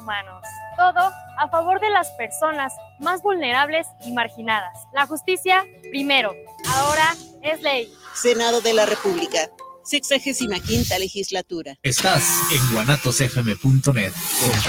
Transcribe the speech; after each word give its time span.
humanos. 0.00 0.42
Todo 0.76 1.12
a 1.38 1.48
favor 1.48 1.80
de 1.80 1.90
las 1.90 2.10
personas 2.12 2.72
más 2.98 3.22
vulnerables 3.22 3.86
y 4.04 4.12
marginadas. 4.12 4.76
La 4.92 5.06
justicia, 5.06 5.64
primero, 5.90 6.34
ahora 6.66 7.14
es 7.42 7.62
ley. 7.62 7.92
Senado 8.14 8.60
de 8.60 8.74
la 8.74 8.86
República. 8.86 9.48
Sexagésima 9.84 10.60
quinta 10.60 10.98
legislatura. 10.98 11.76
Estás 11.82 12.52
en 12.52 12.74
guanatosfm.net. 12.74 14.12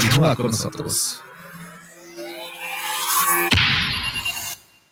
Continúa 0.02 0.36
con 0.36 0.47
nosotros. 0.47 1.21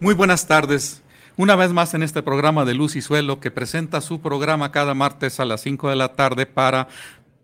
Muy 0.00 0.12
buenas 0.12 0.48
tardes. 0.48 1.04
Una 1.36 1.54
vez 1.54 1.72
más 1.72 1.94
en 1.94 2.02
este 2.02 2.20
programa 2.20 2.64
de 2.64 2.74
Luz 2.74 2.96
y 2.96 3.00
Suelo 3.00 3.38
que 3.38 3.52
presenta 3.52 4.00
su 4.00 4.20
programa 4.20 4.72
cada 4.72 4.92
martes 4.92 5.38
a 5.38 5.44
las 5.44 5.60
5 5.60 5.88
de 5.88 5.94
la 5.94 6.14
tarde 6.14 6.46
para 6.46 6.88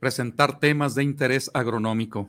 presentar 0.01 0.59
temas 0.59 0.97
de 0.97 1.05
interés 1.05 1.49
agronómico. 1.55 2.29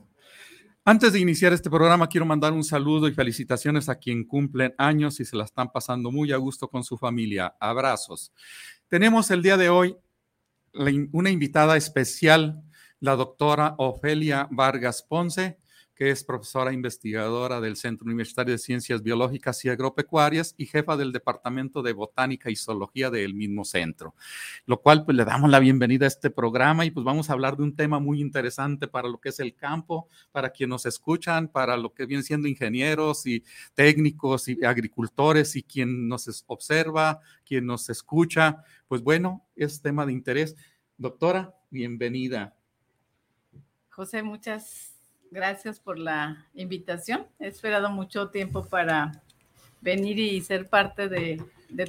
Antes 0.86 1.14
de 1.14 1.20
iniciar 1.20 1.54
este 1.54 1.72
programa, 1.72 2.08
quiero 2.08 2.28
mandar 2.28 2.54
un 2.54 2.64
saludo 2.64 3.08
y 3.08 3.14
felicitaciones 3.14 3.90
a 3.90 3.96
quien 3.96 4.24
cumplen 4.24 4.76
años 4.78 5.20
y 5.20 5.26
se 5.26 5.36
la 5.36 5.46
están 5.46 5.72
pasando 5.72 6.12
muy 6.12 6.32
a 6.32 6.38
gusto 6.38 6.68
con 6.68 6.84
su 6.84 7.00
familia. 7.00 7.56
Abrazos. 7.60 8.32
Tenemos 8.90 9.32
el 9.32 9.42
día 9.42 9.58
de 9.58 9.70
hoy 9.70 9.98
una 11.12 11.32
invitada 11.32 11.78
especial, 11.78 12.62
la 13.00 13.16
doctora 13.16 13.74
Ofelia 13.80 14.48
Vargas 14.52 15.02
Ponce 15.02 15.58
que 16.02 16.10
es 16.10 16.24
profesora 16.24 16.74
investigadora 16.74 17.62
del 17.62 17.76
Centro 17.76 18.08
Universitario 18.08 18.54
de 18.54 18.58
Ciencias 18.58 19.04
Biológicas 19.04 19.64
y 19.66 19.70
Agropecuarias 19.70 20.56
y 20.58 20.66
jefa 20.66 20.98
del 20.98 21.12
Departamento 21.12 21.84
de 21.84 21.94
Botánica 21.94 22.50
y 22.50 22.56
Zoología 22.56 23.12
del 23.12 23.36
mismo 23.36 23.64
centro. 23.66 24.16
Lo 24.66 24.82
cual, 24.82 25.06
pues 25.06 25.16
le 25.16 25.26
damos 25.26 25.52
la 25.52 25.60
bienvenida 25.60 26.06
a 26.06 26.08
este 26.08 26.32
programa 26.32 26.86
y 26.86 26.90
pues 26.90 27.04
vamos 27.04 27.30
a 27.30 27.34
hablar 27.34 27.56
de 27.56 27.62
un 27.62 27.76
tema 27.76 28.00
muy 28.00 28.20
interesante 28.20 28.88
para 28.88 29.10
lo 29.10 29.20
que 29.20 29.30
es 29.30 29.40
el 29.40 29.54
campo, 29.54 30.10
para 30.32 30.50
quienes 30.50 30.72
nos 30.72 30.86
escuchan, 30.88 31.48
para 31.48 31.78
lo 31.78 31.94
que 31.94 32.08
vienen 32.08 32.24
siendo 32.24 32.48
ingenieros 32.48 33.28
y 33.28 33.44
técnicos 33.76 34.48
y 34.48 34.66
agricultores 34.66 35.56
y 35.56 35.62
quien 35.62 36.08
nos 36.08 36.44
observa, 36.48 37.20
quien 37.46 37.68
nos 37.68 37.92
escucha. 37.92 38.64
Pues 38.88 39.04
bueno, 39.04 39.46
es 39.56 39.84
tema 39.84 40.08
de 40.08 40.14
interés. 40.14 40.56
Doctora, 40.98 41.54
bienvenida. 41.70 42.56
José, 43.90 44.24
muchas 44.24 44.92
gracias 45.32 45.80
por 45.80 45.98
la 45.98 46.46
invitación. 46.54 47.26
He 47.40 47.48
esperado 47.48 47.90
mucho 47.90 48.30
tiempo 48.30 48.66
para 48.66 49.24
venir 49.80 50.20
y 50.20 50.42
ser 50.42 50.70
parte 50.70 51.08
de, 51.08 51.42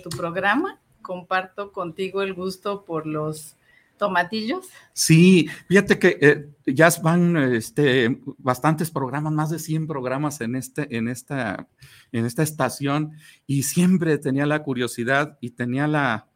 tu 0.02 0.08
programa. 0.10 0.80
Comparto 1.02 1.72
contigo 1.72 2.22
el 2.22 2.32
gusto 2.32 2.84
por 2.84 3.06
los 3.06 3.56
tomatillos. 3.98 4.68
Sí, 4.92 5.48
fíjate 5.68 5.98
que 5.98 6.18
eh, 6.20 6.48
ya 6.66 6.88
van 7.02 7.36
este, 7.36 8.20
bastantes 8.38 8.90
programas, 8.90 9.32
más 9.32 9.50
de 9.50 9.58
100 9.58 9.86
programas 9.88 10.40
en, 10.40 10.54
este, 10.54 10.96
en, 10.96 11.08
esta, 11.08 11.68
en 12.12 12.24
esta 12.24 12.42
estación 12.42 13.12
y 13.46 13.64
siempre 13.64 14.18
tenía 14.18 14.46
la 14.46 14.62
curiosidad 14.62 15.36
y 15.40 15.50
tenía 15.50 15.86
la, 15.88 16.28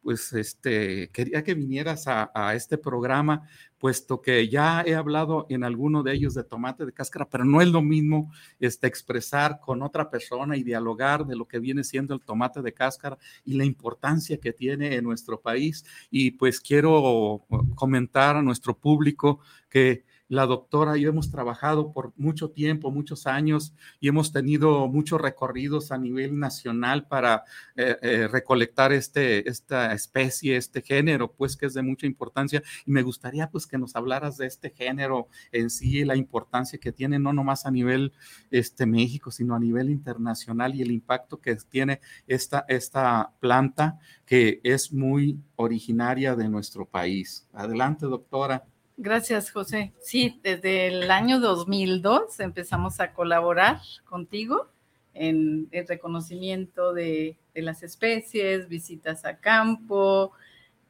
pues, 0.00 0.32
este, 0.32 1.10
quería 1.10 1.42
que 1.42 1.54
vinieras 1.54 2.04
a 2.06 2.54
este 2.54 2.78
programa 2.78 3.48
puesto 3.82 4.22
que 4.22 4.48
ya 4.48 4.84
he 4.86 4.94
hablado 4.94 5.44
en 5.48 5.64
alguno 5.64 6.04
de 6.04 6.12
ellos 6.12 6.34
de 6.34 6.44
tomate 6.44 6.86
de 6.86 6.92
cáscara, 6.92 7.28
pero 7.28 7.44
no 7.44 7.60
es 7.60 7.66
lo 7.66 7.82
mismo 7.82 8.30
este, 8.60 8.86
expresar 8.86 9.58
con 9.58 9.82
otra 9.82 10.08
persona 10.08 10.56
y 10.56 10.62
dialogar 10.62 11.26
de 11.26 11.34
lo 11.34 11.48
que 11.48 11.58
viene 11.58 11.82
siendo 11.82 12.14
el 12.14 12.20
tomate 12.20 12.62
de 12.62 12.72
cáscara 12.72 13.18
y 13.44 13.54
la 13.54 13.64
importancia 13.64 14.38
que 14.38 14.52
tiene 14.52 14.94
en 14.94 15.02
nuestro 15.02 15.40
país. 15.40 15.84
Y 16.12 16.30
pues 16.30 16.60
quiero 16.60 17.44
comentar 17.74 18.36
a 18.36 18.42
nuestro 18.42 18.78
público 18.78 19.40
que 19.68 20.04
la 20.32 20.46
doctora 20.46 20.96
y 20.96 21.02
yo 21.02 21.10
hemos 21.10 21.30
trabajado 21.30 21.92
por 21.92 22.14
mucho 22.16 22.48
tiempo, 22.48 22.90
muchos 22.90 23.26
años, 23.26 23.74
y 24.00 24.08
hemos 24.08 24.32
tenido 24.32 24.88
muchos 24.88 25.20
recorridos 25.20 25.92
a 25.92 25.98
nivel 25.98 26.38
nacional 26.38 27.06
para 27.06 27.44
eh, 27.76 27.98
eh, 28.00 28.28
recolectar 28.28 28.94
este, 28.94 29.46
esta 29.46 29.92
especie, 29.92 30.56
este 30.56 30.80
género, 30.80 31.30
pues 31.30 31.54
que 31.54 31.66
es 31.66 31.74
de 31.74 31.82
mucha 31.82 32.06
importancia. 32.06 32.62
Y 32.86 32.92
me 32.92 33.02
gustaría 33.02 33.50
pues 33.50 33.66
que 33.66 33.76
nos 33.76 33.94
hablaras 33.94 34.38
de 34.38 34.46
este 34.46 34.70
género 34.70 35.28
en 35.52 35.68
sí, 35.68 36.02
la 36.02 36.16
importancia 36.16 36.78
que 36.78 36.92
tiene 36.92 37.18
no 37.18 37.34
nomás 37.34 37.66
a 37.66 37.70
nivel 37.70 38.14
este, 38.50 38.86
México, 38.86 39.30
sino 39.30 39.54
a 39.54 39.60
nivel 39.60 39.90
internacional 39.90 40.74
y 40.74 40.80
el 40.80 40.92
impacto 40.92 41.42
que 41.42 41.54
tiene 41.56 42.00
esta, 42.26 42.64
esta 42.68 43.34
planta 43.38 43.98
que 44.24 44.62
es 44.64 44.94
muy 44.94 45.38
originaria 45.56 46.36
de 46.36 46.48
nuestro 46.48 46.86
país. 46.86 47.46
Adelante, 47.52 48.06
doctora. 48.06 48.64
Gracias, 48.96 49.50
José. 49.50 49.92
Sí, 50.00 50.38
desde 50.42 50.88
el 50.88 51.10
año 51.10 51.40
2002 51.40 52.38
empezamos 52.40 53.00
a 53.00 53.12
colaborar 53.12 53.80
contigo 54.04 54.68
en 55.14 55.68
el 55.72 55.86
reconocimiento 55.86 56.92
de, 56.92 57.36
las 57.54 57.82
especies, 57.82 58.68
visitas 58.68 59.24
a 59.24 59.38
campo, 59.38 60.32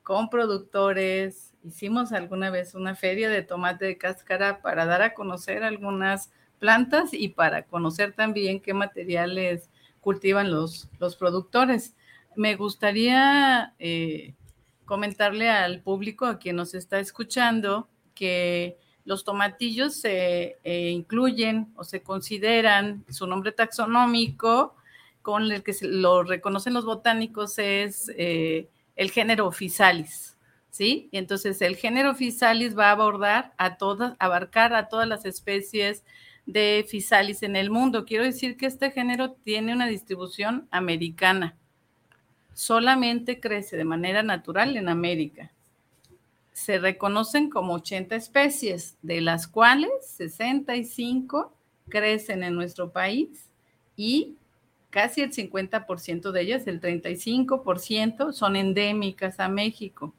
con 0.03 0.31
productores. 0.31 1.55
Hicimos 1.65 2.13
alguna 2.13 2.51
vez 2.51 2.75
una 2.75 2.95
feria 2.95 3.31
de 3.31 3.43
tomate 3.43 3.85
de 3.85 3.99
cáscara 3.99 4.63
para 4.63 4.85
dar 4.85 5.03
a 5.03 5.15
conocer 5.15 5.63
algunas 5.65 6.31
plantas 6.59 7.13
y 7.13 7.29
para 7.29 7.65
conocer 7.65 8.13
también 8.13 8.61
qué 8.61 8.75
materiales 8.75 9.71
cultivan 10.01 10.51
los, 10.51 10.89
los 10.99 11.17
productores. 11.17 11.95
Me 12.37 12.57
gustaría 12.57 13.75
eh, 13.79 14.35
comentarle 14.93 15.49
al 15.49 15.81
público, 15.81 16.27
a 16.27 16.39
quien 16.39 16.57
nos 16.57 16.75
está 16.75 17.01
escuchando, 17.01 17.89
que 18.15 18.77
los 19.07 19.25
tomatillos 19.25 19.95
se 19.95 20.59
eh, 20.65 20.91
incluyen 20.91 21.73
o 21.77 21.83
se 21.83 22.03
consideran, 22.03 23.03
su 23.09 23.27
nombre 23.27 23.53
taxonómico 23.53 24.77
con 25.23 25.51
el 25.51 25.63
que 25.63 25.75
lo 25.81 26.25
reconocen 26.25 26.75
los 26.75 26.85
botánicos 26.85 27.59
es 27.59 28.13
eh, 28.19 28.69
el 28.95 29.11
género 29.11 29.51
Physalis, 29.51 30.37
¿sí? 30.69 31.09
Entonces 31.13 31.63
el 31.63 31.77
género 31.77 32.15
Physalis 32.15 32.77
va 32.77 32.89
a 32.89 32.93
abordar 32.93 33.55
a 33.57 33.79
todas, 33.79 34.15
abarcar 34.19 34.75
a 34.75 34.91
todas 34.91 35.09
las 35.09 35.25
especies 35.25 36.05
de 36.45 36.85
Physalis 36.87 37.43
en 37.43 37.57
el 37.57 37.71
mundo. 37.71 38.05
Quiero 38.05 38.25
decir 38.25 38.59
que 38.59 38.67
este 38.67 38.91
género 38.91 39.33
tiene 39.33 39.73
una 39.73 39.87
distribución 39.87 40.69
americana. 40.71 41.57
Solamente 42.55 43.41
crece 43.41 43.77
de 43.77 43.85
manera 43.85 44.23
natural 44.23 44.77
en 44.77 44.89
América 44.89 45.51
se 46.53 46.79
reconocen 46.79 47.51
como 47.51 47.75
80 47.75 48.15
especies, 48.15 48.97
de 49.03 49.21
las 49.21 49.49
cuales 49.49 49.91
65 50.03 51.53
crecen 51.89 52.45
en 52.45 52.55
nuestro 52.55 52.93
país 52.93 53.51
y 53.97 54.37
casi 54.91 55.23
el 55.23 55.33
50% 55.33 56.31
de 56.31 56.41
ellas, 56.41 56.67
el 56.67 56.81
35%, 56.81 58.33
son 58.33 58.57
endémicas 58.57 59.41
a 59.41 59.49
México. 59.49 60.15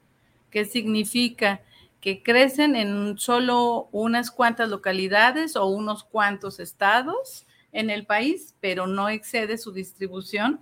¿Qué 0.50 0.64
significa? 0.64 1.62
Que 2.00 2.22
crecen 2.22 2.76
en 2.76 3.16
solo 3.16 3.88
unas 3.92 4.30
cuantas 4.30 4.68
localidades 4.68 5.56
o 5.56 5.66
unos 5.66 6.04
cuantos 6.04 6.60
estados 6.60 7.46
en 7.72 7.88
el 7.88 8.04
país, 8.04 8.54
pero 8.60 8.86
no 8.86 9.08
excede 9.08 9.56
su 9.56 9.72
distribución 9.72 10.60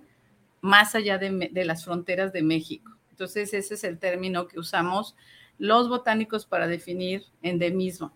más 0.63 0.95
allá 0.95 1.17
de, 1.17 1.65
las 1.65 1.83
fronteras 1.83 2.31
de 2.31 2.41
México. 2.41 2.93
Entonces, 3.11 3.53
ese 3.53 3.73
es 3.73 3.83
el 3.83 3.99
término 3.99 4.47
que 4.47 4.59
usamos 4.59 5.13
los 5.59 5.89
botánicos 5.89 6.45
para 6.45 6.67
definir 6.67 7.25
endemismo. 7.41 8.13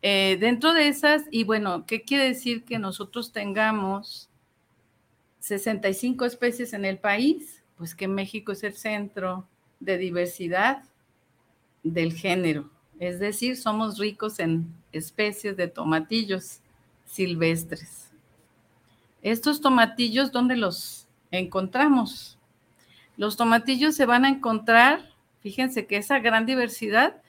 Eh, 0.00 0.38
dentro 0.40 0.72
de 0.72 0.88
esas, 0.88 1.24
y 1.30 1.44
bueno, 1.44 1.84
¿qué 1.86 2.00
quiere 2.00 2.24
decir 2.24 2.64
que 2.64 2.78
nosotros 2.78 3.30
tengamos 3.30 4.30
65 5.40 6.24
especies 6.24 6.72
en 6.72 6.86
el 6.86 6.98
país? 6.98 7.62
Pues 7.76 7.94
que 7.94 8.08
México 8.08 8.52
es 8.52 8.64
el 8.64 8.72
centro 8.72 9.46
de 9.80 9.98
diversidad 9.98 10.82
del 11.82 12.14
género. 12.14 12.70
Es 12.98 13.20
decir, 13.20 13.58
somos 13.58 13.98
ricos 13.98 14.38
en 14.38 14.74
especies 14.92 15.58
de 15.58 15.68
tomatillos 15.68 16.60
silvestres. 17.04 18.08
Estos 19.20 19.60
tomatillos, 19.60 20.32
¿dónde 20.32 20.56
los 20.56 20.99
encontramos? 21.30 22.38
Los 23.16 23.36
tomatillos 23.36 23.94
se 23.94 24.06
van 24.06 24.24
a 24.24 24.30
encontrar 24.30 25.10
Fíjense 25.40 25.86
que 25.86 25.96
esa 25.96 26.18
gran 26.18 26.46
diversidad 26.46 27.22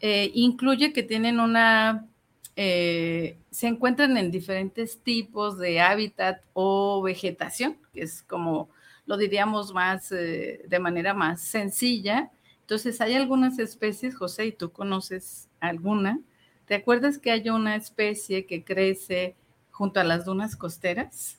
eh, 0.00 0.30
incluye 0.34 0.92
que 0.92 1.02
tienen 1.02 1.40
una 1.40 2.06
eh, 2.54 3.36
se 3.50 3.68
encuentran 3.68 4.16
en 4.16 4.30
diferentes 4.30 5.00
tipos 5.02 5.58
de 5.58 5.80
hábitat 5.80 6.42
o 6.54 7.02
vegetación, 7.02 7.76
que 7.92 8.02
es 8.02 8.22
como 8.22 8.68
lo 9.06 9.16
diríamos 9.16 9.72
más 9.72 10.12
eh, 10.12 10.64
de 10.66 10.78
manera 10.78 11.14
más 11.14 11.40
sencilla. 11.40 12.30
Entonces, 12.60 13.00
hay 13.00 13.14
algunas 13.14 13.58
especies, 13.58 14.14
José, 14.14 14.46
y 14.46 14.52
tú 14.52 14.70
conoces 14.70 15.48
alguna. 15.60 16.20
¿Te 16.66 16.74
acuerdas 16.74 17.18
que 17.18 17.30
hay 17.30 17.48
una 17.48 17.76
especie 17.76 18.44
que 18.44 18.62
crece 18.62 19.34
junto 19.70 20.00
a 20.00 20.04
las 20.04 20.26
dunas 20.26 20.54
costeras? 20.54 21.38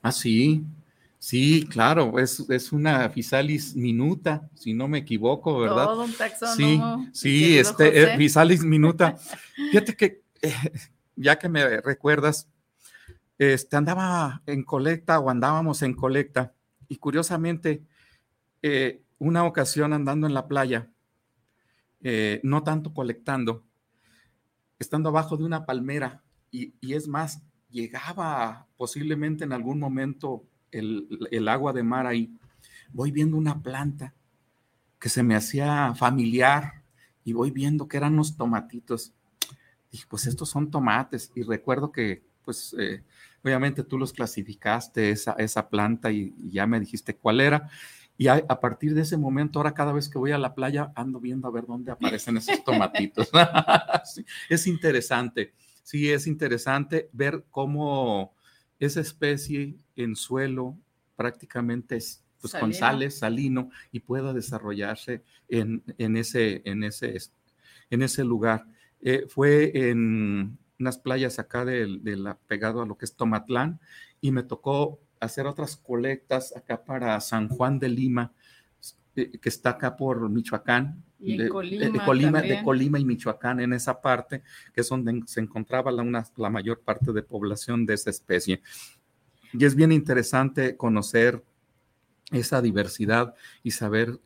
Ah, 0.00 0.12
sí, 0.12 0.64
sí, 1.24 1.66
claro, 1.70 2.18
es, 2.18 2.40
es 2.50 2.70
una 2.72 3.08
Physalis 3.08 3.74
minuta, 3.74 4.50
si 4.54 4.74
no 4.74 4.88
me 4.88 4.98
equivoco, 4.98 5.58
¿verdad? 5.58 5.84
Todo 5.84 6.04
un 6.04 6.12
taxónomo. 6.12 7.06
Sí, 7.06 7.10
sí, 7.12 7.58
este, 7.58 8.16
Physalis 8.18 8.62
minuta. 8.62 9.16
Fíjate 9.70 9.96
que 9.96 10.22
ya 11.16 11.38
que 11.38 11.48
me 11.48 11.80
recuerdas, 11.80 12.48
este, 13.38 13.76
andaba 13.76 14.42
en 14.46 14.64
colecta 14.64 15.18
o 15.18 15.30
andábamos 15.30 15.82
en 15.82 15.94
colecta 15.94 16.52
y 16.88 16.96
curiosamente, 16.96 17.82
eh, 18.62 19.02
una 19.18 19.44
ocasión 19.44 19.92
andando 19.92 20.26
en 20.26 20.34
la 20.34 20.46
playa, 20.46 20.90
eh, 22.02 22.40
no 22.42 22.62
tanto 22.62 22.92
colectando, 22.92 23.64
estando 24.78 25.08
abajo 25.08 25.36
de 25.36 25.44
una 25.44 25.64
palmera 25.64 26.22
y, 26.50 26.74
es 26.82 27.08
más, 27.08 27.42
llegaba 27.70 28.68
posiblemente 28.76 29.44
en 29.44 29.52
algún 29.52 29.80
momento 29.80 30.44
el, 30.78 31.48
agua 31.48 31.72
de 31.72 31.82
mar 31.82 32.06
ahí, 32.06 32.30
voy 32.92 33.10
viendo 33.10 33.36
una 33.36 33.62
planta 33.62 34.14
que 34.98 35.08
se 35.08 35.22
me 35.22 35.36
hacía 35.36 35.94
familiar 35.94 36.82
y 37.24 37.32
voy 37.32 37.50
viendo 37.50 37.88
que 37.88 37.96
eran 37.96 38.14
unos 38.14 38.36
tomatitos 38.36 39.12
dije, 39.94 40.06
pues 40.08 40.26
estos 40.26 40.50
son 40.50 40.70
tomates. 40.70 41.30
Y 41.34 41.42
recuerdo 41.42 41.92
que, 41.92 42.24
pues, 42.44 42.74
eh, 42.78 43.02
obviamente 43.44 43.84
tú 43.84 43.96
los 43.96 44.12
clasificaste, 44.12 45.10
esa, 45.10 45.32
esa 45.32 45.68
planta, 45.68 46.10
y, 46.10 46.34
ya 46.50 46.66
me 46.66 46.80
dijiste 46.80 47.16
cuál 47.16 47.40
era. 47.40 47.70
Y 48.16 48.28
a, 48.28 48.46
partir 48.60 48.94
de 48.94 49.02
ese 49.02 49.16
momento, 49.16 49.58
ahora 49.58 49.74
cada 49.74 49.92
vez 49.92 50.08
que 50.08 50.18
voy 50.18 50.32
a 50.32 50.38
la 50.38 50.54
playa, 50.54 50.92
ando 50.94 51.20
viendo 51.20 51.48
a 51.48 51.50
ver 51.50 51.66
dónde 51.66 51.92
aparecen 51.92 52.36
esos 52.36 52.62
tomatitos. 52.64 53.30
es 54.48 54.66
interesante, 54.66 55.52
sí, 55.82 56.10
es 56.10 56.26
interesante 56.28 57.08
ver 57.12 57.44
cómo 57.50 58.34
esa 58.84 59.00
especie 59.00 59.76
en 59.96 60.16
suelo 60.16 60.76
prácticamente 61.16 61.96
es 61.96 62.24
pues, 62.40 62.52
con 62.54 62.74
sales, 62.74 63.20
salino, 63.20 63.70
y 63.90 64.00
pueda 64.00 64.34
desarrollarse 64.34 65.22
en, 65.48 65.82
en, 65.96 66.16
ese, 66.16 66.60
en, 66.66 66.84
ese, 66.84 67.16
en 67.88 68.02
ese 68.02 68.22
lugar. 68.22 68.66
Eh, 69.00 69.24
fue 69.28 69.72
en 69.88 70.58
unas 70.78 70.98
playas 70.98 71.38
acá 71.38 71.64
de, 71.64 71.86
la, 72.04 72.36
pegado 72.46 72.82
a 72.82 72.86
lo 72.86 72.98
que 72.98 73.06
es 73.06 73.14
Tomatlán 73.14 73.80
y 74.20 74.30
me 74.30 74.42
tocó 74.42 75.00
hacer 75.20 75.46
otras 75.46 75.76
colectas 75.76 76.54
acá 76.54 76.84
para 76.84 77.18
San 77.20 77.48
Juan 77.48 77.78
de 77.78 77.88
Lima, 77.88 78.32
que 79.14 79.48
está 79.48 79.70
acá 79.70 79.96
por 79.96 80.28
Michoacán, 80.28 81.02
y 81.20 81.38
de, 81.38 81.48
Colima, 81.48 82.42
de, 82.42 82.62
Colima, 82.62 82.98
y 82.98 83.04
Michoacán, 83.04 83.60
en 83.60 83.72
esa 83.72 84.00
parte, 84.00 84.42
que 84.74 84.82
es 84.82 84.88
donde 84.88 85.22
se 85.26 85.40
encontraba 85.40 85.90
la, 85.90 86.02
una, 86.02 86.26
la 86.36 86.50
mayor 86.50 86.80
parte 86.80 87.12
de 87.12 87.22
población 87.22 87.86
de 87.86 87.94
esa 87.94 88.10
especie. 88.10 88.60
Y 89.52 89.64
es 89.64 89.74
bien 89.74 89.92
interesante 89.92 90.76
conocer 90.76 91.42
esa 92.30 92.60
diversidad 92.60 93.34
y 93.62 93.70
saber 93.70 94.18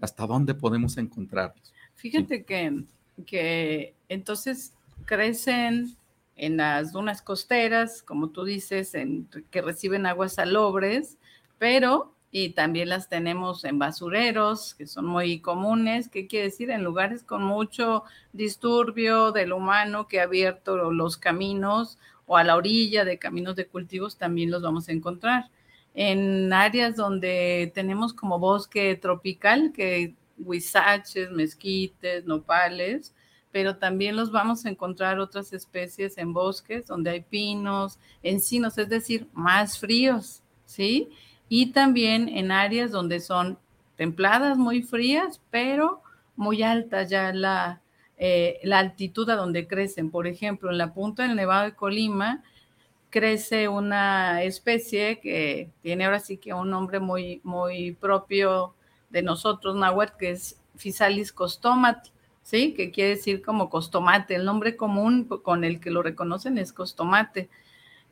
hasta 0.00 0.26
dónde 0.26 0.54
podemos 0.54 0.96
encontrarlos. 0.96 1.74
Fíjate 1.96 2.44
que 2.44 2.84
que 3.24 3.94
entonces 4.08 4.72
crecen 5.04 5.96
en 6.36 6.56
las 6.56 6.92
dunas 6.92 7.22
costeras, 7.22 8.02
como 8.02 8.30
tú 8.30 8.44
dices, 8.44 8.94
en, 8.94 9.28
que 9.50 9.60
reciben 9.60 10.06
aguas 10.06 10.34
salobres, 10.34 11.18
pero 11.58 12.14
y 12.30 12.50
también 12.50 12.90
las 12.90 13.08
tenemos 13.08 13.64
en 13.64 13.78
basureros, 13.78 14.74
que 14.74 14.86
son 14.86 15.06
muy 15.06 15.40
comunes, 15.40 16.08
¿qué 16.08 16.26
quiere 16.26 16.46
decir? 16.46 16.70
En 16.70 16.84
lugares 16.84 17.22
con 17.22 17.42
mucho 17.42 18.04
disturbio 18.32 19.32
del 19.32 19.52
humano 19.52 20.08
que 20.08 20.20
ha 20.20 20.24
abierto 20.24 20.92
los 20.92 21.16
caminos 21.16 21.98
o 22.26 22.36
a 22.36 22.44
la 22.44 22.56
orilla 22.56 23.04
de 23.04 23.18
caminos 23.18 23.56
de 23.56 23.66
cultivos 23.66 24.18
también 24.18 24.50
los 24.50 24.62
vamos 24.62 24.88
a 24.88 24.92
encontrar. 24.92 25.50
En 25.94 26.52
áreas 26.52 26.96
donde 26.96 27.72
tenemos 27.74 28.12
como 28.12 28.38
bosque 28.38 28.94
tropical, 28.96 29.72
que 29.72 30.14
huizaches, 30.38 31.30
mezquites, 31.30 32.26
nopales, 32.26 33.14
pero 33.50 33.76
también 33.76 34.14
los 34.14 34.30
vamos 34.30 34.66
a 34.66 34.68
encontrar 34.68 35.18
otras 35.18 35.52
especies 35.54 36.18
en 36.18 36.34
bosques 36.34 36.86
donde 36.86 37.10
hay 37.10 37.20
pinos, 37.22 37.98
encinos, 38.22 38.76
es 38.76 38.90
decir, 38.90 39.26
más 39.32 39.78
fríos, 39.78 40.42
¿sí? 40.66 41.08
Y 41.48 41.72
también 41.72 42.28
en 42.28 42.50
áreas 42.50 42.90
donde 42.90 43.20
son 43.20 43.58
templadas, 43.96 44.56
muy 44.58 44.82
frías, 44.82 45.40
pero 45.50 46.02
muy 46.36 46.62
altas 46.62 47.10
ya 47.10 47.32
la, 47.32 47.82
eh, 48.16 48.60
la 48.62 48.78
altitud 48.78 49.28
a 49.30 49.36
donde 49.36 49.66
crecen. 49.66 50.10
Por 50.10 50.26
ejemplo, 50.26 50.70
en 50.70 50.78
la 50.78 50.94
punta 50.94 51.24
del 51.24 51.36
Nevado 51.36 51.64
de 51.64 51.74
Colima 51.74 52.42
crece 53.10 53.68
una 53.68 54.42
especie 54.42 55.20
que 55.20 55.70
tiene 55.82 56.04
ahora 56.04 56.20
sí 56.20 56.36
que 56.36 56.52
un 56.52 56.70
nombre 56.70 57.00
muy, 57.00 57.40
muy 57.42 57.92
propio 57.92 58.74
de 59.10 59.22
nosotros, 59.22 59.76
náhuatl, 59.76 60.16
que 60.18 60.30
es 60.30 60.60
Physalis 60.76 61.32
costomatl, 61.32 62.10
¿sí? 62.42 62.74
Que 62.74 62.90
quiere 62.90 63.10
decir 63.10 63.42
como 63.42 63.70
costomate. 63.70 64.34
El 64.34 64.44
nombre 64.44 64.76
común 64.76 65.24
con 65.24 65.64
el 65.64 65.80
que 65.80 65.90
lo 65.90 66.02
reconocen 66.02 66.58
es 66.58 66.72
costomate. 66.72 67.48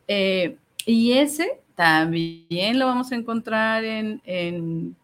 Eh, 0.09 0.57
y 0.85 1.13
ese 1.13 1.61
también 1.77 2.79
lo 2.81 2.87
vamos 2.87 3.13
a 3.13 3.15
encontrar 3.15 3.85
en, 3.85 4.21
en, 4.25 4.97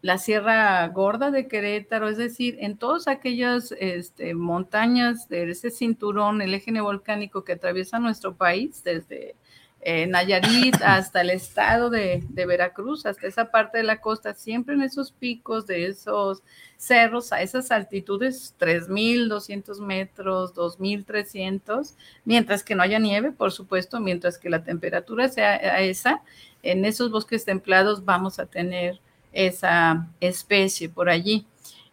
la 0.00 0.16
Sierra 0.18 0.86
Gorda 0.88 1.30
de 1.30 1.48
Querétaro, 1.48 2.08
es 2.08 2.16
decir, 2.16 2.56
en 2.60 2.76
todas 2.76 3.08
aquellas 3.08 3.74
este, 3.80 4.32
montañas 4.34 5.28
de 5.28 5.50
ese 5.50 5.70
cinturón, 5.70 6.40
el 6.40 6.54
eje 6.54 6.80
volcánico 6.80 7.42
que 7.42 7.52
atraviesa 7.52 7.98
nuestro 7.98 8.34
país, 8.34 8.82
desde 8.84 9.34
eh, 9.80 10.06
Nayarit 10.06 10.76
hasta 10.82 11.20
el 11.20 11.30
estado 11.30 11.90
de, 11.90 12.24
Veracruz, 12.30 13.06
hasta 13.06 13.26
esa 13.26 13.50
parte 13.50 13.78
de 13.78 13.84
la 13.84 14.00
costa, 14.00 14.34
siempre 14.34 14.74
en 14.74 14.82
esos 14.82 15.12
picos 15.12 15.66
de 15.66 15.86
esos 15.86 16.42
cerros, 16.76 17.32
a 17.32 17.42
esas 17.42 17.70
altitudes, 17.70 18.54
3.200 18.58 19.80
metros, 19.80 20.54
2.300, 20.54 21.94
mientras 22.24 22.62
que 22.62 22.74
no 22.74 22.82
haya 22.82 22.98
nieve, 22.98 23.32
por 23.32 23.52
supuesto, 23.52 24.00
mientras 24.00 24.38
que 24.38 24.50
la 24.50 24.64
temperatura 24.64 25.28
sea 25.28 25.56
esa, 25.80 26.22
en 26.62 26.84
esos 26.84 27.10
bosques 27.10 27.44
templados 27.44 28.04
vamos 28.04 28.38
a 28.38 28.46
tener 28.46 29.00
esa 29.32 30.08
especie 30.20 30.88
por 30.88 31.08
allí. 31.08 31.46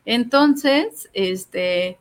Entonces, 0.05 1.09
este, 1.13 1.97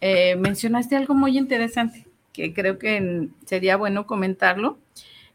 eh, 0.00 0.36
mencionaste 0.36 0.96
algo 0.96 1.14
muy 1.14 1.38
interesante 1.38 2.06
que 2.32 2.54
creo 2.54 2.78
que 2.78 3.28
sería 3.44 3.76
bueno 3.76 4.06
comentarlo 4.06 4.78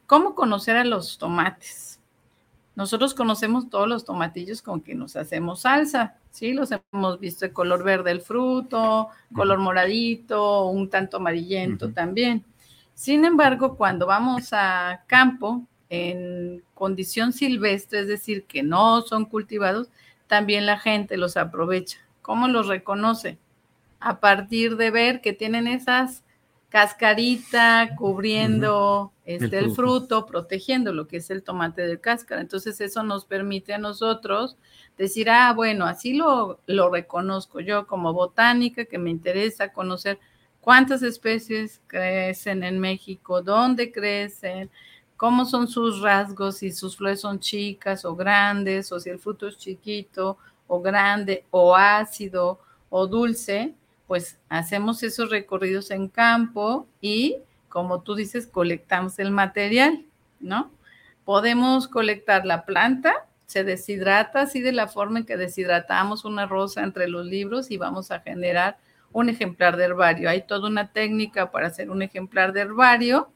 ¿Cómo 0.07 0.35
conocer 0.35 0.77
a 0.77 0.85
los 0.85 1.17
tomates? 1.17 1.99
Nosotros 2.75 3.13
conocemos 3.13 3.69
todos 3.69 3.89
los 3.89 4.05
tomatillos 4.05 4.61
con 4.61 4.79
que 4.79 4.95
nos 4.95 5.17
hacemos 5.17 5.61
salsa, 5.61 6.15
¿sí? 6.31 6.53
Los 6.53 6.69
hemos 6.71 7.19
visto 7.19 7.45
de 7.45 7.51
color 7.51 7.83
verde 7.83 8.11
el 8.11 8.21
fruto, 8.21 9.09
color 9.35 9.59
moradito, 9.59 10.67
un 10.67 10.89
tanto 10.89 11.17
amarillento 11.17 11.91
también. 11.91 12.45
Sin 12.93 13.25
embargo, 13.25 13.75
cuando 13.75 14.05
vamos 14.05 14.53
a 14.53 15.03
campo, 15.07 15.63
en 15.89 16.63
condición 16.73 17.33
silvestre, 17.33 18.01
es 18.01 18.07
decir, 18.07 18.45
que 18.45 18.63
no 18.63 19.01
son 19.01 19.25
cultivados, 19.25 19.89
también 20.27 20.65
la 20.65 20.79
gente 20.79 21.17
los 21.17 21.35
aprovecha. 21.35 21.97
¿Cómo 22.21 22.47
los 22.47 22.67
reconoce? 22.67 23.37
A 23.99 24.19
partir 24.19 24.77
de 24.77 24.91
ver 24.91 25.19
que 25.19 25.33
tienen 25.33 25.67
esas 25.67 26.23
cascarita 26.69 27.95
cubriendo 27.97 29.13
este, 29.25 29.59
el, 29.59 29.71
fruto. 29.71 30.25
protegiendo 30.25 30.93
lo 30.93 31.07
que 31.07 31.17
es 31.17 31.29
el 31.29 31.43
tomate 31.43 31.87
de 31.87 31.99
cáscara. 31.99 32.41
Entonces 32.41 32.79
eso 32.81 33.03
nos 33.03 33.25
permite 33.25 33.73
a 33.73 33.77
nosotros 33.77 34.57
decir, 34.97 35.29
ah, 35.29 35.53
bueno, 35.53 35.85
así 35.85 36.13
lo, 36.13 36.59
lo 36.65 36.89
reconozco 36.89 37.59
yo 37.59 37.87
como 37.87 38.13
botánica, 38.13 38.85
que 38.85 38.97
me 38.97 39.09
interesa 39.09 39.71
conocer 39.71 40.19
cuántas 40.59 41.03
especies 41.03 41.81
crecen 41.87 42.63
en 42.63 42.79
México, 42.79 43.41
dónde 43.41 43.91
crecen, 43.91 44.69
cómo 45.15 45.45
son 45.45 45.67
sus 45.67 46.01
rasgos, 46.01 46.57
si 46.57 46.71
sus 46.71 46.97
flores 46.97 47.21
son 47.21 47.39
chicas 47.39 48.03
o 48.03 48.15
grandes, 48.15 48.91
o 48.91 48.99
si 48.99 49.09
el 49.09 49.19
fruto 49.19 49.47
es 49.47 49.57
chiquito 49.57 50.37
o 50.67 50.81
grande 50.81 51.45
o 51.49 51.75
ácido 51.75 52.59
o 52.89 53.07
dulce 53.07 53.73
pues 54.07 54.39
hacemos 54.49 55.03
esos 55.03 55.29
recorridos 55.29 55.91
en 55.91 56.07
campo 56.07 56.87
y, 57.01 57.37
como 57.69 58.01
tú 58.01 58.15
dices, 58.15 58.47
colectamos 58.47 59.19
el 59.19 59.31
material, 59.31 60.05
¿no? 60.39 60.71
Podemos 61.25 61.89
colectar 61.89 62.45
la 62.45 62.65
planta, 62.65 63.27
se 63.45 63.65
deshidrata 63.65 64.41
así 64.41 64.61
de 64.61 64.71
la 64.71 64.87
forma 64.87 65.19
en 65.19 65.25
que 65.25 65.37
deshidratamos 65.37 66.23
una 66.23 66.45
rosa 66.45 66.83
entre 66.83 67.09
los 67.09 67.25
libros 67.25 67.69
y 67.69 67.77
vamos 67.77 68.11
a 68.11 68.21
generar 68.21 68.77
un 69.11 69.29
ejemplar 69.29 69.75
de 69.75 69.85
herbario. 69.85 70.29
Hay 70.29 70.47
toda 70.47 70.69
una 70.69 70.91
técnica 70.91 71.51
para 71.51 71.67
hacer 71.67 71.89
un 71.89 72.01
ejemplar 72.01 72.53
de 72.53 72.61
herbario 72.61 73.29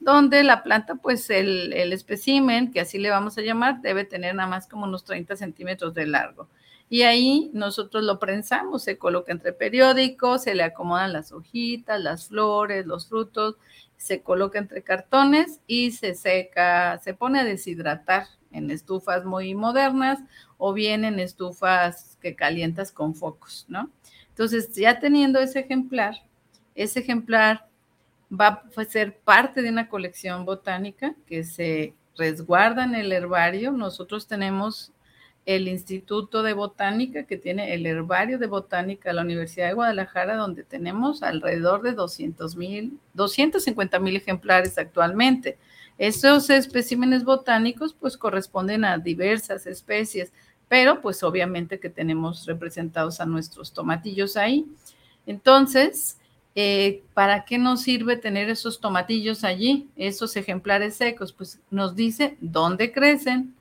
donde 0.00 0.42
la 0.42 0.62
planta, 0.62 0.96
pues 0.96 1.30
el, 1.30 1.72
el 1.72 1.92
espécimen, 1.92 2.72
que 2.72 2.80
así 2.80 2.98
le 2.98 3.10
vamos 3.10 3.38
a 3.38 3.42
llamar, 3.42 3.80
debe 3.80 4.04
tener 4.04 4.34
nada 4.34 4.48
más 4.48 4.66
como 4.66 4.84
unos 4.84 5.04
30 5.04 5.36
centímetros 5.36 5.94
de 5.94 6.06
largo. 6.06 6.48
Y 6.94 7.02
ahí 7.02 7.50
nosotros 7.52 8.04
lo 8.04 8.20
prensamos, 8.20 8.84
se 8.84 8.98
coloca 8.98 9.32
entre 9.32 9.52
periódicos, 9.52 10.44
se 10.44 10.54
le 10.54 10.62
acomodan 10.62 11.12
las 11.12 11.32
hojitas, 11.32 12.00
las 12.00 12.28
flores, 12.28 12.86
los 12.86 13.08
frutos, 13.08 13.56
se 13.96 14.22
coloca 14.22 14.60
entre 14.60 14.84
cartones 14.84 15.58
y 15.66 15.90
se 15.90 16.14
seca, 16.14 17.00
se 17.02 17.12
pone 17.12 17.40
a 17.40 17.44
deshidratar 17.44 18.28
en 18.52 18.70
estufas 18.70 19.24
muy 19.24 19.56
modernas 19.56 20.20
o 20.56 20.72
bien 20.72 21.04
en 21.04 21.18
estufas 21.18 22.16
que 22.22 22.36
calientas 22.36 22.92
con 22.92 23.16
focos, 23.16 23.66
¿no? 23.66 23.90
Entonces, 24.28 24.72
ya 24.72 25.00
teniendo 25.00 25.40
ese 25.40 25.58
ejemplar, 25.58 26.22
ese 26.76 27.00
ejemplar 27.00 27.66
va 28.30 28.62
a 28.76 28.84
ser 28.84 29.18
parte 29.18 29.62
de 29.62 29.70
una 29.70 29.88
colección 29.88 30.44
botánica 30.44 31.16
que 31.26 31.42
se 31.42 31.92
resguarda 32.16 32.84
en 32.84 32.94
el 32.94 33.10
herbario. 33.10 33.72
Nosotros 33.72 34.28
tenemos 34.28 34.93
el 35.46 35.68
Instituto 35.68 36.42
de 36.42 36.54
Botánica, 36.54 37.24
que 37.24 37.36
tiene 37.36 37.74
el 37.74 37.84
herbario 37.84 38.38
de 38.38 38.46
botánica 38.46 39.10
de 39.10 39.14
la 39.14 39.22
Universidad 39.22 39.68
de 39.68 39.74
Guadalajara, 39.74 40.36
donde 40.36 40.64
tenemos 40.64 41.22
alrededor 41.22 41.82
de 41.82 41.92
200 41.92 42.56
mil, 42.56 42.98
250 43.12 43.98
mil 43.98 44.16
ejemplares 44.16 44.78
actualmente. 44.78 45.58
Estos 45.98 46.50
especímenes 46.50 47.24
botánicos 47.24 47.94
pues 47.94 48.16
corresponden 48.16 48.84
a 48.84 48.98
diversas 48.98 49.66
especies, 49.66 50.32
pero 50.68 51.00
pues 51.00 51.22
obviamente 51.22 51.78
que 51.78 51.90
tenemos 51.90 52.46
representados 52.46 53.20
a 53.20 53.26
nuestros 53.26 53.72
tomatillos 53.72 54.36
ahí. 54.36 54.66
Entonces, 55.26 56.18
eh, 56.54 57.02
¿para 57.12 57.44
qué 57.44 57.58
nos 57.58 57.82
sirve 57.82 58.16
tener 58.16 58.48
esos 58.48 58.80
tomatillos 58.80 59.44
allí, 59.44 59.88
esos 59.94 60.36
ejemplares 60.36 60.96
secos? 60.96 61.32
Pues 61.32 61.60
nos 61.70 61.94
dice 61.94 62.36
dónde 62.40 62.92
crecen, 62.92 63.54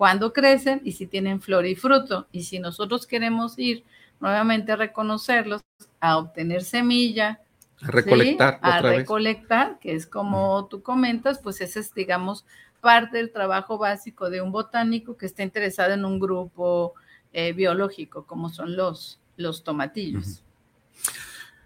cuándo 0.00 0.32
crecen 0.32 0.80
y 0.82 0.92
si 0.92 1.06
tienen 1.06 1.42
flor 1.42 1.66
y 1.66 1.74
fruto. 1.74 2.26
Y 2.32 2.44
si 2.44 2.58
nosotros 2.58 3.06
queremos 3.06 3.58
ir 3.58 3.84
nuevamente 4.18 4.72
a 4.72 4.76
reconocerlos, 4.76 5.60
a 6.00 6.16
obtener 6.16 6.64
semilla, 6.64 7.38
a 7.82 7.90
recolectar, 7.90 8.58
a 8.62 8.80
recolectar, 8.80 9.78
que 9.78 9.94
es 9.94 10.06
como 10.06 10.66
tú 10.68 10.80
comentas, 10.80 11.38
pues 11.40 11.60
ese 11.60 11.80
es, 11.80 11.92
digamos, 11.92 12.46
parte 12.80 13.18
del 13.18 13.30
trabajo 13.30 13.76
básico 13.76 14.30
de 14.30 14.40
un 14.40 14.52
botánico 14.52 15.18
que 15.18 15.26
está 15.26 15.42
interesado 15.42 15.92
en 15.92 16.06
un 16.06 16.18
grupo 16.18 16.94
eh, 17.34 17.52
biológico, 17.52 18.24
como 18.24 18.48
son 18.48 18.76
los, 18.76 19.20
los 19.36 19.62
tomatillos. 19.64 20.42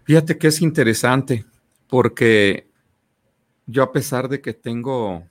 Fíjate 0.03 0.37
que 0.37 0.47
es 0.47 0.61
interesante, 0.61 1.45
porque 1.87 2.67
yo 3.65 3.81
a 3.81 3.93
pesar 3.93 4.27
de 4.27 4.41
que 4.41 4.53
tengo 4.53 5.23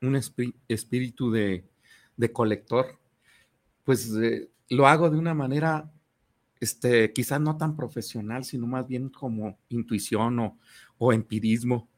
un 0.00 0.16
espíritu 0.16 1.30
de, 1.30 1.62
colector, 2.32 2.98
pues 3.84 4.12
eh, 4.16 4.50
lo 4.68 4.86
hago 4.86 5.10
de 5.10 5.18
una 5.18 5.34
manera, 5.34 5.92
este, 6.60 7.12
quizás 7.12 7.40
no 7.40 7.56
tan 7.56 7.76
profesional, 7.76 8.44
sino 8.44 8.66
más 8.66 8.86
bien 8.86 9.08
como 9.10 9.58
intuición 9.68 10.38
o, 10.38 10.58
o 10.98 11.12
empirismo 11.12 11.88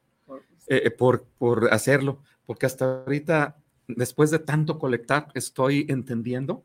eh, 0.68 0.90
por, 0.90 1.24
por 1.38 1.72
hacerlo, 1.72 2.22
porque 2.44 2.66
hasta 2.66 3.02
ahorita, 3.02 3.56
después 3.86 4.30
de 4.30 4.40
tanto 4.40 4.78
colectar, 4.78 5.28
estoy 5.34 5.86
entendiendo 5.88 6.64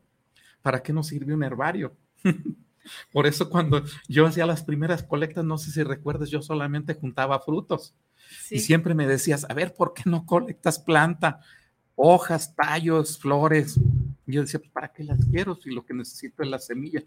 para 0.62 0.82
qué 0.82 0.92
nos 0.92 1.08
sirve 1.08 1.34
un 1.34 1.42
herbario. 1.42 1.96
Por 3.12 3.26
eso 3.26 3.48
cuando 3.48 3.84
yo 4.08 4.26
hacía 4.26 4.46
las 4.46 4.64
primeras 4.64 5.02
colectas, 5.02 5.44
no 5.44 5.58
sé 5.58 5.70
si 5.70 5.82
recuerdas, 5.82 6.30
yo 6.30 6.42
solamente 6.42 6.94
juntaba 6.94 7.38
frutos. 7.40 7.94
Y 8.50 8.60
siempre 8.60 8.94
me 8.94 9.06
decías, 9.06 9.46
a 9.48 9.54
ver, 9.54 9.74
¿por 9.74 9.94
qué 9.94 10.02
no 10.06 10.26
colectas 10.26 10.78
planta? 10.78 11.40
Hojas, 11.96 12.54
tallos, 12.54 13.18
flores. 13.18 13.78
Yo 14.26 14.42
decía, 14.42 14.60
pues, 14.60 14.70
¿para 14.70 14.88
qué 14.88 15.04
las 15.04 15.24
quiero 15.26 15.54
si 15.54 15.70
lo 15.70 15.84
que 15.84 15.94
necesito 15.94 16.42
es 16.42 16.48
la 16.48 16.58
semilla? 16.58 17.02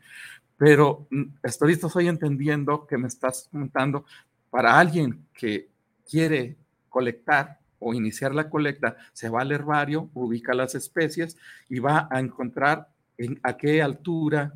Pero 0.58 1.08
mm, 1.10 1.24
hasta 1.44 1.66
ahorita 1.66 1.88
estoy 1.88 2.08
entendiendo 2.08 2.86
que 2.86 2.98
me 2.98 3.08
estás 3.08 3.48
contando 3.52 4.06
para 4.50 4.78
alguien 4.80 5.26
que 5.34 5.70
quiere 6.10 6.56
colectar 6.90 7.60
o 7.80 7.94
iniciar 7.94 8.34
la 8.34 8.50
colecta, 8.50 8.96
se 9.12 9.30
va 9.30 9.42
al 9.42 9.52
herbario, 9.52 10.10
ubica 10.14 10.54
las 10.54 10.76
especies 10.76 11.38
y 11.70 11.80
va 11.80 12.08
a 12.10 12.20
encontrar 12.20 12.90
en 13.18 13.40
a 13.44 13.58
qué 13.58 13.82
altura, 13.82 14.54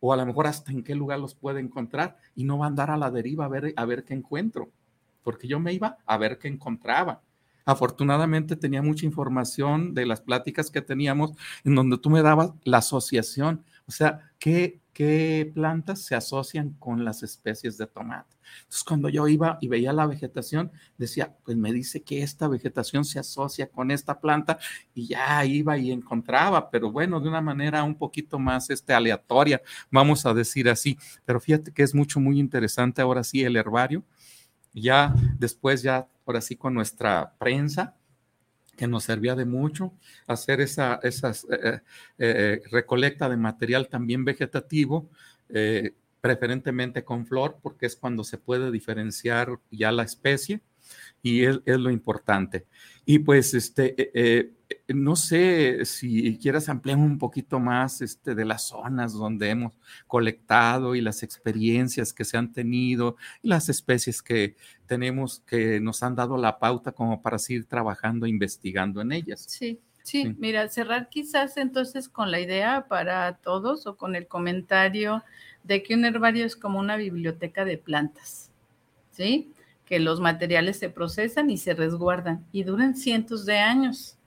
o 0.00 0.12
a 0.12 0.16
lo 0.16 0.26
mejor 0.26 0.46
hasta 0.46 0.70
en 0.70 0.82
qué 0.82 0.94
lugar 0.94 1.18
los 1.18 1.34
puede 1.34 1.60
encontrar 1.60 2.18
y 2.34 2.44
no 2.44 2.58
va 2.58 2.66
a 2.66 2.68
andar 2.68 2.90
a 2.90 2.96
la 2.96 3.10
deriva 3.10 3.46
a 3.46 3.48
ver, 3.48 3.72
a 3.74 3.84
ver 3.86 4.04
qué 4.04 4.12
encuentro, 4.12 4.70
porque 5.22 5.48
yo 5.48 5.58
me 5.60 5.72
iba 5.72 5.96
a 6.04 6.18
ver 6.18 6.38
qué 6.38 6.48
encontraba. 6.48 7.22
Afortunadamente 7.64 8.56
tenía 8.56 8.82
mucha 8.82 9.06
información 9.06 9.94
de 9.94 10.06
las 10.06 10.20
pláticas 10.20 10.70
que 10.70 10.82
teníamos 10.82 11.32
en 11.64 11.74
donde 11.74 11.98
tú 11.98 12.10
me 12.10 12.22
dabas 12.22 12.52
la 12.64 12.78
asociación, 12.78 13.64
o 13.86 13.92
sea, 13.92 14.32
qué, 14.38 14.80
qué 14.92 15.50
plantas 15.54 16.02
se 16.02 16.14
asocian 16.14 16.74
con 16.78 17.04
las 17.04 17.22
especies 17.22 17.78
de 17.78 17.86
tomate. 17.86 18.34
Entonces, 18.58 18.84
cuando 18.84 19.08
yo 19.08 19.26
iba 19.28 19.58
y 19.60 19.68
veía 19.68 19.92
la 19.92 20.06
vegetación, 20.06 20.70
decía, 20.98 21.34
pues 21.44 21.56
me 21.56 21.72
dice 21.72 22.02
que 22.02 22.22
esta 22.22 22.48
vegetación 22.48 23.04
se 23.04 23.18
asocia 23.18 23.68
con 23.68 23.90
esta 23.90 24.20
planta 24.20 24.58
y 24.94 25.08
ya 25.08 25.44
iba 25.44 25.76
y 25.78 25.90
encontraba, 25.90 26.70
pero 26.70 26.90
bueno, 26.90 27.20
de 27.20 27.28
una 27.28 27.40
manera 27.40 27.82
un 27.82 27.96
poquito 27.96 28.38
más 28.38 28.70
este, 28.70 28.92
aleatoria, 28.92 29.62
vamos 29.90 30.26
a 30.26 30.34
decir 30.34 30.68
así. 30.68 30.98
Pero 31.24 31.40
fíjate 31.40 31.72
que 31.72 31.82
es 31.82 31.94
mucho, 31.94 32.20
muy 32.20 32.38
interesante 32.38 33.02
ahora 33.02 33.24
sí 33.24 33.42
el 33.42 33.56
herbario. 33.56 34.04
Ya 34.72 35.14
después, 35.38 35.82
ya 35.82 36.08
ahora 36.26 36.40
sí 36.40 36.56
con 36.56 36.74
nuestra 36.74 37.34
prensa, 37.38 37.96
que 38.76 38.86
nos 38.86 39.04
servía 39.04 39.34
de 39.34 39.44
mucho, 39.44 39.94
hacer 40.26 40.60
esa 40.60 41.00
esas, 41.02 41.44
eh, 41.44 41.58
eh, 41.62 41.80
eh, 42.18 42.60
recolecta 42.70 43.28
de 43.28 43.36
material 43.36 43.88
también 43.88 44.24
vegetativo, 44.24 45.10
preferentemente 46.20 47.04
con 47.04 47.26
flor, 47.26 47.58
porque 47.62 47.86
es 47.86 47.96
cuando 47.96 48.24
se 48.24 48.38
puede 48.38 48.72
diferenciar 48.72 49.60
ya 49.70 49.92
la 49.92 50.02
especie 50.02 50.62
y 51.22 51.44
es, 51.44 51.60
lo 51.66 51.90
importante. 51.90 52.66
Y 53.04 53.20
pues, 53.20 53.52
este, 53.54 54.54
no 54.88 55.16
sé 55.16 55.84
si 55.84 56.38
quieras 56.38 56.68
ampliar 56.68 56.98
un 56.98 57.18
poquito 57.18 57.58
más 57.60 58.00
este, 58.00 58.34
de 58.34 58.44
las 58.44 58.68
zonas 58.68 59.12
donde 59.12 59.50
hemos 59.50 59.72
colectado 60.06 60.94
y 60.94 61.00
las 61.00 61.22
experiencias 61.22 62.12
que 62.12 62.24
se 62.24 62.36
han 62.36 62.52
tenido 62.52 63.16
y 63.42 63.48
las 63.48 63.68
especies 63.68 64.22
que 64.22 64.56
tenemos 64.86 65.40
que 65.40 65.80
nos 65.80 66.02
han 66.02 66.14
dado 66.14 66.36
la 66.36 66.58
pauta 66.58 66.92
como 66.92 67.22
para 67.22 67.38
seguir 67.38 67.66
trabajando, 67.66 68.26
e 68.26 68.30
investigando 68.30 69.00
en 69.00 69.12
ellas. 69.12 69.44
Sí. 69.48 69.80
Sí, 70.02 70.36
mira, 70.38 70.68
cerrar 70.68 71.08
quizás 71.08 71.56
entonces 71.56 72.10
con 72.10 72.30
la 72.30 72.38
idea 72.38 72.88
para 72.88 73.38
todos 73.38 73.86
o 73.86 73.96
con 73.96 74.14
el 74.14 74.26
comentario 74.26 75.24
de 75.62 75.82
que 75.82 75.94
un 75.94 76.04
herbario 76.04 76.44
es 76.44 76.56
como 76.56 76.78
una 76.78 76.96
biblioteca 76.96 77.64
de 77.64 77.78
plantas, 77.78 78.50
¿sí? 79.12 79.50
Que 79.86 79.98
los 80.00 80.20
materiales 80.20 80.78
se 80.78 80.90
procesan 80.90 81.48
y 81.48 81.56
se 81.56 81.72
resguardan 81.72 82.44
y 82.52 82.64
duran 82.64 82.96
cientos 82.96 83.46
de 83.46 83.56
años 83.56 84.18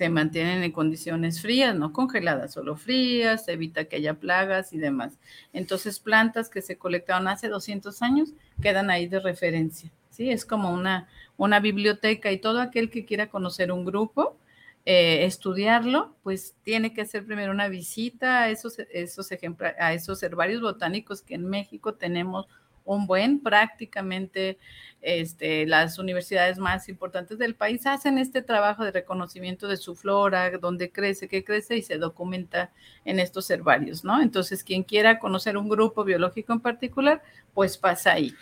se 0.00 0.08
mantienen 0.08 0.62
en 0.62 0.72
condiciones 0.72 1.42
frías, 1.42 1.76
no 1.76 1.92
congeladas, 1.92 2.54
solo 2.54 2.74
frías, 2.74 3.44
se 3.44 3.52
evita 3.52 3.84
que 3.84 3.96
haya 3.96 4.14
plagas 4.14 4.72
y 4.72 4.78
demás. 4.78 5.18
Entonces, 5.52 6.00
plantas 6.00 6.48
que 6.48 6.62
se 6.62 6.78
colectaron 6.78 7.28
hace 7.28 7.48
200 7.48 8.00
años 8.00 8.30
quedan 8.62 8.88
ahí 8.88 9.08
de 9.08 9.20
referencia, 9.20 9.92
¿sí? 10.08 10.30
Es 10.30 10.46
como 10.46 10.72
una, 10.72 11.06
una 11.36 11.60
biblioteca 11.60 12.32
y 12.32 12.38
todo 12.38 12.62
aquel 12.62 12.88
que 12.88 13.04
quiera 13.04 13.28
conocer 13.28 13.72
un 13.72 13.84
grupo, 13.84 14.38
eh, 14.86 15.26
estudiarlo, 15.26 16.16
pues 16.22 16.54
tiene 16.62 16.94
que 16.94 17.02
hacer 17.02 17.26
primero 17.26 17.52
una 17.52 17.68
visita 17.68 18.44
a 18.44 18.48
esos, 18.48 18.78
a 18.78 19.92
esos 19.92 20.22
herbarios 20.22 20.62
botánicos 20.62 21.20
que 21.20 21.34
en 21.34 21.44
México 21.44 21.92
tenemos 21.92 22.46
un 22.84 23.06
buen, 23.06 23.40
prácticamente 23.40 24.58
este, 25.02 25.66
las 25.66 25.98
universidades 25.98 26.58
más 26.58 26.88
importantes 26.88 27.38
del 27.38 27.54
país 27.54 27.86
hacen 27.86 28.18
este 28.18 28.42
trabajo 28.42 28.84
de 28.84 28.92
reconocimiento 28.92 29.66
de 29.66 29.76
su 29.76 29.94
flora, 29.94 30.50
dónde 30.58 30.90
crece, 30.90 31.28
qué 31.28 31.42
crece 31.42 31.76
y 31.76 31.82
se 31.82 31.96
documenta 31.96 32.70
en 33.04 33.18
estos 33.18 33.50
herbarios, 33.50 34.04
¿no? 34.04 34.20
Entonces, 34.20 34.62
quien 34.62 34.82
quiera 34.82 35.18
conocer 35.18 35.56
un 35.56 35.68
grupo 35.68 36.04
biológico 36.04 36.52
en 36.52 36.60
particular, 36.60 37.22
pues 37.54 37.78
pasa 37.78 38.12
ahí. 38.12 38.34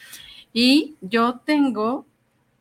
Y 0.53 0.97
yo 1.01 1.41
tengo 1.45 2.07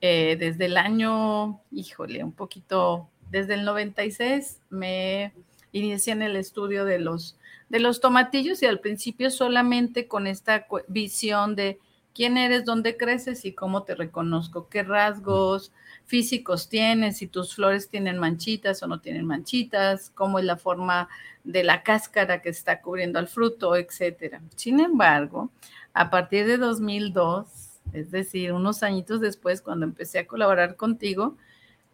eh, 0.01 0.37
desde 0.39 0.65
el 0.65 0.77
año, 0.77 1.59
híjole, 1.71 2.23
un 2.23 2.33
poquito, 2.33 3.09
desde 3.31 3.55
el 3.55 3.65
96 3.65 4.61
me 4.69 5.33
inicié 5.71 6.13
en 6.13 6.21
el 6.21 6.35
estudio 6.35 6.85
de 6.85 6.99
los 6.99 7.37
de 7.69 7.79
los 7.79 7.99
tomatillos 7.99 8.61
y 8.63 8.65
al 8.65 8.79
principio 8.79 9.29
solamente 9.29 10.07
con 10.07 10.27
esta 10.27 10.67
visión 10.87 11.55
de 11.55 11.79
quién 12.13 12.37
eres, 12.37 12.65
dónde 12.65 12.97
creces 12.97 13.45
y 13.45 13.53
cómo 13.53 13.83
te 13.83 13.93
reconozco, 13.93 14.69
qué 14.69 14.83
rasgos 14.83 15.71
físicos 16.05 16.69
tienes, 16.69 17.17
si 17.17 17.27
tus 17.27 17.53
flores 17.53 17.89
tienen 17.89 18.17
manchitas 18.17 18.81
o 18.81 18.87
no 18.87 19.01
tienen 19.01 19.25
manchitas, 19.25 20.09
cómo 20.15 20.39
es 20.39 20.45
la 20.45 20.57
forma 20.57 21.09
de 21.43 21.63
la 21.63 21.83
cáscara 21.83 22.41
que 22.41 22.49
está 22.49 22.81
cubriendo 22.81 23.19
al 23.19 23.27
fruto, 23.27 23.75
etcétera. 23.75 24.41
Sin 24.55 24.79
embargo, 24.79 25.51
A 25.93 26.11
partir 26.11 26.45
de 26.45 26.57
2002, 26.57 27.47
es 27.91 28.11
decir, 28.11 28.53
unos 28.53 28.83
añitos 28.83 29.19
después, 29.19 29.63
cuando 29.63 29.83
empecé 29.83 30.19
a 30.19 30.27
colaborar 30.27 30.75
contigo, 30.75 31.37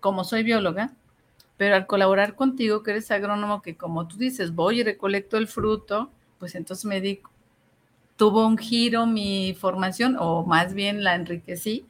como 0.01 0.25
soy 0.25 0.43
bióloga, 0.43 0.91
pero 1.63 1.77
al 1.77 1.87
colaborar 1.87 2.35
contigo, 2.35 2.83
que 2.83 2.91
eres 2.91 3.09
agrónomo, 3.09 3.61
que 3.61 3.77
como 3.77 4.05
tú 4.05 4.17
dices, 4.17 4.53
voy 4.53 4.81
y 4.81 4.83
recolecto 4.83 5.37
el 5.37 5.47
fruto, 5.47 6.11
pues 6.37 6.55
entonces 6.55 6.83
me 6.83 6.99
di, 6.99 7.21
tuvo 8.17 8.45
un 8.45 8.57
giro 8.57 9.05
mi 9.05 9.55
formación, 9.57 10.17
o 10.19 10.43
más 10.43 10.73
bien 10.73 11.05
la 11.05 11.15
enriquecí, 11.15 11.85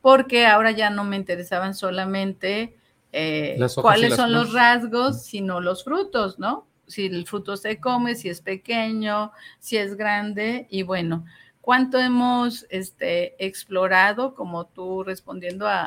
porque 0.00 0.46
ahora 0.46 0.70
ya 0.70 0.88
no 0.88 1.04
me 1.04 1.16
interesaban 1.16 1.74
solamente 1.74 2.74
eh, 3.12 3.60
cuáles 3.82 4.16
son 4.16 4.32
los 4.32 4.54
rasgos, 4.54 5.24
sino 5.24 5.60
los 5.60 5.84
frutos, 5.84 6.38
¿no? 6.38 6.66
Si 6.86 7.04
el 7.04 7.26
fruto 7.26 7.58
se 7.58 7.80
come, 7.80 8.14
si 8.14 8.30
es 8.30 8.40
pequeño, 8.40 9.32
si 9.58 9.76
es 9.76 9.94
grande, 9.94 10.66
y 10.70 10.84
bueno, 10.84 11.26
cuánto 11.60 11.98
hemos 11.98 12.64
este, 12.70 13.44
explorado, 13.44 14.34
como 14.34 14.64
tú 14.68 15.04
respondiendo 15.04 15.68
a, 15.68 15.84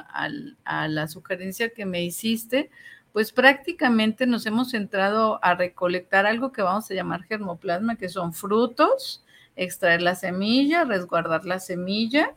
a, 0.64 0.88
la 0.88 1.08
sugerencia 1.08 1.70
que 1.70 1.88
me 1.88 2.04
hiciste, 2.04 2.70
pues 3.14 3.32
prácticamente 3.32 4.26
nos 4.26 4.46
hemos 4.46 4.72
centrado 4.72 5.40
a 5.44 5.56
recolectar 5.56 6.26
algo 6.26 6.52
que 6.52 6.62
vamos 6.62 6.90
a 6.90 6.94
llamar 6.94 7.24
germoplasma, 7.24 7.98
que 7.98 8.10
son 8.10 8.34
frutos, 8.34 9.24
extraer 9.56 10.02
la 10.02 10.16
semilla, 10.16 10.86
resguardar 10.86 11.46
la 11.46 11.60
semilla, 11.60 12.34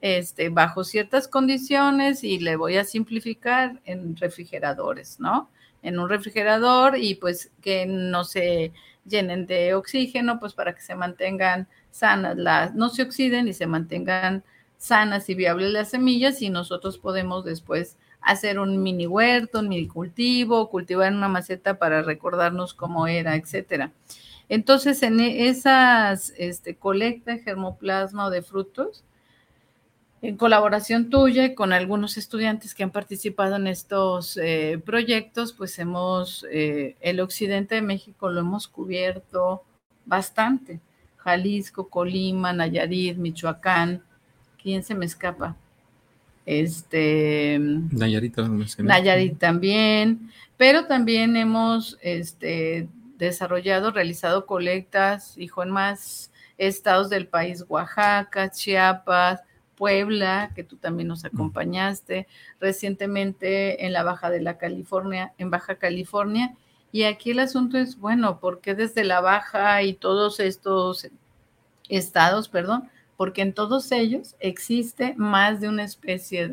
este, 0.00 0.48
bajo 0.50 0.84
ciertas 0.84 1.28
condiciones 1.28 2.22
y 2.24 2.38
le 2.38 2.56
voy 2.56 2.76
a 2.76 2.84
simplificar 2.84 3.80
en 3.84 4.16
refrigeradores, 4.16 5.18
¿no? 5.18 5.50
En 5.82 5.98
un 5.98 6.08
refrigerador 6.08 6.96
y 6.96 7.14
pues 7.14 7.50
que 7.62 7.86
no 7.86 8.24
se 8.24 8.72
llenen 9.06 9.46
de 9.46 9.74
oxígeno, 9.74 10.38
pues 10.38 10.52
para 10.54 10.74
que 10.74 10.82
se 10.82 10.94
mantengan 10.94 11.68
sanas, 11.90 12.36
las, 12.36 12.74
no 12.74 12.90
se 12.90 13.02
oxiden 13.02 13.48
y 13.48 13.54
se 13.54 13.66
mantengan 13.66 14.44
sanas 14.76 15.28
y 15.28 15.34
viables 15.34 15.72
las 15.72 15.90
semillas 15.90 16.42
y 16.42 16.50
nosotros 16.50 16.98
podemos 16.98 17.44
después 17.44 17.96
hacer 18.20 18.58
un 18.58 18.82
mini 18.82 19.06
huerto, 19.06 19.60
un 19.60 19.68
mini 19.68 19.86
cultivo, 19.86 20.68
cultivar 20.70 21.12
una 21.12 21.28
maceta 21.28 21.78
para 21.78 22.02
recordarnos 22.02 22.74
cómo 22.74 23.06
era, 23.06 23.36
etcétera. 23.36 23.92
Entonces, 24.48 25.02
en 25.02 25.20
esas 25.20 26.32
este, 26.38 26.76
colecta 26.76 27.32
de 27.32 27.40
germoplasma 27.40 28.26
o 28.26 28.30
de 28.30 28.42
frutos, 28.42 29.04
en 30.20 30.36
colaboración 30.36 31.10
tuya 31.10 31.44
y 31.44 31.54
con 31.54 31.72
algunos 31.72 32.16
estudiantes 32.16 32.74
que 32.74 32.82
han 32.82 32.90
participado 32.90 33.56
en 33.56 33.68
estos 33.68 34.36
eh, 34.36 34.80
proyectos, 34.84 35.52
pues 35.52 35.78
hemos, 35.78 36.44
eh, 36.50 36.96
el 37.00 37.20
occidente 37.20 37.76
de 37.76 37.82
México 37.82 38.28
lo 38.30 38.40
hemos 38.40 38.66
cubierto 38.66 39.62
bastante. 40.06 40.80
Jalisco, 41.18 41.88
Colima, 41.88 42.52
Nayarit, 42.52 43.16
Michoacán, 43.16 44.02
¿quién 44.60 44.82
se 44.82 44.94
me 44.94 45.06
escapa? 45.06 45.56
Este, 46.50 47.58
Nayarit, 47.60 48.34
Nayarit 48.78 49.38
también, 49.38 50.30
pero 50.56 50.86
también 50.86 51.36
hemos 51.36 51.98
este, 52.00 52.88
desarrollado, 53.18 53.90
realizado 53.90 54.46
colectas, 54.46 55.36
hijo, 55.36 55.62
en 55.62 55.68
más 55.68 56.32
estados 56.56 57.10
del 57.10 57.26
país, 57.26 57.66
Oaxaca, 57.68 58.50
Chiapas, 58.50 59.42
Puebla, 59.76 60.50
que 60.54 60.64
tú 60.64 60.76
también 60.76 61.08
nos 61.08 61.26
acompañaste, 61.26 62.26
recientemente 62.58 63.84
en 63.84 63.92
la 63.92 64.02
Baja 64.02 64.30
de 64.30 64.40
la 64.40 64.56
California, 64.56 65.34
en 65.36 65.50
Baja 65.50 65.74
California, 65.74 66.56
y 66.92 67.02
aquí 67.02 67.32
el 67.32 67.40
asunto 67.40 67.76
es, 67.76 67.98
bueno, 67.98 68.40
¿por 68.40 68.62
qué 68.62 68.74
desde 68.74 69.04
la 69.04 69.20
Baja 69.20 69.82
y 69.82 69.92
todos 69.92 70.40
estos 70.40 71.08
estados, 71.90 72.48
perdón? 72.48 72.88
Porque 73.18 73.42
en 73.42 73.52
todos 73.52 73.92
ellos 73.92 74.36
existe 74.40 75.12
más 75.18 75.60
de 75.60 75.68
una 75.68 75.84
especie 75.84 76.48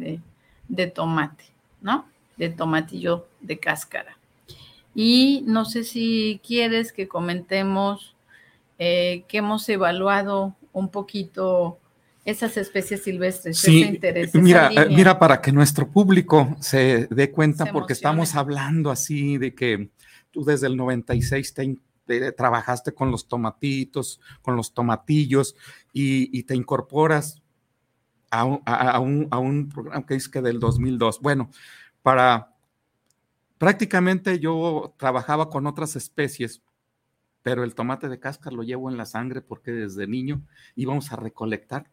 de, 0.68 0.88
tomate, 0.88 1.46
¿no? 1.80 2.06
De 2.36 2.50
tomatillo 2.50 3.28
de 3.40 3.60
cáscara. 3.60 4.18
Y 4.94 5.44
no 5.46 5.64
sé 5.64 5.84
si 5.84 6.42
quieres 6.46 6.92
que 6.92 7.08
comentemos 7.08 8.16
eh, 8.80 9.24
que 9.28 9.38
hemos 9.38 9.70
evaluado 9.70 10.56
un 10.74 10.90
poquito 10.90 11.78
esas 12.26 12.58
especies 12.58 13.04
silvestres. 13.04 13.60
Sí, 13.60 14.00
mira, 14.34 14.72
eh, 14.74 14.88
mira, 14.90 15.20
para 15.20 15.40
que 15.40 15.52
nuestro 15.52 15.88
público 15.88 16.58
se 16.60 17.08
dé 17.12 17.30
cuenta, 17.30 17.72
porque 17.72 17.94
estamos 17.94 18.34
hablando 18.34 18.90
así 18.90 19.38
de 19.38 19.54
que 19.54 19.90
tú 20.32 20.44
desde 20.44 20.66
el 20.66 20.76
96 20.76 21.54
te, 21.54 21.78
trabajaste 22.36 22.94
con 22.94 23.12
los 23.12 23.28
tomatitos, 23.28 24.20
con 24.42 24.56
los 24.56 24.74
tomatillos 24.74 25.56
y, 25.94 26.44
te 26.44 26.56
incorporas 26.56 27.42
a 28.32 28.44
un, 29.00 29.70
programa 29.74 30.06
que 30.06 30.16
es 30.16 30.30
que 30.30 30.42
del 30.42 30.60
2002. 30.60 31.22
Bueno, 31.22 31.50
para 32.02 32.56
prácticamente 33.58 34.40
yo 34.40 34.94
trabajaba 34.98 35.50
con 35.50 35.68
otras 35.68 35.96
especies, 35.96 36.62
pero 37.42 37.64
el 37.64 37.76
tomate 37.76 38.10
de 38.10 38.20
cáscara 38.20 38.56
lo 38.56 38.64
llevo 38.64 38.90
en 38.90 38.98
la 38.98 39.06
sangre 39.06 39.42
porque 39.42 39.72
desde 39.72 40.08
niño 40.08 40.46
íbamos 40.76 41.12
a 41.12 41.16
recolectar 41.16 41.90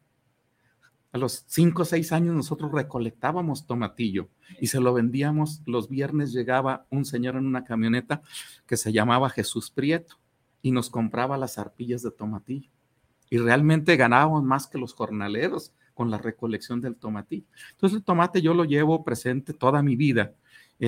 a 1.13 1.19
los 1.19 1.45
cinco 1.47 1.83
o 1.83 1.85
seis 1.85 2.11
años 2.11 2.35
nosotros 2.35 2.73
recolectábamos 2.73 3.67
tomatillo 3.67 4.29
y 4.61 4.69
se 4.69 4.81
lo 4.81 4.95
vendíamos. 4.95 5.61
Los 5.67 5.89
viernes 5.91 6.33
llegaba 6.33 6.87
un 6.91 7.05
señor 7.05 7.37
en 7.37 7.47
una 7.47 7.65
camioneta 7.65 8.23
que 8.67 8.79
se 8.79 8.93
llamaba 8.93 9.29
Jesús 9.29 9.71
Prieto 9.71 10.17
y 10.63 10.73
nos 10.73 10.89
compraba 10.89 11.37
las 11.37 11.59
arpillas 11.59 12.03
de 12.03 12.11
tomatillo. 12.13 12.71
Y 13.29 13.39
realmente 13.39 13.97
ganábamos 13.97 14.43
más 14.43 14.67
que 14.67 14.79
los 14.79 14.95
jornaleros 14.95 15.73
con 15.93 16.11
la 16.11 16.17
recolección 16.17 16.81
del 16.81 16.97
tomatillo. 16.97 17.47
Entonces 17.73 17.99
el 17.99 18.05
tomate 18.05 18.41
yo 18.41 18.55
lo 18.55 18.65
llevo 18.65 19.05
presente 19.05 19.53
toda 19.53 19.83
mi 19.83 19.97
vida 19.97 20.33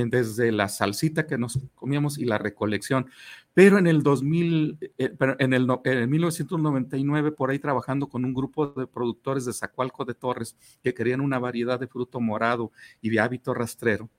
desde 0.02 0.50
la 0.50 0.68
salsita 0.68 1.26
que 1.26 1.38
nos 1.38 1.59
comíamos 1.76 2.18
y 2.18 2.24
la 2.24 2.37
recolección. 2.37 3.07
Pero 3.54 3.78
en 3.78 3.87
el 3.87 4.02
2000, 4.02 4.78
eh, 4.98 5.16
en, 5.38 5.52
el, 5.52 5.68
en 5.85 6.11
1999, 6.11 7.30
por 7.30 7.50
ahí 7.50 7.61
trabajando 7.61 8.09
con 8.09 8.24
un 8.24 8.35
grupo 8.35 8.66
de 8.66 8.88
productores 8.88 9.44
de 9.44 9.52
Zacualco 9.52 10.04
de 10.04 10.14
Torres 10.14 10.57
que 10.83 10.92
querían 10.92 11.20
una 11.20 11.38
variedad 11.38 11.78
de 11.78 11.87
fruto 11.87 12.20
morado 12.20 12.72
y 13.00 13.11
de 13.11 13.20
hábito 13.20 13.54
rastrero, 13.54 14.11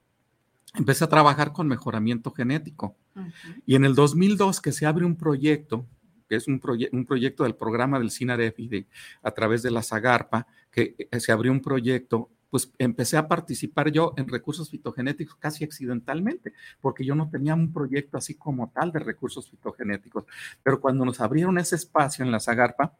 empecé 0.73 1.03
a 1.03 1.09
trabajar 1.09 1.51
con 1.51 1.67
mejoramiento 1.67 2.31
genético. 2.31 2.95
Y 3.65 3.75
en 3.75 3.83
el 3.83 3.95
2002 3.95 4.61
que 4.61 4.71
se 4.71 4.85
abre 4.85 5.03
un 5.03 5.17
proyecto, 5.17 5.85
que 6.29 6.37
es 6.37 6.47
un, 6.47 6.61
un 6.93 7.05
proyecto 7.05 7.43
del 7.43 7.55
programa 7.55 7.99
del 7.99 8.11
CINAREF 8.11 8.59
y 8.59 8.67
de, 8.69 8.87
a 9.21 9.31
través 9.31 9.61
de 9.61 9.71
la 9.71 9.83
Zagarpa, 9.83 10.47
que 10.71 10.95
eh, 10.97 11.19
se 11.19 11.33
abrió 11.33 11.51
un 11.51 11.61
proyecto 11.61 12.29
pues 12.55 12.71
empecé 12.77 13.17
a 13.17 13.27
participar 13.27 13.91
yo 13.91 14.13
en 14.15 14.29
recursos 14.29 14.69
fitogenéticos 14.69 15.35
casi 15.35 15.65
accidentalmente, 15.65 16.53
porque 16.79 17.03
yo 17.03 17.13
no 17.13 17.29
tenía 17.29 17.53
un 17.53 17.73
proyecto 17.73 18.17
así 18.17 18.35
como 18.35 18.69
tal 18.69 18.93
de 18.93 18.99
recursos 18.99 19.49
fitogenéticos. 19.49 20.23
Pero 20.63 20.79
cuando 20.79 21.03
nos 21.03 21.19
abrieron 21.19 21.57
ese 21.57 21.75
espacio 21.75 22.23
en 22.23 22.31
la 22.31 22.39
Zagarpa, 22.39 22.93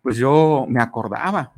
pues 0.00 0.16
yo 0.16 0.64
me 0.70 0.80
acordaba 0.80 1.52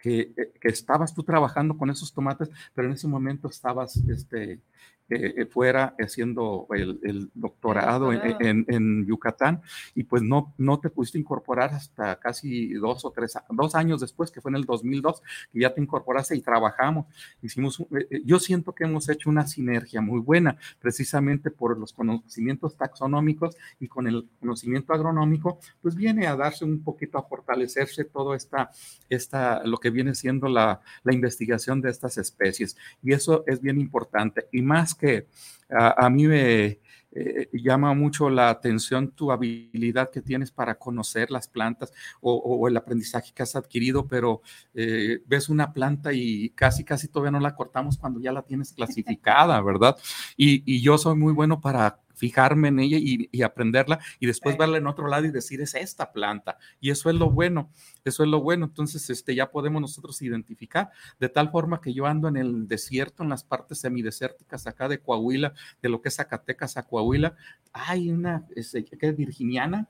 que, 0.00 0.32
eh, 0.38 0.52
que, 0.58 0.68
estabas 0.68 1.12
tú 1.12 1.22
trabajando 1.22 1.76
con 1.76 1.90
esos 1.90 2.14
tomates, 2.14 2.48
pero 2.74 2.88
en 2.88 2.94
ese 2.94 3.08
momento 3.08 3.48
estabas 3.48 3.98
este, 4.08 4.60
eh, 5.08 5.34
eh, 5.36 5.46
fuera 5.46 5.94
haciendo 6.00 6.66
el, 6.70 7.30
doctorado, 7.32 8.12
En, 8.12 9.06
Yucatán 9.06 9.62
y 9.94 10.02
pues 10.02 10.22
no, 10.22 10.52
no 10.58 10.80
te 10.80 10.90
pudiste 10.90 11.16
incorporar 11.16 11.72
hasta 11.74 12.18
casi 12.18 12.74
dos 12.74 13.04
o 13.04 13.12
tres, 13.12 13.38
dos 13.50 13.76
años 13.76 14.00
después, 14.00 14.32
que 14.32 14.40
fue 14.40 14.50
en 14.50 14.56
el 14.56 14.64
2002, 14.64 15.22
que 15.52 15.60
ya 15.60 15.72
te 15.72 15.80
incorporaste 15.80 16.34
y 16.34 16.40
trabajamos. 16.40 17.06
Hicimos, 17.40 17.80
eh, 18.10 18.20
yo 18.24 18.40
siento 18.40 18.74
que 18.74 18.82
hemos 18.82 19.08
hecho 19.08 19.30
una 19.30 19.46
sinergia 19.46 20.00
muy 20.00 20.18
buena, 20.18 20.56
precisamente 20.80 21.52
por 21.52 21.78
los 21.78 21.92
conocimientos 21.92 22.76
taxonómicos 22.76 23.56
y 23.78 23.86
con 23.86 24.08
el 24.08 24.28
conocimiento 24.40 24.92
agronómico, 24.92 25.60
pues 25.82 25.94
viene 25.94 26.26
a 26.26 26.34
darse 26.34 26.64
un 26.64 26.82
poquito 26.82 27.16
a 27.18 27.22
fortalecerse 27.22 28.04
todo 28.04 28.34
esta, 28.34 28.72
esta 29.08 29.64
lo 29.64 29.78
que 29.78 29.90
viene 29.90 30.16
siendo 30.16 30.48
la, 30.48 30.80
la 31.04 31.14
investigación 31.14 31.80
de 31.80 31.90
estas 31.90 32.18
especies. 32.18 32.76
Y 33.04 33.12
eso 33.12 33.44
es 33.46 33.60
bien 33.60 33.78
importante. 33.80 34.48
Y 34.50 34.62
más 34.62 34.95
que 34.96 35.26
a, 35.70 36.08
mí 36.10 36.26
me 36.26 36.80
eh, 37.12 37.48
llama 37.52 37.92
mucho 37.94 38.30
la 38.30 38.50
atención 38.50 39.10
tu 39.10 39.32
habilidad 39.32 40.10
que 40.10 40.22
tienes 40.22 40.50
para 40.50 40.76
conocer 40.76 41.30
las 41.30 41.48
plantas 41.48 41.92
o, 42.20 42.68
el 42.68 42.76
aprendizaje 42.76 43.32
que 43.34 43.42
has 43.42 43.56
adquirido, 43.56 44.06
pero 44.06 44.42
eh, 44.74 45.20
ves 45.26 45.48
una 45.48 45.72
planta 45.72 46.12
y 46.12 46.50
casi, 46.50 46.84
casi 46.84 47.08
todavía 47.08 47.32
no 47.32 47.40
la 47.40 47.54
cortamos 47.54 47.98
cuando 47.98 48.20
ya 48.20 48.32
la 48.32 48.42
tienes 48.42 48.72
clasificada, 48.72 49.60
¿verdad? 49.60 49.96
y 50.36 50.80
yo 50.80 50.98
soy 50.98 51.16
muy 51.16 51.32
bueno 51.32 51.60
para 51.60 52.00
fijarme 52.16 52.68
en 52.68 52.80
ella 52.80 52.98
y, 53.00 53.42
aprenderla 53.42 54.00
y 54.18 54.26
después 54.26 54.56
verla 54.56 54.78
en 54.78 54.86
otro 54.86 55.06
lado 55.06 55.26
y 55.26 55.30
decir 55.30 55.60
es 55.60 55.74
esta 55.74 56.12
planta. 56.12 56.58
Y 56.80 56.90
eso 56.90 57.10
es 57.10 57.16
lo 57.16 57.30
bueno, 57.30 57.70
eso 58.04 58.24
es 58.24 58.28
lo 58.28 58.40
bueno. 58.40 58.66
Entonces, 58.66 59.08
este, 59.10 59.34
ya 59.34 59.50
podemos 59.50 59.80
nosotros 59.80 60.20
identificar 60.22 60.90
de 61.20 61.28
tal 61.28 61.50
forma 61.50 61.80
que 61.80 61.94
yo 61.94 62.06
ando 62.06 62.26
en 62.28 62.36
el 62.36 62.66
desierto, 62.66 63.22
en 63.22 63.28
las 63.28 63.44
partes 63.44 63.78
semidesérticas 63.78 64.66
acá 64.66 64.88
de 64.88 64.98
Coahuila, 64.98 65.54
de 65.82 65.88
lo 65.88 66.00
que 66.00 66.08
es 66.08 66.16
Zacatecas 66.16 66.76
a 66.76 66.84
Coahuila. 66.84 67.36
Hay 67.72 68.10
una, 68.10 68.46
este, 68.56 68.84
que 68.84 69.06
es 69.06 69.16
virginiana, 69.16 69.88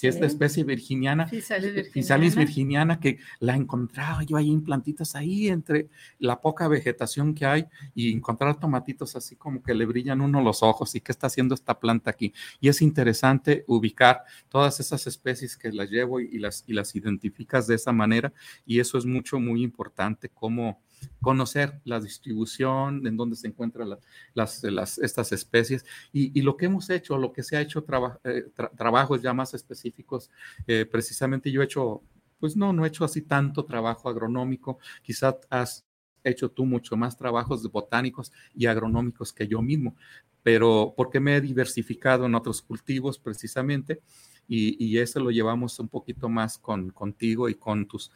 que 0.00 0.08
es 0.08 0.16
la 0.16 0.22
Sí. 0.22 0.26
especie 0.26 0.64
virginiana, 0.64 1.26
Physalis 1.26 2.34
virginiana. 2.36 2.98
Que 3.00 3.18
la 3.40 3.54
encontraba 3.56 4.22
yo 4.24 4.36
ahí 4.36 4.50
en 4.52 4.62
plantitas, 4.62 5.14
ahí 5.14 5.48
entre 5.48 5.88
la 6.18 6.40
poca 6.40 6.68
vegetación 6.68 7.34
que 7.34 7.46
hay 7.46 7.66
y 7.94 8.12
encontrar 8.12 8.58
tomatitos 8.58 9.16
así 9.16 9.36
como 9.36 9.62
que 9.62 9.74
le 9.74 9.86
brillan 9.86 10.20
uno 10.20 10.42
los 10.42 10.62
ojos 10.62 10.94
y 10.94 11.00
qué 11.00 11.12
está 11.12 11.28
haciendo 11.28 11.54
esta 11.54 11.78
planta 11.78 12.10
aquí. 12.10 12.32
Y 12.60 12.68
es 12.68 12.82
interesante 12.82 13.64
ubicar 13.68 14.22
todas 14.48 14.80
esas 14.80 15.06
especies 15.06 15.56
que 15.56 15.70
las 15.72 15.90
llevo 15.90 16.20
y, 16.20 16.24
y 16.32 16.38
las, 16.38 16.64
y 16.66 16.72
las 16.72 16.94
identificas 16.96 17.66
de 17.66 17.76
esa 17.76 17.92
manera 17.92 18.32
y 18.66 18.80
eso 18.80 18.98
es 18.98 19.06
mucho, 19.06 19.38
muy 19.38 19.62
importante, 19.62 20.28
cómo 20.28 20.80
conocer 21.20 21.80
la 21.84 22.00
distribución, 22.00 23.06
en 23.06 23.16
dónde 23.16 23.36
se 23.36 23.48
encuentran 23.48 23.90
la- 23.90 23.98
las, 24.34 24.62
las, 24.64 24.98
estas 24.98 25.32
especies. 25.32 25.84
Y, 26.12 26.38
y 26.38 26.42
lo 26.42 26.56
que 26.56 26.66
hemos 26.66 26.88
hecho, 26.90 27.18
lo 27.18 27.32
que 27.32 27.42
se 27.42 27.56
ha 27.56 27.60
hecho, 27.60 27.84
traba- 27.84 28.20
eh, 28.24 28.46
tra- 28.54 28.70
trabajos 28.76 29.22
ya 29.22 29.32
más 29.32 29.54
específicos, 29.54 30.30
eh, 30.66 30.86
precisamente 30.90 31.50
yo 31.50 31.62
he 31.62 31.64
hecho, 31.64 32.02
pues 32.38 32.56
no, 32.56 32.72
no 32.72 32.84
he 32.84 32.88
hecho 32.88 33.04
así 33.04 33.22
tanto 33.22 33.64
trabajo 33.64 34.08
agronómico, 34.08 34.78
quizás 35.02 35.36
has 35.50 35.84
hecho 36.24 36.50
tú 36.50 36.64
mucho 36.66 36.96
más 36.96 37.16
trabajos 37.16 37.62
botánicos 37.70 38.32
y 38.54 38.66
agronómicos 38.66 39.32
que 39.32 39.46
yo 39.46 39.62
mismo, 39.62 39.94
pero 40.42 40.94
porque 40.96 41.20
me 41.20 41.36
he 41.36 41.40
diversificado 41.40 42.26
en 42.26 42.34
otros 42.34 42.62
cultivos 42.62 43.18
precisamente 43.18 44.00
y, 44.48 44.82
y 44.84 44.98
eso 44.98 45.18
lo 45.20 45.30
llevamos 45.30 45.78
un 45.80 45.88
poquito 45.88 46.28
más 46.28 46.56
con, 46.58 46.90
contigo 46.90 47.48
y 47.48 47.54
con 47.56 47.86
tus 47.86 48.12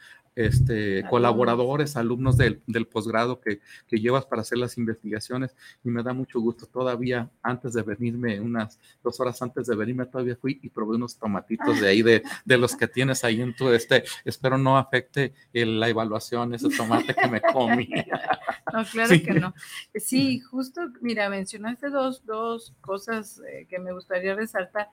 este, 0.46 1.04
colaboradores, 1.08 1.96
alumnos 1.96 2.36
del, 2.36 2.62
del 2.66 2.86
posgrado 2.86 3.40
que, 3.40 3.60
que 3.86 3.98
llevas 3.98 4.24
para 4.26 4.42
hacer 4.42 4.58
las 4.58 4.78
investigaciones 4.78 5.54
y 5.84 5.88
me 5.90 6.02
da 6.02 6.12
mucho 6.12 6.40
gusto. 6.40 6.66
Todavía 6.66 7.30
antes 7.42 7.72
de 7.74 7.82
venirme, 7.82 8.40
unas 8.40 8.78
dos 9.02 9.18
horas 9.20 9.40
antes 9.42 9.66
de 9.66 9.76
venirme, 9.76 10.06
todavía 10.06 10.36
fui 10.36 10.58
y 10.62 10.68
probé 10.68 10.96
unos 10.96 11.16
tomatitos 11.16 11.80
de 11.80 11.88
ahí, 11.88 12.02
de, 12.02 12.22
de 12.44 12.58
los 12.58 12.76
que 12.76 12.88
tienes 12.88 13.24
ahí 13.24 13.40
en 13.40 13.54
tu, 13.54 13.68
este, 13.70 14.04
espero 14.24 14.58
no 14.58 14.78
afecte 14.78 15.32
el- 15.52 15.78
la 15.80 15.88
evaluación, 15.88 16.54
ese 16.54 16.68
tomate 16.70 17.14
que 17.14 17.28
me 17.28 17.40
comí. 17.52 17.88
No, 18.72 18.84
claro 18.92 19.08
Sí. 19.10 19.22
que 19.22 19.32
no. 19.34 19.54
Sí, 19.94 20.40
justo, 20.40 20.80
mira, 21.00 21.28
mencionaste 21.28 21.90
dos, 21.90 22.24
dos 22.24 22.72
cosas 22.80 23.40
eh, 23.50 23.66
que 23.68 23.78
me 23.78 23.92
gustaría 23.92 24.34
resaltar, 24.34 24.88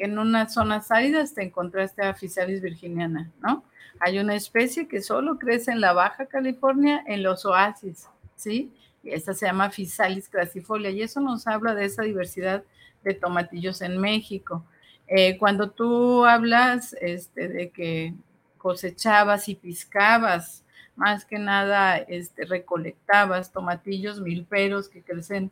en 0.00 0.18
unas 0.18 0.54
zonas 0.54 0.90
áridas 0.90 1.34
te 1.34 1.42
encontraste 1.42 2.02
a 2.02 2.14
Physalis 2.14 2.62
virginiana, 2.62 3.30
¿no? 3.40 3.64
Hay 4.00 4.18
una 4.18 4.34
especie 4.34 4.88
que 4.88 5.02
solo 5.02 5.38
crece 5.38 5.72
en 5.72 5.80
la 5.80 5.92
Baja 5.92 6.26
California, 6.26 7.04
en 7.06 7.22
los 7.22 7.44
oasis, 7.44 8.08
¿sí? 8.34 8.72
Y 9.02 9.10
esta 9.10 9.34
se 9.34 9.46
llama 9.46 9.70
Physalis 9.70 10.28
crassifolia, 10.28 10.90
y 10.90 11.02
eso 11.02 11.20
nos 11.20 11.46
habla 11.46 11.74
de 11.74 11.84
esa 11.84 12.02
diversidad 12.02 12.64
de 13.04 13.14
tomatillos 13.14 13.82
en 13.82 13.98
México. 13.98 14.64
Eh, 15.06 15.36
cuando 15.38 15.70
tú 15.70 16.24
hablas 16.24 16.96
este, 17.00 17.48
de 17.48 17.70
que 17.70 18.14
cosechabas 18.56 19.48
y 19.48 19.54
piscabas, 19.54 20.64
más 20.96 21.24
que 21.24 21.38
nada 21.38 21.96
este, 21.96 22.44
recolectabas 22.44 23.52
tomatillos 23.52 24.20
milperos 24.20 24.88
que 24.88 25.02
crecen 25.02 25.50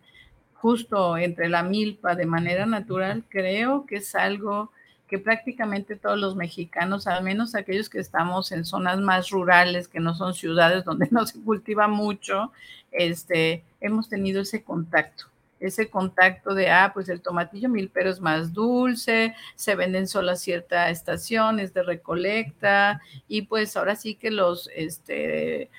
justo 0.61 1.17
entre 1.17 1.49
la 1.49 1.63
milpa 1.63 2.15
de 2.15 2.27
manera 2.27 2.67
natural, 2.67 3.25
creo 3.29 3.87
que 3.87 3.97
es 3.97 4.15
algo 4.15 4.73
que 5.09 5.19
prácticamente 5.19 5.97
todos 5.97 6.19
los 6.19 6.37
mexicanos, 6.37 7.07
al 7.07 7.25
menos 7.25 7.55
aquellos 7.55 7.89
que 7.89 7.99
estamos 7.99 8.53
en 8.53 8.65
zonas 8.65 8.99
más 9.01 9.31
rurales, 9.31 9.89
que 9.89 10.01
no 10.01 10.15
son 10.15 10.35
ciudades 10.35 10.85
donde 10.85 11.09
no 11.11 11.27
se 11.27 11.41
cultiva 11.41 11.89
mucho, 11.89 12.53
este, 12.93 13.65
hemos 13.81 14.09
tenido 14.09 14.43
ese 14.43 14.63
contacto, 14.63 15.27
ese 15.61 15.89
contacto 15.89 16.55
de, 16.55 16.71
ah, 16.71 16.91
pues 16.93 17.09
el 17.09 17.23
tomatillo 17.23 17.69
milpero 17.69 18.11
es 18.11 18.21
más 18.21 18.53
dulce, 18.53 19.35
se 19.55 19.75
venden 19.75 20.07
solo 20.07 20.33
a 20.33 20.37
cierta 20.37 20.91
estación, 20.91 21.59
es 21.59 21.73
de 21.73 21.83
recolecta, 21.83 23.01
y 23.29 23.43
pues 23.43 23.77
ahora 23.77 23.97
sí 23.97 24.15
que 24.15 24.31
los, 24.31 24.69
este, 24.75 25.71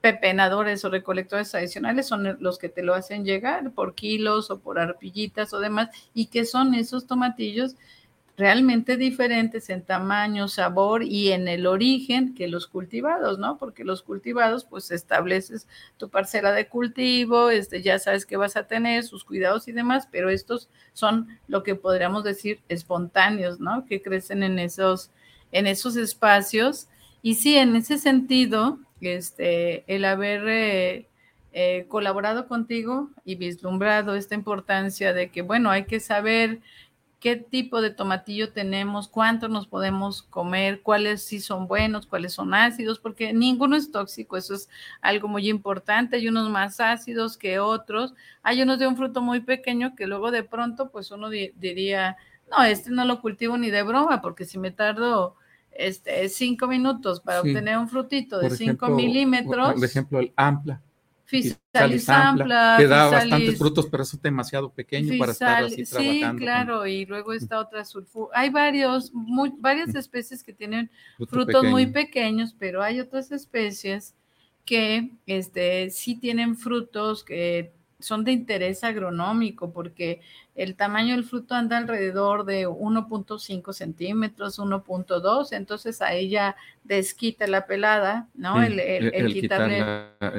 pepenadores 0.00 0.84
o 0.84 0.90
recolectores 0.90 1.54
adicionales 1.54 2.06
son 2.06 2.38
los 2.40 2.58
que 2.58 2.68
te 2.68 2.82
lo 2.82 2.94
hacen 2.94 3.24
llegar 3.24 3.70
por 3.72 3.94
kilos 3.94 4.50
o 4.50 4.58
por 4.58 4.78
arpillitas 4.78 5.52
o 5.52 5.60
demás, 5.60 5.90
y 6.14 6.26
que 6.26 6.44
son 6.44 6.74
esos 6.74 7.06
tomatillos 7.06 7.76
realmente 8.40 8.96
diferentes 8.96 9.68
en 9.68 9.82
tamaño, 9.82 10.48
sabor 10.48 11.02
y 11.02 11.30
en 11.32 11.46
el 11.46 11.66
origen 11.66 12.34
que 12.34 12.48
los 12.48 12.66
cultivados, 12.66 13.38
¿no? 13.38 13.58
Porque 13.58 13.84
los 13.84 14.02
cultivados, 14.02 14.64
pues 14.64 14.90
estableces 14.90 15.68
tu 15.98 16.08
parcela 16.08 16.50
de 16.52 16.66
cultivo, 16.66 17.50
este, 17.50 17.82
ya 17.82 17.98
sabes 17.98 18.24
que 18.24 18.38
vas 18.38 18.56
a 18.56 18.66
tener, 18.66 19.04
sus 19.04 19.24
cuidados 19.24 19.68
y 19.68 19.72
demás, 19.72 20.08
pero 20.10 20.30
estos 20.30 20.70
son 20.94 21.38
lo 21.48 21.62
que 21.62 21.74
podríamos 21.74 22.24
decir 22.24 22.60
espontáneos, 22.70 23.60
¿no? 23.60 23.84
Que 23.84 24.00
crecen 24.00 24.42
en 24.42 24.58
esos, 24.58 25.10
en 25.52 25.66
esos 25.66 25.96
espacios. 25.96 26.88
Y 27.20 27.34
sí, 27.34 27.58
en 27.58 27.76
ese 27.76 27.98
sentido, 27.98 28.78
este, 29.00 29.84
el 29.92 30.04
haber 30.04 30.48
eh, 30.48 31.06
eh, 31.52 31.86
colaborado 31.88 32.46
contigo 32.46 33.10
y 33.24 33.34
vislumbrado 33.34 34.14
esta 34.14 34.34
importancia 34.34 35.12
de 35.12 35.30
que, 35.30 35.42
bueno, 35.42 35.70
hay 35.70 35.84
que 35.84 36.00
saber 36.00 36.60
qué 37.20 37.36
tipo 37.36 37.82
de 37.82 37.90
tomatillo 37.90 38.52
tenemos, 38.52 39.06
cuánto 39.06 39.48
nos 39.48 39.66
podemos 39.66 40.22
comer, 40.22 40.80
cuáles 40.82 41.22
sí 41.22 41.38
son 41.40 41.68
buenos, 41.68 42.06
cuáles 42.06 42.32
son 42.32 42.54
ácidos, 42.54 42.98
porque 42.98 43.32
ninguno 43.34 43.76
es 43.76 43.92
tóxico, 43.92 44.36
eso 44.36 44.54
es 44.54 44.68
algo 45.02 45.28
muy 45.28 45.48
importante. 45.48 46.16
Hay 46.16 46.28
unos 46.28 46.48
más 46.48 46.80
ácidos 46.80 47.36
que 47.36 47.58
otros, 47.58 48.14
hay 48.42 48.62
unos 48.62 48.78
de 48.78 48.86
un 48.86 48.96
fruto 48.96 49.20
muy 49.20 49.40
pequeño 49.40 49.94
que 49.94 50.06
luego 50.06 50.30
de 50.30 50.44
pronto, 50.44 50.90
pues 50.90 51.10
uno 51.10 51.28
di 51.28 51.52
diría, 51.56 52.16
no, 52.50 52.64
este 52.64 52.90
no 52.90 53.04
lo 53.04 53.20
cultivo 53.20 53.58
ni 53.58 53.70
de 53.70 53.82
broma, 53.82 54.22
porque 54.22 54.46
si 54.46 54.58
me 54.58 54.70
tardo 54.70 55.36
este, 55.86 56.28
cinco 56.28 56.66
minutos 56.68 57.20
para 57.20 57.42
Sí. 57.42 57.48
obtener 57.50 57.78
un 57.78 57.88
frutito 57.88 58.38
de 58.38 58.48
Por 58.48 58.56
cinco 58.56 58.86
ejemplo, 58.86 58.96
milímetros, 58.96 59.74
Por 59.74 59.84
ejemplo, 59.84 60.18
el 60.20 60.32
ampla. 60.36 60.80
Physalis 61.24 62.08
ampla, 62.08 62.28
ampla, 62.28 62.74
que 62.76 62.86
da 62.88 63.04
bastantes 63.08 63.50
Physalis- 63.50 63.58
frutos, 63.58 63.86
pero 63.88 64.02
es 64.02 64.20
demasiado 64.20 64.68
pequeño 64.72 65.16
para 65.16 65.30
estar 65.30 65.64
así 65.64 65.86
sí, 65.86 65.92
trabajando. 65.92 66.26
con 66.28 66.36
claro, 66.38 66.86
y 66.88 67.06
luego 67.06 67.32
está 67.32 67.60
otra 67.60 67.84
sulfur. 67.84 68.30
Hay 68.34 68.50
varios, 68.50 69.12
muy- 69.14 69.52
varias 69.56 69.94
especies 69.94 70.42
que 70.42 70.52
tienen 70.52 70.90
fruto 71.18 71.30
frutos 71.30 71.64
muy 71.66 71.86
pequeño. 71.86 71.92
pequeños, 72.06 72.56
pero 72.58 72.82
hay 72.82 72.98
otras 72.98 73.30
especies 73.30 74.14
que 74.64 75.10
este, 75.26 75.90
sí 75.90 76.16
tienen 76.16 76.56
frutos 76.56 77.22
que 77.22 77.72
son 78.00 78.24
de 78.24 78.32
interés 78.32 78.84
agronómico, 78.84 79.72
porque 79.72 80.20
el 80.54 80.76
tamaño 80.76 81.14
del 81.14 81.24
fruto 81.24 81.54
anda 81.54 81.78
alrededor 81.78 82.44
de 82.44 82.66
1.5 82.68 83.72
centímetros, 83.72 84.58
1.2, 84.58 85.52
entonces 85.52 86.02
ahí 86.02 86.28
ya 86.30 86.56
desquita 86.84 87.46
la 87.46 87.66
pelada, 87.66 88.28
¿no? 88.34 88.62
El, 88.62 88.78
el- 88.80 89.08
el 89.12 89.30
quitar 89.30 89.62
quitarle 89.62 89.78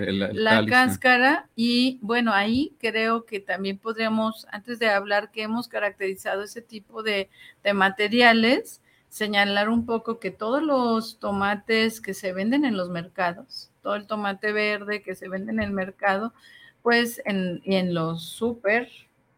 la, 0.06 0.30
la 0.34 0.66
cáscara 0.66 1.50
y 1.56 2.00
bueno, 2.02 2.34
ahí 2.34 2.76
creo 2.80 3.26
que 3.26 3.40
también 3.40 3.78
podríamos, 3.78 4.48
antes 4.52 4.80
de 4.80 4.90
hablar 4.90 5.32
que 5.32 5.44
hemos 5.44 5.68
caracterizado 5.68 6.44
ese 6.44 6.62
tipo 6.62 7.04
de, 7.04 7.30
de 7.64 7.74
materiales, 7.74 8.82
señalar 9.10 9.70
un 9.70 9.86
poco 9.86 10.20
que 10.20 10.32
todos 10.32 10.62
los 10.64 11.20
tomates 11.20 12.00
que 12.02 12.14
se 12.14 12.32
venden 12.34 12.66
en 12.66 12.78
los 12.78 12.90
mercados, 12.90 13.72
todo 13.82 13.96
el 13.96 14.08
tomate 14.08 14.54
verde 14.54 15.02
que 15.02 15.16
se 15.16 15.28
vende 15.28 15.52
en 15.52 15.60
el 15.62 15.72
mercado, 15.72 16.34
pues 16.82 17.22
en, 17.26 17.62
en 17.66 17.94
los 17.94 18.24
súper 18.24 18.90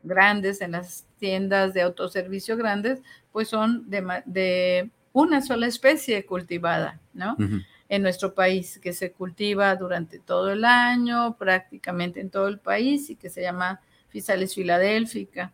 grandes, 0.03 0.62
en 0.62 0.73
las 0.73 1.06
tiendas 1.17 1.73
de 1.73 1.82
autoservicio 1.82 2.58
grandes, 2.58 3.01
pues 3.32 3.47
son 3.47 3.89
de, 3.89 4.89
una 5.13 5.41
sola 5.41 5.67
especie 5.67 6.25
cultivada, 6.25 6.99
¿no? 7.13 7.34
Ujú. 7.34 7.62
en 7.89 8.01
nuestro 8.01 8.34
país, 8.34 8.79
que 8.82 8.91
se 8.93 9.12
cultiva 9.12 9.75
durante 9.75 10.17
todo 10.17 10.51
el 10.51 10.65
año, 10.65 11.36
prácticamente 11.38 12.19
en 12.19 12.32
todo 12.32 12.47
el 12.47 12.58
país, 12.58 13.10
y 13.10 13.15
que 13.15 13.29
se 13.29 13.41
llama 13.41 13.82
Physalis 14.10 14.56
filadélfica, 14.56 15.53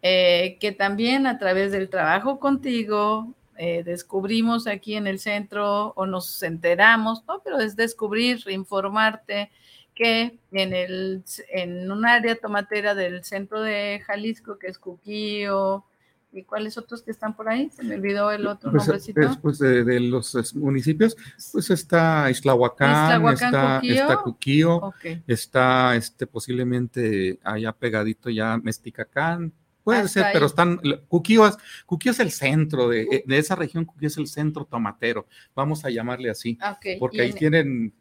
eh, 0.00 0.56
que 0.58 0.72
también 0.72 1.26
a 1.26 1.38
través 1.38 1.72
del 1.72 1.90
trabajo 1.90 2.38
contigo 2.38 3.34
eh, 3.58 3.82
descubrimos 3.84 4.66
aquí 4.66 4.94
en 4.94 5.06
el 5.06 5.18
centro 5.18 5.92
o 5.96 6.06
nos 6.06 6.42
enteramos, 6.42 7.24
¿no? 7.26 7.40
Pero 7.44 7.58
es 7.58 7.76
descubrir, 7.76 8.42
informarte 8.48 9.50
que 9.96 10.38
en, 10.52 10.72
el, 10.74 11.24
en 11.50 11.90
un 11.90 12.04
área 12.06 12.36
tomatera 12.36 12.94
del 12.94 13.24
centro 13.24 13.62
de 13.62 14.00
Jalisco, 14.06 14.58
que 14.58 14.66
es 14.68 14.78
Cuquío, 14.78 15.84
¿y 16.32 16.42
cuáles 16.42 16.76
otros 16.76 17.00
que 17.02 17.10
están 17.10 17.34
por 17.34 17.48
ahí? 17.48 17.70
Se 17.74 17.82
me 17.82 17.94
olvidó 17.94 18.30
el 18.30 18.46
otro 18.46 18.70
Pues, 18.70 18.86
nombrecito. 18.86 19.18
después 19.20 19.58
de, 19.58 19.84
de 19.84 20.00
los 20.00 20.54
municipios, 20.54 21.16
pues 21.50 21.70
está 21.70 22.30
Islahuacán, 22.30 23.06
Islahuacán, 23.22 23.54
está 23.54 23.80
Cuquío. 23.80 23.94
está 23.94 24.16
Cuquío, 24.18 24.76
Ok. 24.76 25.04
está 25.26 25.96
este 25.96 26.26
posiblemente 26.26 27.38
allá 27.42 27.72
pegadito 27.72 28.28
ya 28.30 28.58
Mesticacán. 28.58 29.50
Puede 29.82 30.00
Hasta 30.00 30.08
ser, 30.12 30.24
ahí. 30.24 30.30
pero 30.34 30.46
están, 30.46 30.80
Cuquío 31.08 31.46
es, 31.46 31.56
Cuquío 31.86 32.10
es 32.12 32.18
el 32.20 32.32
centro 32.32 32.88
de, 32.88 33.22
de 33.24 33.38
esa 33.38 33.54
región, 33.54 33.84
Cuquío 33.84 34.08
es 34.08 34.16
el 34.18 34.26
centro 34.26 34.64
tomatero, 34.64 35.26
vamos 35.54 35.84
a 35.84 35.90
llamarle 35.90 36.28
así, 36.28 36.58
porque 36.98 37.22
ahí 37.22 37.30
en- 37.30 37.34
tienen 37.36 37.92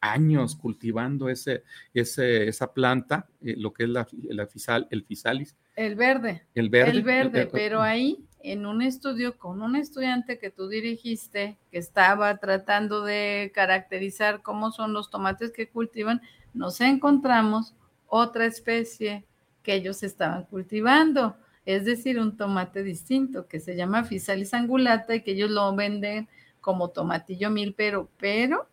años 0.00 0.56
cultivando 0.56 1.28
ese, 1.28 1.64
ese, 1.94 2.48
esa 2.48 2.72
planta, 2.72 3.26
eh, 3.42 3.54
lo 3.56 3.72
que 3.72 3.84
es 3.84 3.88
la, 3.90 4.06
la 4.28 4.46
fisal, 4.46 4.86
el 4.90 5.04
fisalis, 5.04 5.56
El 5.76 5.96
verde, 5.96 6.46
el 6.54 6.70
verde. 6.70 6.90
el 6.90 7.02
verde, 7.02 7.48
pero 7.50 7.82
ahí 7.82 8.24
en 8.40 8.66
un 8.66 8.82
estudio 8.82 9.36
con 9.36 9.62
un 9.62 9.76
estudiante 9.76 10.38
que 10.38 10.50
tú 10.50 10.68
dirigiste, 10.68 11.58
que 11.70 11.78
estaba 11.78 12.36
tratando 12.38 13.02
de 13.02 13.50
caracterizar 13.54 14.42
cómo 14.42 14.70
son 14.70 14.92
los 14.92 15.10
tomates 15.10 15.52
que 15.52 15.68
cultivan, 15.68 16.22
nos 16.54 16.80
encontramos 16.80 17.74
otra 18.06 18.46
especie 18.46 19.24
que 19.62 19.74
ellos 19.74 20.02
estaban 20.02 20.44
cultivando, 20.44 21.36
es 21.66 21.84
decir, 21.84 22.18
un 22.18 22.36
tomate 22.36 22.82
distinto 22.82 23.46
que 23.46 23.60
se 23.60 23.76
llama 23.76 24.04
Physalis 24.04 24.54
angulata 24.54 25.14
y 25.14 25.22
que 25.22 25.32
ellos 25.32 25.50
lo 25.50 25.74
venden 25.74 26.28
como 26.60 26.88
tomatillo 26.90 27.50
mil, 27.50 27.74
pero, 27.74 28.08
pero 28.18 28.68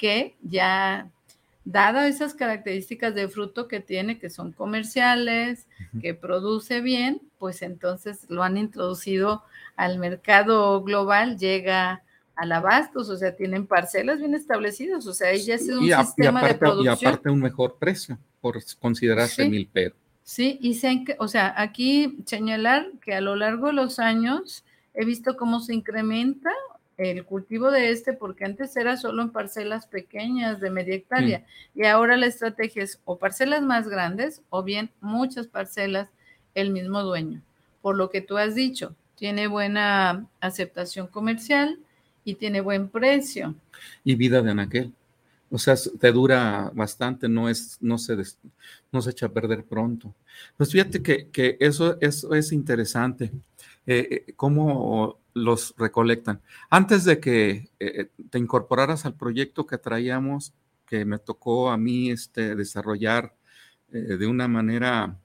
que 0.00 0.34
ya 0.40 1.10
dado 1.66 2.00
esas 2.00 2.32
características 2.32 3.14
de 3.14 3.28
fruto 3.28 3.68
que 3.68 3.80
tiene, 3.80 4.18
que 4.18 4.30
son 4.30 4.50
comerciales, 4.52 5.66
que 6.00 6.14
produce 6.14 6.80
bien, 6.80 7.20
pues 7.38 7.60
entonces 7.60 8.24
lo 8.30 8.42
han 8.42 8.56
introducido 8.56 9.42
al 9.76 9.98
mercado 9.98 10.82
global, 10.82 11.36
llega 11.36 12.02
al 12.34 12.52
abastos, 12.52 13.10
o 13.10 13.16
sea, 13.18 13.36
tienen 13.36 13.66
parcelas 13.66 14.20
bien 14.20 14.34
establecidas, 14.34 15.06
o 15.06 15.12
sea, 15.12 15.28
ahí 15.28 15.44
ya 15.44 15.58
sido 15.58 15.80
un 15.80 15.90
sistema 15.90 16.42
de 16.48 16.54
producción. 16.54 16.96
Y 17.02 17.06
aparte 17.06 17.28
un 17.28 17.40
mejor 17.40 17.76
precio, 17.78 18.16
por 18.40 18.58
considerarse 18.78 19.46
mil 19.46 19.68
pero. 19.70 19.94
Sí, 20.22 20.58
y 20.62 20.80
que, 21.04 21.16
o 21.18 21.28
sea, 21.28 21.52
aquí 21.58 22.18
señalar 22.24 22.86
que 23.02 23.14
a 23.14 23.20
lo 23.20 23.36
largo 23.36 23.66
de 23.66 23.74
los 23.74 23.98
años 23.98 24.64
he 24.94 25.04
visto 25.04 25.36
cómo 25.36 25.60
se 25.60 25.74
incrementa 25.74 26.50
el 27.00 27.24
cultivo 27.24 27.70
de 27.70 27.90
este, 27.90 28.12
porque 28.12 28.44
antes 28.44 28.76
era 28.76 28.98
solo 28.98 29.22
en 29.22 29.30
parcelas 29.30 29.86
pequeñas 29.86 30.60
de 30.60 30.70
media 30.70 30.94
hectárea, 30.94 31.46
y 31.74 31.86
ahora 31.86 32.18
la 32.18 32.26
estrategia 32.26 32.82
es 32.82 33.00
o 33.06 33.18
parcelas 33.18 33.62
más 33.62 33.88
grandes 33.88 34.42
o 34.50 34.62
bien 34.62 34.90
muchas 35.00 35.46
parcelas 35.46 36.10
el 36.54 36.70
mismo 36.70 37.02
dueño. 37.02 37.40
Por 37.80 37.96
lo 37.96 38.10
que 38.10 38.20
tú 38.20 38.36
has 38.36 38.54
dicho, 38.54 38.94
tiene 39.16 39.46
buena 39.46 40.26
aceptación 40.40 41.06
comercial 41.06 41.78
y 42.22 42.34
tiene 42.34 42.60
buen 42.60 42.88
precio. 42.88 43.54
Y 44.04 44.14
vida 44.14 44.42
de 44.42 44.50
anaquel. 44.50 44.92
O 45.50 45.58
sea, 45.58 45.74
te 45.98 46.12
dura 46.12 46.70
bastante, 46.74 47.28
no, 47.28 47.48
es, 47.48 47.78
no, 47.80 47.96
se, 47.96 48.14
no 48.92 49.00
se 49.00 49.10
echa 49.10 49.26
a 49.26 49.32
perder 49.32 49.64
pronto. 49.64 50.14
Pues 50.56 50.70
fíjate 50.70 51.02
que, 51.02 51.28
que 51.28 51.56
eso, 51.60 51.96
eso, 52.00 52.34
es 52.34 52.52
interesante, 52.52 53.32
eh, 53.86 54.24
eh, 54.26 54.32
cómo 54.36 55.19
los 55.34 55.74
recolectan. 55.76 56.40
Antes 56.68 57.04
de 57.04 57.20
que 57.20 57.70
eh, 57.78 58.10
te 58.30 58.38
incorporaras 58.38 59.06
al 59.06 59.14
proyecto 59.14 59.66
que 59.66 59.78
traíamos, 59.78 60.52
que 60.86 61.04
me 61.04 61.18
tocó 61.18 61.70
a 61.70 61.76
mí 61.76 62.10
este, 62.10 62.54
desarrollar 62.54 63.34
de 63.92 64.24
una 64.28 64.46
manera 64.46 65.18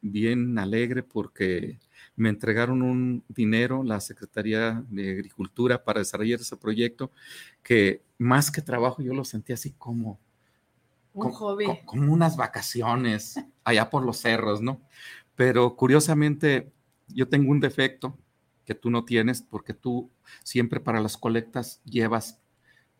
bien 0.00 0.58
alegre 0.58 1.02
porque 1.02 1.78
me 2.16 2.28
entregaron 2.28 2.82
un 2.82 3.24
dinero, 3.28 3.82
la 3.84 4.00
Secretaría 4.00 4.84
de 4.88 5.12
Agricultura, 5.12 5.84
para 5.84 6.00
desarrollar 6.00 6.40
ese 6.40 6.56
proyecto, 6.56 7.12
que 7.62 8.02
más 8.18 8.50
que 8.50 8.62
trabajo 8.62 9.02
yo 9.02 9.14
lo 9.14 9.24
sentí 9.24 9.52
así 9.52 9.72
como... 9.72 10.18
Un 11.14 11.30
hobby. 11.32 11.66
Como, 11.84 12.12
unas 12.12 12.36
vacaciones 12.36 13.40
allá 13.64 13.90
por 13.90 14.04
los 14.04 14.18
cerros, 14.18 14.60
¿no? 14.60 14.80
Pero 15.34 15.74
curiosamente 15.74 16.72
yo 17.08 17.28
tengo 17.28 17.50
un 17.50 17.60
defecto 17.60 18.16
que 18.68 18.74
tú 18.74 18.90
no 18.90 19.02
tienes 19.06 19.40
porque 19.40 19.72
tú 19.72 20.10
siempre 20.44 20.78
para 20.78 21.00
las 21.00 21.16
colectas 21.16 21.80
llevas 21.86 22.38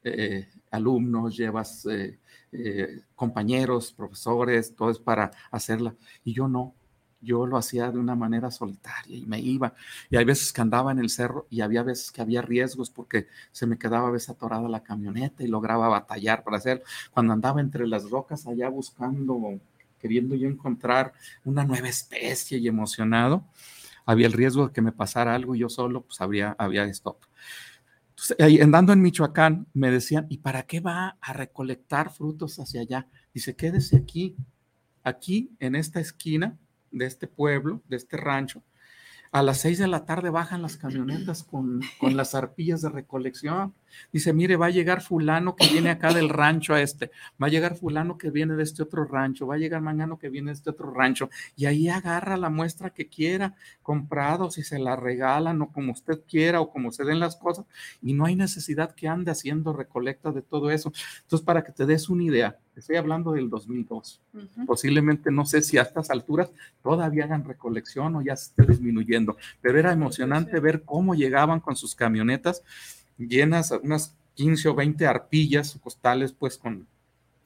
eh, 0.03 0.49
alumnos, 0.71 1.37
llevas 1.37 1.85
eh, 1.85 2.19
eh, 2.53 3.03
compañeros, 3.15 3.93
profesores, 3.93 4.75
todo 4.75 4.91
es 4.91 4.99
para 4.99 5.31
hacerla. 5.51 5.95
Y 6.25 6.33
yo 6.33 6.49
no, 6.49 6.75
yo 7.21 7.47
lo 7.47 7.59
hacía 7.59 7.91
de 7.93 7.99
una 7.99 8.15
manera 8.15 8.51
solitaria 8.51 9.19
y 9.19 9.27
me 9.27 9.41
iba. 9.41 9.75
Y 10.09 10.17
hay 10.17 10.25
veces 10.25 10.55
que 10.55 10.63
andaba 10.63 10.91
en 10.91 11.01
el 11.01 11.11
cerro 11.11 11.47
y 11.51 11.61
había 11.61 11.83
veces 11.83 12.13
que 12.13 12.23
había 12.23 12.41
riesgos 12.41 12.89
porque 12.89 13.27
se 13.53 13.67
me 13.67 13.77
quedaba 13.77 14.09
a 14.09 14.13
veces 14.13 14.31
atorada 14.31 14.71
la 14.71 14.83
camioneta 14.83 15.45
y 15.45 15.49
lograba 15.49 15.89
batallar 15.89 16.45
para 16.45 16.57
hacer. 16.57 16.83
Cuando 17.11 17.35
andaba 17.35 17.61
entre 17.61 17.87
las 17.87 18.09
rocas 18.09 18.47
allá 18.47 18.71
buscando, 18.71 19.61
queriendo 19.99 20.35
yo 20.35 20.49
encontrar 20.49 21.13
una 21.45 21.63
nueva 21.63 21.91
especie 21.91 22.57
y 22.57 22.69
emocionado, 22.69 23.45
había 24.09 24.27
el 24.27 24.33
riesgo 24.33 24.69
de 24.69 24.73
que 24.73 24.81
me 24.81 24.91
pasara 24.91 25.35
algo 25.35 25.55
y 25.55 25.59
yo 25.59 25.69
solo, 25.69 26.01
pues 26.01 26.19
habría, 26.23 26.57
había 26.59 26.85
stop. 26.85 27.19
Entonces, 28.11 28.63
andando 28.63 28.95
en 28.95 29.03
Michoacán, 29.03 29.67
me 29.75 29.91
decían, 29.91 30.27
¿y 30.31 30.39
para 30.39 30.63
qué 30.63 30.81
va 30.81 31.19
a 31.21 31.35
recolectar 31.35 32.11
frutos 32.11 32.59
hacia 32.59 32.81
allá? 32.81 33.07
Dice, 33.35 33.55
quédese 33.55 33.99
aquí, 33.99 34.35
aquí 35.05 35.51
en 35.61 35.75
esta 35.75 36.01
esquina, 36.01 36.57
de 36.91 37.05
este 37.05 37.27
pueblo, 37.27 37.83
de 37.87 37.97
este 37.97 38.17
rancho, 38.17 38.63
a 39.31 39.43
las 39.43 39.59
seis 39.59 39.79
de 39.79 39.89
la 39.89 40.07
tarde 40.07 40.31
bajan 40.31 40.63
las 40.63 40.79
camionetas 40.79 41.45
con, 41.45 41.83
con, 42.01 42.17
las 42.17 42.35
arpillas 42.35 42.81
de 42.81 42.89
recolección. 42.89 43.75
Dice, 44.13 44.33
mire, 44.33 44.57
va 44.57 44.67
a 44.67 44.71
llegar 44.71 45.03
fulano 45.03 45.57
que 45.57 45.67
viene 45.69 45.91
acá 45.91 46.13
del 46.13 46.29
rancho 46.29 46.75
a 46.75 46.81
este, 46.81 47.11
va 47.41 47.47
a 47.47 47.51
llegar 47.51 47.77
fulano 47.77 48.19
que 48.19 48.31
viene 48.31 48.55
de 48.55 48.63
este 48.63 48.83
otro 48.83 49.05
rancho, 49.05 49.47
va 49.47 49.55
a 49.55 49.59
llegar 49.59 49.81
mañana 49.81 50.17
que 50.21 50.29
viene 50.29 50.51
de 50.51 50.55
este 50.55 50.71
otro 50.71 50.93
rancho, 50.93 51.31
y 51.57 51.67
ahí 51.67 51.89
agarra 51.89 52.37
la 52.37 52.51
muestra 52.51 52.91
que 52.91 53.09
quiera, 53.09 53.55
comprado, 53.83 54.51
si 54.51 54.63
se 54.63 54.79
la 54.79 54.97
regalan 54.97 55.61
o 55.63 55.73
como 55.73 55.93
usted 55.93 56.21
quiera 56.29 56.61
o 56.61 56.71
como 56.71 56.91
se 56.93 57.05
den 57.05 57.21
las 57.21 57.37
cosas, 57.37 57.67
y 58.03 58.13
no 58.13 58.25
hay 58.25 58.37
necesidad 58.37 58.95
que 58.95 59.09
ande 59.09 59.31
haciendo 59.31 59.73
recolecta 59.73 60.33
de 60.33 60.43
todo 60.43 60.71
eso. 60.71 60.93
Entonces, 61.23 61.45
para 61.45 61.63
que 61.63 61.73
te 61.73 61.87
des 61.87 62.09
una 62.09 62.25
idea, 62.25 62.59
estoy 62.77 62.97
hablando 62.97 63.33
del 63.33 63.51
2002. 63.51 64.21
Posiblemente, 64.67 65.31
no 65.31 65.45
sé 65.45 65.63
si 65.63 65.79
a 65.79 65.83
estas 65.83 66.11
alturas 66.11 66.51
todavía 66.83 67.25
hagan 67.25 67.45
recolección 67.45 68.17
o 68.17 68.23
ya 68.23 68.37
se 68.37 68.51
esté 68.51 68.65
disminuyendo, 68.65 69.37
pero 69.61 69.79
era 69.79 69.93
emocionante 69.93 70.61
ver 70.61 70.83
cómo 70.85 71.15
llegaban 71.15 71.61
con 71.61 71.77
sus 71.77 71.95
camionetas 71.95 72.63
llenas, 73.19 73.71
unas 73.83 74.15
15 74.35 74.69
o 74.69 74.75
20 74.75 75.07
arpillas 75.07 75.75
o 75.77 75.81
costales, 75.81 76.33
pues 76.33 76.57
con 76.57 76.87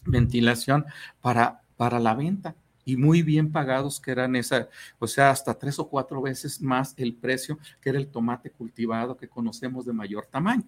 ventilación 0.05 0.85
para, 1.21 1.63
para 1.77 2.01
la 2.01 2.15
venta 2.15 2.55
y 2.85 2.97
muy 2.97 3.23
bien 3.23 3.53
pagados 3.53 4.01
que 4.01 4.11
eran 4.11 4.37
esa, 4.37 4.69
o 4.99 5.07
sea, 5.07 5.31
hasta 5.31 5.55
tres 5.55 5.79
o 5.79 5.89
cuatro 5.89 6.21
veces 6.21 6.61
más 6.61 6.95
el 6.97 7.15
precio 7.15 7.59
que 7.81 7.91
era 7.91 7.99
el 7.99 8.09
tomate 8.09 8.51
cultivado 8.51 9.17
que 9.17 9.29
conocemos 9.29 9.87
de 9.87 9.93
mayor 9.93 10.27
tamaño. 10.27 10.65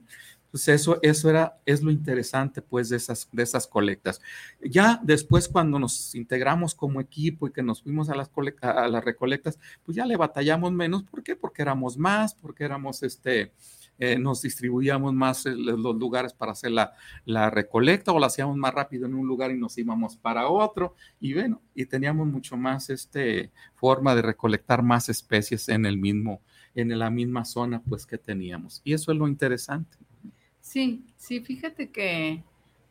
Pues 0.51 0.69
eso, 0.69 1.01
eso 1.03 1.29
era, 1.29 1.59
es 1.67 1.83
lo 1.83 1.91
interesante 1.91 2.63
pues 2.63 2.89
de 2.89 2.97
esas, 2.97 3.29
de 3.33 3.43
esas 3.43 3.67
colectas. 3.67 4.21
Ya 4.63 5.01
después 5.03 5.49
cuando 5.49 5.81
nos 5.81 6.15
integramos 6.15 6.77
como 6.77 7.01
equipo 7.01 7.49
y 7.49 7.51
que 7.51 7.65
nos 7.65 7.83
fuimos 7.83 8.09
a 8.09 8.15
las, 8.15 8.31
a 8.61 8.87
las 8.87 9.05
recolectas, 9.05 9.59
pues 9.85 9.97
ya 9.97 10.07
le 10.07 10.17
batallamos 10.17 10.71
menos. 10.71 11.03
¿Por 11.03 11.25
qué? 11.25 11.35
Porque 11.35 11.63
éramos 11.63 11.99
más, 11.99 12.37
porque 12.37 12.63
éramos 12.63 13.03
este, 13.03 13.51
eh, 13.99 14.19
nos 14.19 14.43
distribuíamos 14.43 15.15
más 15.15 15.45
los 15.47 15.97
lugares 15.97 16.33
para 16.33 16.53
hacer 16.53 16.73
la, 16.73 17.51
recolecta 17.51 18.13
o 18.13 18.19
la 18.19 18.27
hacíamos 18.27 18.57
más 18.57 18.75
rápido 18.75 19.07
en 19.07 19.15
un 19.15 19.27
lugar 19.27 19.51
y 19.51 19.59
nos 19.59 19.79
íbamos 19.79 20.17
para 20.17 20.49
otro. 20.49 20.95
Y 21.21 21.35
bueno, 21.35 21.61
y 21.75 21.87
teníamos 21.87 22.27
mucho 22.27 22.57
más 22.57 22.91
este, 22.91 23.51
forma 23.77 24.15
de 24.15 24.23
recolectar 24.23 24.83
más 24.83 25.09
especies 25.09 25.69
en 25.69 25.87
el 25.87 25.97
mismo, 25.97 26.41
en 26.75 26.99
la 26.99 27.11
misma 27.11 27.45
zona 27.45 27.83
pues 27.89 28.05
que 28.07 28.19
teníamos. 28.19 28.81
Y 28.85 28.95
eso 28.95 29.13
es 29.13 29.19
lo 29.19 29.29
interesante. 29.29 29.97
Sí, 30.61 31.05
sí, 31.17 31.41
fíjate 31.41 31.91
que 31.91 32.43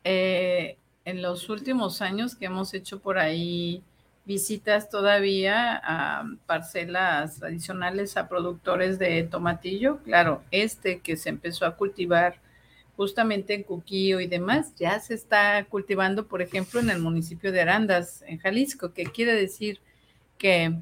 eh, 0.04 0.78
en 1.06 1.22
los 1.22 1.50
últimos 1.50 2.02
años 2.02 2.36
que 2.36 2.46
hemos 2.46 2.74
hecho 2.74 3.02
por 3.02 3.18
ahí 3.18 3.84
visitas 4.26 4.90
todavía 4.90 5.82
a 5.84 6.26
parcelas 6.46 7.40
tradicionales 7.40 8.16
a 8.16 8.30
productores 8.30 8.98
de 9.00 9.24
tomatillo, 9.24 9.98
claro, 10.04 10.42
este 10.52 11.00
que 11.00 11.18
se 11.18 11.30
empezó 11.30 11.66
a 11.66 11.76
cultivar 11.76 12.40
justamente 12.96 13.54
en 13.54 13.64
Cuquío 13.64 14.20
y 14.20 14.28
demás, 14.28 14.76
ya 14.76 15.00
se 15.00 15.16
está 15.16 15.66
cultivando, 15.66 16.28
por 16.28 16.42
ejemplo, 16.42 16.80
en 16.80 16.90
el 16.90 17.00
municipio 17.00 17.52
de 17.52 17.62
Arandas, 17.62 18.24
en 18.28 18.38
Jalisco, 18.38 18.94
que 18.94 19.06
quiere 19.06 19.34
decir 19.34 19.80
que 20.38 20.76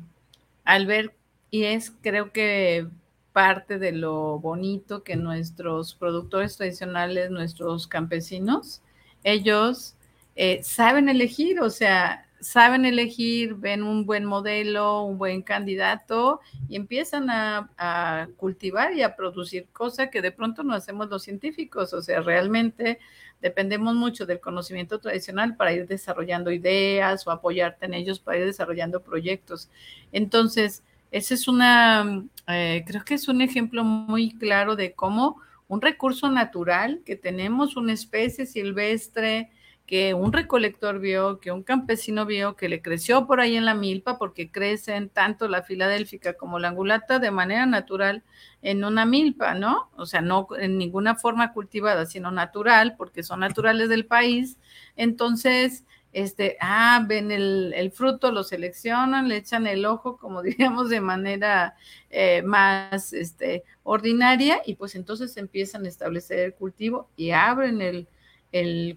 al 0.63 0.85
ver, 0.85 1.13
y 1.49 1.63
es 1.63 1.91
creo 2.01 2.31
que 2.31 2.87
parte 3.33 3.79
de 3.79 3.93
lo 3.93 4.39
bonito 4.39 5.03
que 5.03 5.15
nuestros 5.15 5.95
productores 5.95 6.57
tradicionales, 6.57 7.31
nuestros 7.31 7.87
campesinos, 7.87 8.81
ellos 9.23 9.95
eh, 10.35 10.61
saben 10.63 11.09
elegir, 11.09 11.61
o 11.61 11.69
sea, 11.69 12.27
saben 12.41 12.85
elegir, 12.85 13.53
ven 13.55 13.83
un 13.83 14.05
buen 14.05 14.25
modelo, 14.25 15.03
un 15.03 15.17
buen 15.17 15.43
candidato 15.43 16.41
y 16.67 16.75
empiezan 16.75 17.29
a, 17.29 17.69
a, 17.77 18.27
cultivar 18.35 18.93
y 18.93 19.03
a 19.03 19.15
producir 19.15 19.67
cosas 19.71 20.09
que 20.09 20.21
de 20.21 20.31
pronto 20.31 20.63
no 20.63 20.73
hacemos 20.73 21.09
los 21.09 21.23
científicos. 21.23 21.93
O 21.93 22.01
sea, 22.01 22.19
realmente 22.21 22.99
dependemos 23.41 23.95
mucho 23.95 24.25
del 24.25 24.39
conocimiento 24.39 24.99
tradicional 24.99 25.55
para 25.55 25.73
ir 25.73 25.87
desarrollando 25.87 26.51
ideas 26.51 27.25
o 27.25 27.31
apoyarte 27.31 27.85
en 27.85 27.93
ellos 27.93 28.19
para 28.19 28.39
ir 28.39 28.45
desarrollando 28.45 29.01
proyectos. 29.01 29.69
Entonces, 30.11 30.83
ese 31.11 31.35
es 31.35 31.47
una, 31.47 32.23
eh, 32.47 32.83
creo 32.87 33.03
que 33.03 33.15
es 33.15 33.27
un 33.27 33.41
ejemplo 33.41 33.83
muy 33.83 34.37
claro 34.37 34.75
de 34.75 34.93
cómo 34.93 35.41
un 35.67 35.81
recurso 35.81 36.29
natural 36.29 37.01
que 37.05 37.15
tenemos, 37.15 37.77
una 37.77 37.93
especie 37.93 38.45
silvestre 38.45 39.51
que 39.91 40.13
un 40.13 40.31
recolector 40.31 40.99
vio, 40.99 41.41
que 41.41 41.51
un 41.51 41.63
campesino 41.63 42.25
vio, 42.25 42.55
que 42.55 42.69
le 42.69 42.81
creció 42.81 43.27
por 43.27 43.41
ahí 43.41 43.57
en 43.57 43.65
la 43.65 43.73
milpa, 43.73 44.17
porque 44.17 44.49
crecen 44.49 45.09
tanto 45.09 45.49
la 45.49 45.63
filadélfica 45.63 46.35
como 46.35 46.59
la 46.59 46.69
angulata 46.69 47.19
de 47.19 47.29
manera 47.29 47.65
natural 47.65 48.23
en 48.61 48.85
una 48.85 49.05
milpa, 49.05 49.53
¿no? 49.53 49.89
O 49.97 50.05
sea, 50.05 50.21
no 50.21 50.47
en 50.57 50.77
ninguna 50.77 51.15
forma 51.15 51.51
cultivada, 51.51 52.05
sino 52.05 52.31
natural, 52.31 52.95
porque 52.97 53.21
son 53.21 53.41
naturales 53.41 53.89
del 53.89 54.05
país. 54.05 54.57
Entonces, 54.95 55.83
este, 56.13 56.55
ah, 56.61 57.03
ven 57.05 57.29
el, 57.29 57.91
fruto, 57.91 58.31
lo 58.31 58.43
seleccionan, 58.45 59.27
le 59.27 59.35
echan 59.35 59.67
el 59.67 59.85
ojo, 59.85 60.15
como 60.15 60.41
diríamos, 60.41 60.87
de 60.87 61.01
manera 61.01 61.75
eh, 62.09 62.43
más 62.43 63.11
este, 63.11 63.65
ordinaria, 63.83 64.61
y 64.65 64.75
pues 64.75 64.95
entonces 64.95 65.35
empiezan 65.35 65.83
a 65.83 65.89
establecer 65.89 66.39
el 66.39 66.53
cultivo 66.53 67.09
y 67.17 67.31
abren 67.31 67.81
el, 67.81 68.07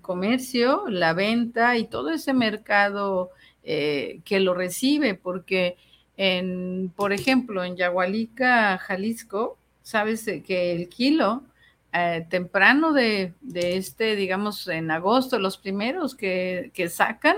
comercio, 0.01 0.85
la 0.89 1.13
venta 1.13 1.77
y 1.77 1.87
todo 1.87 2.11
ese 2.11 2.33
mercado 2.33 3.31
eh, 3.63 4.21
que 4.25 4.41
lo 4.41 4.55
recibe, 4.55 5.15
porque 5.15 5.77
en, 6.17 6.93
por 6.95 7.13
ejemplo, 7.13 7.65
en 7.65 7.77
Yagualica, 7.77 8.79
Jalisco, 8.79 9.59
sabes 9.83 10.25
que 10.47 10.73
el 10.73 10.89
kilo 10.89 11.45
eh, 11.93 12.27
temprano 12.29 12.93
de, 12.93 13.35
este, 13.55 14.17
digamos, 14.17 14.67
en 14.69 14.91
agosto, 14.91 15.39
los 15.39 15.57
primeros 15.59 16.15
que, 16.15 16.73
sacan, 16.91 17.37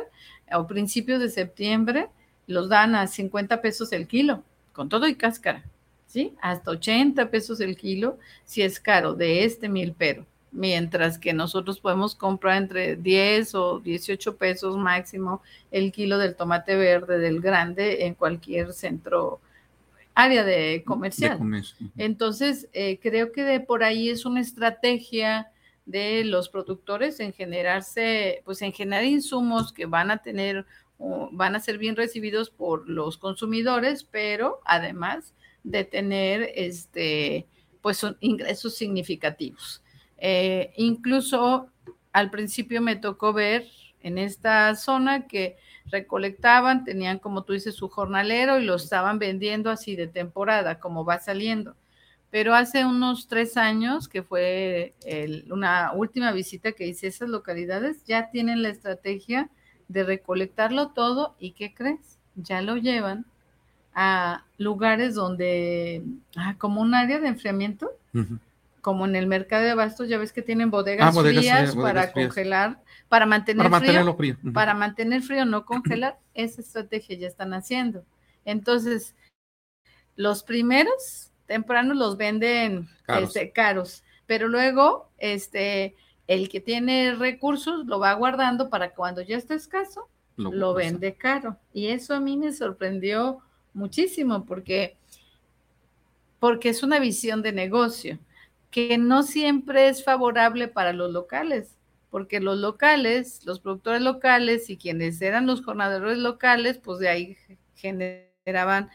a 0.51 0.67
principios 0.67 1.21
de 1.21 1.29
septiembre, 1.29 2.09
los 2.47 2.69
dan 2.69 2.95
a 2.95 3.07
50 3.07 3.61
pesos 3.61 3.93
el 3.93 4.07
kilo, 4.07 4.43
con 4.73 4.89
todo 4.89 5.07
y 5.09 5.17
cáscara, 5.17 5.65
¿sí? 6.07 6.35
Hasta 6.41 6.71
80 6.71 7.31
pesos 7.31 7.61
el 7.61 7.77
kilo, 7.77 8.19
si 8.45 8.63
es 8.63 8.81
caro, 8.81 9.15
de 9.15 9.45
este 9.45 9.69
mil 9.69 9.95
pero. 9.97 10.25
Mientras 10.57 11.19
que 11.19 11.35
nosotros 11.35 11.81
podemos 11.81 12.15
comprar 12.15 12.57
entre 12.57 12.97
10 12.97 13.55
o 13.57 13.81
18 13.81 14.37
pesos 14.37 14.79
máximo 14.79 15.43
el 15.71 15.93
kilo 15.93 16.17
del 16.17 16.35
tomate 16.35 16.77
verde 16.77 17.19
del 17.19 17.43
grande 17.43 18.07
en 18.07 18.15
cualquier 18.15 18.73
centro 18.73 19.39
área 20.15 20.45
de 20.45 20.83
comercial. 20.87 21.39
Entonces, 21.99 22.71
eh, 22.73 22.99
creo 23.03 23.33
que 23.33 23.43
de 23.43 23.61
por 23.61 23.85
ahí 23.85 24.09
es 24.09 24.25
una 24.25 24.41
estrategia 24.41 25.53
de 25.85 26.25
los 26.25 26.49
productores 26.49 27.21
en 27.21 27.35
generarse, 27.35 28.41
pues 28.47 28.63
en 28.63 28.73
generar 28.73 29.05
insumos 29.05 29.75
que 29.75 29.85
van 29.85 30.11
a 30.11 30.23
tener, 30.23 30.65
van 31.33 31.55
a 31.55 31.61
ser 31.61 31.77
bien 31.77 31.97
recibidos 31.97 32.49
por 32.49 32.89
los 32.89 33.19
consumidores, 33.19 34.05
pero 34.05 34.63
además 34.65 35.35
de 35.65 35.85
tener 35.85 36.51
este, 36.55 37.47
pues 37.83 37.99
son 37.99 38.17
ingresos 38.21 38.75
significativos. 38.75 39.83
Eh, 40.19 40.73
incluso 40.77 41.69
al 42.13 42.31
principio 42.31 42.81
me 42.81 42.97
tocó 42.97 43.33
ver 43.33 43.67
en 44.01 44.19
esta 44.19 44.75
zona 44.75 45.27
que 45.27 45.57
recolectaban, 45.91 46.85
tenían 46.85 47.19
como 47.19 47.43
tú 47.43 47.53
dices 47.53 47.75
su 47.75 47.89
jornalero 47.89 48.59
y 48.59 48.65
lo 48.65 48.77
estaban 48.77 49.19
vendiendo 49.19 49.71
así 49.71 49.97
de 49.97 50.07
temporada, 50.07 50.79
como 50.79 51.05
va 51.05 51.19
saliendo. 51.19 51.75
Pero 52.31 52.55
hace 52.55 52.85
unos 52.85 53.29
tres 53.29 53.57
años, 53.57 54.09
que 54.09 54.23
fue 54.23 54.95
una 55.51 55.93
última 55.93 56.33
visita 56.33 56.73
que 56.73 56.87
hice 56.87 57.07
a 57.07 57.09
esas 57.09 57.29
localidades, 57.29 58.05
ya 58.05 58.31
tienen 58.31 58.63
la 58.63 58.69
estrategia 58.69 59.49
de 59.89 60.05
recolectarlo 60.05 60.89
todo 60.89 61.37
y 61.39 61.53
¿qué 61.53 61.73
crees? 61.73 62.19
Ya 62.35 62.63
lo 62.63 62.77
llevan 62.77 63.27
a 63.95 64.45
lugares 64.59 65.15
donde, 65.15 66.03
ah, 66.37 66.57
como 66.59 66.83
un 66.83 66.95
área 66.95 67.19
de 67.19 67.29
enfriamiento, 67.29 67.91
como 68.87 69.05
en 69.05 69.17
el 69.17 69.27
mercado 69.27 69.65
de 69.65 69.73
abastos, 69.73 70.09
ya 70.09 70.17
ves 70.17 70.33
que 70.33 70.43
tienen 70.43 70.71
bodegas, 70.71 71.17
ah, 71.17 71.21
frías 71.21 71.75
para 71.75 72.13
congelar, 72.13 72.81
para 73.09 73.27
mantener 73.27 73.69
frío, 73.69 74.17
para 74.55 74.75
mantener 74.75 75.23
frío, 75.23 75.45
no 75.45 75.65
congelar, 75.67 76.21
esa 76.35 76.61
estrategia 76.61 77.19
ya 77.19 77.27
están 77.27 77.53
haciendo. 77.53 78.05
Entonces, 78.45 79.17
los 80.15 80.45
primeros 80.45 81.33
tempranos 81.47 81.97
los 81.97 82.17
venden 82.17 82.89
caros, 83.03 83.35
este, 83.35 83.51
caros 83.51 84.05
pero 84.27 84.47
luego, 84.47 85.11
este, 85.19 85.97
el 86.29 86.49
que 86.49 86.61
tiene 86.61 87.17
recursos 87.17 87.87
lo 87.87 87.99
va 87.99 88.13
guardando 88.13 88.71
para 88.71 88.95
cuando 88.95 89.21
ya 89.21 89.37
está 89.37 89.55
escaso, 89.55 90.09
lo, 90.37 90.53
lo 90.53 90.75
vende 90.75 91.15
caro. 91.17 91.57
Y 91.73 91.89
eso 91.89 92.15
a 92.15 92.21
mí 92.21 92.37
me 92.37 92.53
sorprendió 92.53 93.41
muchísimo 93.75 94.45
porque, 94.45 94.97
porque 96.39 96.69
es 96.69 96.85
una 96.85 97.01
visión 97.01 97.43
de 97.43 97.51
negocio 97.51 98.21
que 98.77 98.99
no 98.99 99.23
siempre 99.23 99.89
es 99.89 100.05
favorable 100.05 100.69
para 100.69 100.93
los 100.93 101.11
locales, 101.11 101.79
porque 102.11 102.41
los 102.41 102.59
locales, 102.59 103.41
los 103.47 103.59
productores 103.59 104.03
locales 104.03 104.69
y 104.69 104.77
quienes 104.77 105.23
eran 105.23 105.47
los 105.47 105.65
jornaleros 105.65 106.19
locales, 106.19 106.77
pues 106.77 106.99
de 106.99 107.09
ahí 107.09 107.39
generaban 107.75 108.91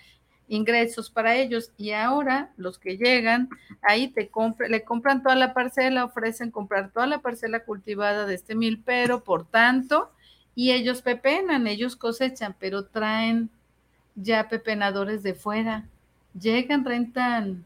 ingresos 0.48 1.10
para 1.10 1.36
ellos. 1.36 1.72
Y 1.78 1.94
ahora 1.94 2.52
los 2.58 2.78
que 2.78 2.98
llegan 2.98 3.50
ahí 3.82 4.10
te 4.10 4.30
le 4.70 4.84
compran 4.84 5.24
toda 5.24 5.36
la 5.36 5.56
parcela, 5.56 6.06
ofrecen 6.06 6.52
comprar 6.52 6.92
toda 6.92 7.08
la 7.08 7.24
parcela 7.24 7.64
cultivada 7.64 8.28
de 8.28 8.36
este 8.36 8.54
mil, 8.54 8.84
pero 8.86 9.24
por 9.24 9.48
tanto, 9.48 10.12
y 10.54 10.74
ellos 10.74 11.02
pepenan, 11.02 11.66
ellos 11.66 11.96
cosechan, 11.96 12.56
pero 12.60 12.86
traen 12.86 13.50
ya 14.14 14.48
pepenadores 14.48 15.24
de 15.24 15.34
fuera, 15.34 15.90
llegan, 16.40 16.86
rentan 16.86 17.66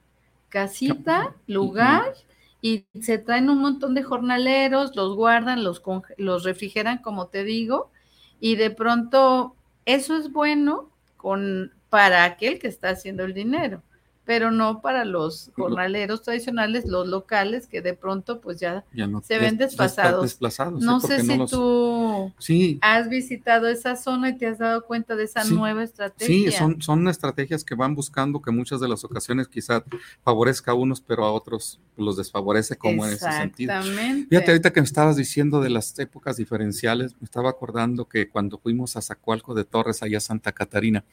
casita, 0.50 1.36
lugar, 1.48 2.14
y 2.62 2.86
se 3.02 3.18
traen 3.18 3.50
un 3.50 3.60
montón 3.60 3.94
de 3.94 4.04
jornaleros, 4.04 4.96
los 4.96 5.16
guardan, 5.16 5.64
los, 5.64 5.82
los 6.18 6.44
refrigeran, 6.44 7.00
como 7.00 7.28
te 7.28 7.44
digo, 7.44 7.92
y 8.40 8.56
de 8.56 8.72
pronto 8.72 9.56
eso 9.86 10.18
es 10.18 10.32
bueno 10.32 10.90
con, 11.18 11.74
para 11.90 12.24
aquel 12.24 12.60
que 12.60 12.68
está 12.68 12.90
haciendo 12.90 13.24
el 13.24 13.34
dinero 13.34 13.84
pero 14.26 14.52
no 14.52 14.82
para 14.82 15.06
los 15.06 15.52
jornaleros 15.56 16.24
tradicionales, 16.24 16.86
los 16.86 17.08
locales, 17.08 17.68
que 17.68 17.82
de 17.82 17.94
pronto 17.94 18.42
pues 18.42 18.60
ya, 18.60 18.84
se 19.24 19.38
ven 19.38 19.58
desplazados. 19.58 20.38
no 20.82 21.00
sé 21.00 21.22
si 21.22 21.38
tú 21.46 22.34
has 22.82 23.08
visitado 23.08 23.68
esa 23.68 23.96
zona 23.96 24.30
y 24.30 24.38
te 24.38 24.48
has 24.48 24.58
dado 24.58 24.86
cuenta 24.86 25.16
de 25.16 25.26
esa 25.26 25.44
nueva 25.46 25.84
estrategia. 25.84 26.52
Sí, 26.52 26.58
son, 26.58 26.82
son 26.82 27.08
estrategias 27.08 27.64
que 27.64 27.76
van 27.76 27.94
buscando 27.94 28.42
que 28.42 28.52
muchas 28.52 28.80
de 28.80 28.88
las 28.88 29.04
ocasiones 29.04 29.48
quizá 29.48 29.84
favorezca 30.24 30.72
a 30.72 30.74
unos, 30.74 31.02
pero 31.02 31.24
a 31.24 31.32
otros 31.32 31.80
los 31.96 32.18
desfavorece 32.18 32.76
como 32.76 33.06
en 33.06 33.14
ese 33.14 33.32
sentido. 33.32 33.74
Fíjate, 33.84 34.52
ahorita 34.52 34.74
que 34.74 34.82
me 34.82 34.86
estabas 34.86 35.16
diciendo 35.16 35.62
de 35.62 35.70
las 35.70 35.98
épocas 36.00 36.38
diferenciales, 36.38 37.14
me 37.20 37.26
estaba 37.26 37.52
acordando 37.52 38.06
que 38.06 38.28
cuando 38.28 38.58
fuimos 38.58 38.98
a 38.98 39.02
Zacualco 39.02 39.54
de 39.54 39.66
Torres, 39.66 40.02
allá 40.02 40.18
a 40.18 40.22
Santa 40.22 40.52
Catarina, 40.52 41.04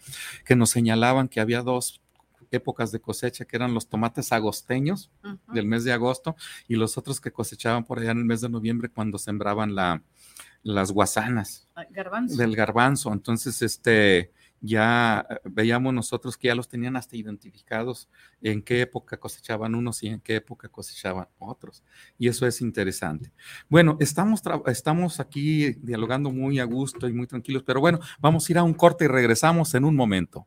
que 0.44 0.56
nos 0.56 0.70
señalaban 0.70 1.28
que 1.28 1.40
había 1.40 1.62
dos 1.62 2.00
épocas 2.56 2.92
de 2.92 3.00
cosecha, 3.00 3.44
que 3.44 3.56
eran 3.56 3.74
los 3.74 3.88
tomates 3.88 4.32
agosteños 4.32 5.10
del 5.52 5.66
mes 5.66 5.84
de 5.84 5.92
agosto 5.92 6.36
y 6.68 6.76
los 6.76 6.98
otros 6.98 7.20
que 7.20 7.32
cosechaban 7.32 7.84
por 7.84 7.98
allá 7.98 8.12
en 8.12 8.18
el 8.18 8.24
mes 8.24 8.40
de 8.40 8.48
noviembre 8.48 8.88
cuando 8.88 9.18
sembraban 9.18 9.74
la, 9.74 10.02
las 10.62 10.92
guasanas 10.92 11.68
del 12.28 12.54
garbanzo. 12.56 13.12
Entonces, 13.12 13.62
este, 13.62 14.32
ya 14.62 15.26
eh, 15.28 15.36
veíamos 15.44 15.92
nosotros 15.92 16.38
que 16.38 16.48
ya 16.48 16.54
los 16.54 16.68
tenían 16.68 16.96
hasta 16.96 17.16
identificados 17.16 18.08
en 18.40 18.62
qué 18.62 18.80
época 18.80 19.18
cosechaban 19.18 19.74
unos 19.74 20.02
y 20.02 20.08
en 20.08 20.20
qué 20.20 20.36
época 20.36 20.68
cosechaban 20.68 21.26
otros. 21.38 21.82
Y 22.16 22.28
eso 22.28 22.46
es 22.46 22.60
interesante. 22.60 23.32
Bueno, 23.68 23.96
estamos, 24.00 24.40
estamos 24.66 25.20
aquí 25.20 25.72
dialogando 25.80 26.30
muy 26.30 26.60
a 26.60 26.64
gusto 26.64 27.08
y 27.08 27.12
muy 27.12 27.26
tranquilos, 27.26 27.64
pero 27.64 27.80
bueno, 27.80 27.98
vamos 28.20 28.48
a 28.48 28.52
ir 28.52 28.58
a 28.58 28.62
un 28.62 28.74
corte 28.74 29.04
y 29.04 29.08
regresamos 29.08 29.74
en 29.74 29.84
un 29.84 29.96
momento. 29.96 30.46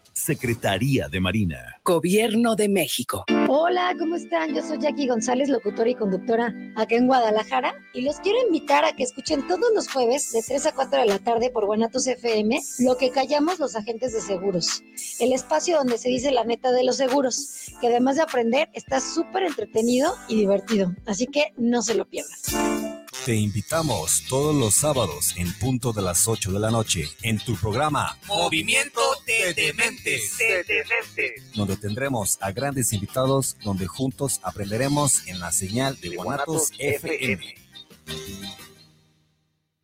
Secretaría 0.21 1.09
de 1.09 1.19
Marina. 1.19 1.81
Gobierno 1.83 2.55
de 2.55 2.69
México. 2.69 3.25
Hola, 3.49 3.95
¿cómo 3.97 4.15
están? 4.15 4.53
Yo 4.53 4.61
soy 4.61 4.77
Jackie 4.77 5.07
González, 5.07 5.49
locutora 5.49 5.89
y 5.89 5.95
conductora 5.95 6.53
acá 6.75 6.95
en 6.95 7.07
Guadalajara. 7.07 7.73
Y 7.95 8.01
los 8.01 8.19
quiero 8.19 8.37
invitar 8.45 8.85
a 8.85 8.95
que 8.95 9.01
escuchen 9.01 9.47
todos 9.47 9.71
los 9.73 9.89
jueves 9.89 10.31
de 10.31 10.43
3 10.43 10.67
a 10.67 10.71
4 10.73 10.99
de 10.99 11.05
la 11.07 11.17
tarde 11.17 11.49
por 11.49 11.65
Guanatos 11.65 12.05
FM 12.05 12.61
lo 12.79 12.97
que 12.97 13.09
callamos 13.09 13.57
los 13.57 13.75
agentes 13.75 14.13
de 14.13 14.21
seguros. 14.21 14.83
El 15.19 15.33
espacio 15.33 15.77
donde 15.77 15.97
se 15.97 16.09
dice 16.09 16.31
la 16.31 16.43
neta 16.43 16.71
de 16.71 16.83
los 16.83 16.97
seguros, 16.97 17.71
que 17.81 17.87
además 17.87 18.17
de 18.17 18.21
aprender 18.21 18.69
está 18.73 18.99
súper 18.99 19.43
entretenido 19.43 20.13
y 20.27 20.35
divertido. 20.35 20.93
Así 21.07 21.25
que 21.25 21.51
no 21.57 21.81
se 21.81 21.95
lo 21.95 22.07
pierdan. 22.07 22.37
Te 23.25 23.35
invitamos 23.35 24.23
todos 24.27 24.55
los 24.55 24.73
sábados 24.73 25.35
en 25.37 25.53
punto 25.59 25.93
de 25.93 26.01
las 26.01 26.27
8 26.27 26.53
de 26.53 26.59
la 26.59 26.71
noche 26.71 27.07
en 27.21 27.37
tu 27.37 27.55
programa 27.55 28.17
Movimiento 28.25 28.99
de 29.31 29.53
Dementes, 29.53 30.37
donde 31.55 31.77
tendremos 31.77 32.37
a 32.41 32.51
grandes 32.51 32.93
invitados 32.93 33.55
donde 33.63 33.87
juntos 33.87 34.39
aprenderemos 34.43 35.27
en 35.27 35.39
la 35.39 35.51
señal 35.51 35.99
de 35.99 36.15
Guanatos 36.15 36.71
FM. 36.77 37.55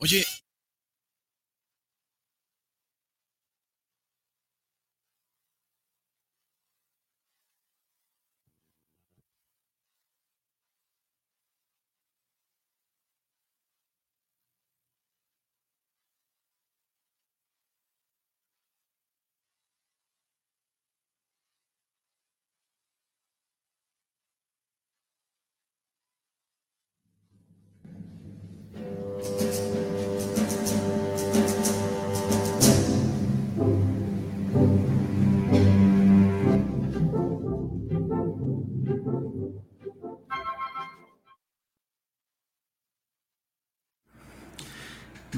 Oye, 0.00 0.24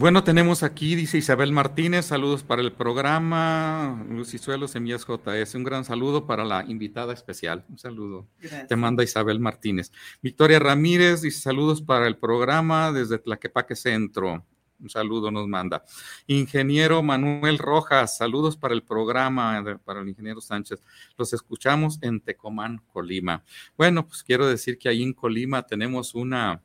Bueno, 0.07 0.23
tenemos 0.23 0.63
aquí, 0.63 0.95
dice 0.95 1.19
Isabel 1.19 1.51
Martínez, 1.51 2.05
saludos 2.07 2.45
para 2.45 2.63
el 2.63 2.73
programa. 2.73 4.07
Lucisuelo 4.09 4.69
Semillas 4.69 5.05
JS, 5.05 5.57
un 5.57 5.65
gran 5.65 5.85
saludo 5.85 6.29
para 6.29 6.45
la 6.45 6.65
invitada 6.65 7.13
especial. 7.13 7.65
Un 7.69 7.77
saludo. 7.77 8.29
Gracias. 8.39 8.69
Te 8.69 8.77
manda 8.77 9.03
Isabel 9.03 9.41
Martínez. 9.41 9.91
Victoria 10.23 10.61
Ramírez 10.61 11.23
dice 11.23 11.41
saludos 11.41 11.83
para 11.83 12.07
el 12.07 12.17
programa 12.19 12.93
desde 12.93 13.19
Tlaquepaque 13.19 13.75
Centro. 13.75 14.45
Un 14.79 14.91
saludo 14.91 15.33
nos 15.33 15.49
manda. 15.49 15.83
Ingeniero 16.29 17.03
Manuel 17.03 17.59
Rojas, 17.59 18.17
saludos 18.17 18.57
para 18.57 18.75
el 18.75 18.85
programa, 18.85 19.61
de- 19.61 19.79
para 19.79 20.03
el 20.03 20.09
ingeniero 20.09 20.41
Sánchez. 20.41 20.83
Los 21.19 21.33
escuchamos 21.33 21.99
en 22.03 22.21
Tecomán, 22.21 22.81
Colima. 22.93 23.43
Bueno, 23.77 24.07
pues 24.07 24.23
quiero 24.23 24.47
decir 24.47 24.79
que 24.79 24.89
ahí 24.89 25.03
en 25.03 25.15
Colima 25.15 25.63
tenemos 25.67 26.15
una, 26.15 26.63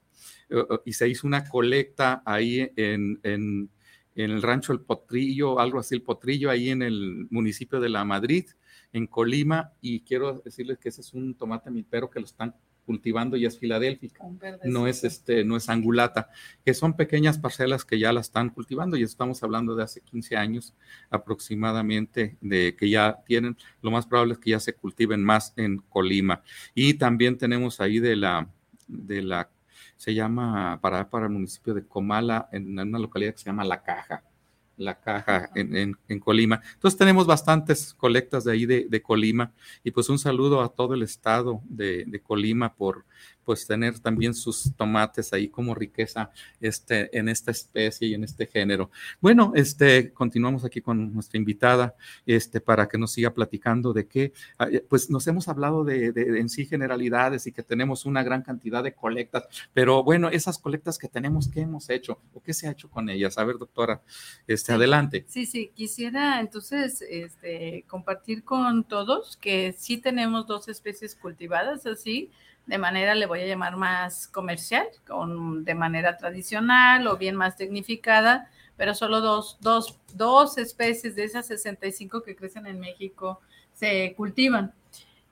y 0.86 0.94
se 0.94 1.08
hizo 1.08 1.28
una 1.28 1.48
colecta 1.48 2.22
ahí 2.26 2.72
en, 2.76 3.20
en, 3.24 3.70
en 4.16 4.32
el 4.32 4.42
rancho 4.42 4.74
El 4.74 4.82
Potrillo, 4.82 5.60
algo 5.60 5.80
así, 5.80 5.96
El 5.96 6.02
Potrillo, 6.02 6.50
ahí 6.50 6.70
en 6.70 6.82
el 6.82 7.28
municipio 7.30 7.80
de 7.80 7.90
La 7.90 8.06
Madrid, 8.06 8.46
en 8.94 9.08
Colima, 9.08 9.74
y 9.82 10.02
quiero 10.02 10.42
decirles 10.44 10.78
que 10.78 10.90
ese 10.90 11.02
es 11.02 11.14
un 11.14 11.36
tomate 11.36 11.72
milpero 11.72 12.10
que 12.10 12.20
lo 12.20 12.26
están 12.26 12.56
cultivando 12.86 13.38
y 13.38 13.46
es 13.46 13.58
filadélfica, 13.58 14.26
no 14.64 14.88
es 14.88 15.04
este, 15.04 15.46
no 15.46 15.56
es 15.56 15.70
angulata, 15.70 16.30
que 16.66 16.74
son 16.74 16.96
pequeñas 16.96 17.38
parcelas 17.38 17.86
que 17.86 18.00
ya 18.00 18.12
la 18.12 18.22
están 18.22 18.50
cultivando 18.50 18.98
y 18.98 19.04
estamos 19.04 19.44
hablando 19.44 19.76
de 19.76 19.84
hace 19.84 20.02
15 20.02 20.36
años 20.36 20.74
aproximadamente 21.10 22.38
de 22.42 22.76
que 22.76 22.90
ya 22.90 23.22
tienen, 23.26 23.56
lo 23.82 23.92
más 23.92 24.06
probable 24.08 24.34
es 24.34 24.40
que 24.40 24.52
ya 24.52 24.60
se 24.60 24.74
cultiven 24.74 25.24
más 25.24 25.54
en 25.56 25.78
Colima. 25.78 26.44
Y 26.74 26.96
también 26.96 27.38
tenemos 27.38 27.80
ahí 27.80 28.00
de 28.00 28.16
la, 28.16 28.50
de 28.88 29.22
la, 29.22 29.50
se 30.02 30.16
llama 30.16 30.80
para, 30.82 31.08
para 31.12 31.28
el 31.28 31.32
municipio 31.32 31.76
de 31.76 31.86
Comala, 31.86 32.50
en 32.52 32.80
una 32.80 32.98
localidad 32.98 33.34
que 33.34 33.38
se 33.38 33.46
llama 33.46 33.64
La 33.64 33.84
Caja 33.84 34.24
la 34.78 35.00
caja 35.00 35.52
en, 35.54 35.76
en, 35.76 35.98
en, 36.08 36.20
Colima. 36.20 36.60
Entonces 36.74 36.98
tenemos 36.98 37.28
bastantes 37.28 37.94
colectas 37.94 38.46
de 38.46 38.52
ahí 38.52 38.66
de, 38.66 38.88
de, 38.90 39.02
Colima 39.04 39.52
y 39.84 39.92
pues 39.92 40.10
un 40.10 40.18
saludo 40.18 40.60
a 40.62 40.70
todo 40.70 40.96
el 40.96 41.04
estado 41.04 41.62
de, 41.66 42.04
de, 42.08 42.20
Colima 42.20 42.74
por 42.74 43.06
pues 43.46 43.66
tener 43.68 44.00
también 44.00 44.34
sus 44.34 44.74
tomates 44.76 45.34
ahí 45.34 45.48
como 45.48 45.76
riqueza 45.76 46.32
este, 46.60 47.18
en 47.18 47.30
esta 47.30 47.52
especie 47.52 48.08
y 48.08 48.14
en 48.14 48.24
este 48.24 48.48
género. 48.48 48.92
Bueno, 49.20 49.54
este, 49.56 50.12
continuamos 50.14 50.64
aquí 50.66 50.82
con 50.82 51.14
nuestra 51.14 51.38
invitada 51.38 51.96
este, 52.26 52.62
para 52.62 52.88
que 52.88 52.98
nos 52.98 53.12
siga 53.12 53.34
platicando 53.34 53.94
de 53.94 54.08
qué, 54.08 54.34
pues 54.90 55.10
nos 55.10 55.28
hemos 55.28 55.48
hablado 55.48 55.84
de, 55.84 56.12
de, 56.12 56.40
en 56.40 56.50
sí 56.50 56.66
generalidades 56.66 57.48
y 57.48 57.52
que 57.52 57.64
tenemos 57.64 58.06
una 58.06 58.24
gran 58.24 58.42
cantidad 58.42 58.84
de 58.84 58.94
colectas, 58.94 59.46
pero 59.74 60.04
bueno, 60.04 60.30
esas 60.30 60.58
colectas 60.58 60.98
que 60.98 61.08
tenemos, 61.08 61.48
¿qué 61.48 61.62
hemos 61.62 61.90
hecho 61.90 62.20
o 62.34 62.42
qué 62.42 62.54
se 62.54 62.68
ha 62.68 62.72
hecho 62.72 62.90
con 62.90 63.10
ellas? 63.10 63.38
A 63.38 63.44
ver, 63.44 63.58
doctora, 63.58 64.02
este, 64.48 64.74
adelante. 64.74 65.26
Sí, 65.28 65.46
sí, 65.46 65.72
quisiera 65.74 66.40
entonces 66.40 67.02
este, 67.02 67.86
compartir 67.88 68.44
con 68.44 68.84
todos 68.84 69.38
que 69.38 69.74
sí 69.78 69.98
tenemos 69.98 70.48
dos 70.48 70.68
especies 70.68 71.16
cultivadas 71.16 71.86
así, 71.86 72.32
de 72.66 72.78
manera, 72.78 73.16
le 73.16 73.26
voy 73.26 73.42
a 73.42 73.48
llamar 73.48 73.76
más 73.76 74.28
comercial, 74.28 74.88
con, 75.08 75.64
de 75.66 75.76
manera 75.76 76.18
tradicional 76.18 77.08
o 77.08 77.18
bien 77.18 77.36
más 77.36 77.56
tecnificada, 77.58 78.50
pero 78.78 78.96
solo 78.96 79.22
dos, 79.22 79.58
dos, 79.62 80.00
dos 80.14 80.58
especies 80.58 81.16
de 81.16 81.24
esas 81.26 81.48
65 81.48 82.24
que 82.24 82.36
crecen 82.36 82.68
en 82.68 82.80
México 82.80 83.42
se 83.74 84.14
cultivan. 84.16 84.74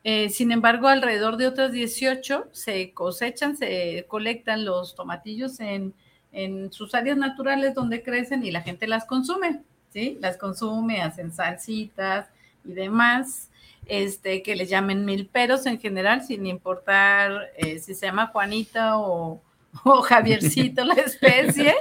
Eh, 0.03 0.29
sin 0.29 0.51
embargo, 0.51 0.87
alrededor 0.87 1.37
de 1.37 1.47
otras 1.47 1.71
18 1.71 2.49
se 2.51 2.93
cosechan, 2.93 3.57
se 3.57 4.05
colectan 4.07 4.65
los 4.65 4.95
tomatillos 4.95 5.59
en, 5.59 5.93
en 6.31 6.71
sus 6.71 6.95
áreas 6.95 7.17
naturales 7.17 7.73
donde 7.73 8.03
crecen 8.03 8.45
y 8.45 8.51
la 8.51 8.61
gente 8.61 8.87
las 8.87 9.05
consume, 9.05 9.61
¿sí? 9.91 10.17
Las 10.21 10.37
consume, 10.37 11.01
hacen 11.01 11.31
salsitas 11.31 12.27
y 12.63 12.73
demás, 12.73 13.49
este, 13.89 14.43
que 14.43 14.55
les 14.55 14.69
llamen 14.69 15.03
milperos 15.03 15.65
en 15.65 15.79
general, 15.79 16.23
sin 16.23 16.45
importar 16.45 17.51
eh, 17.57 17.79
si 17.79 17.95
se 17.95 18.05
llama 18.05 18.27
Juanita 18.27 18.97
o, 18.99 19.41
o 19.83 20.01
Javiercito 20.01 20.83
la 20.85 20.93
especie. 20.93 21.75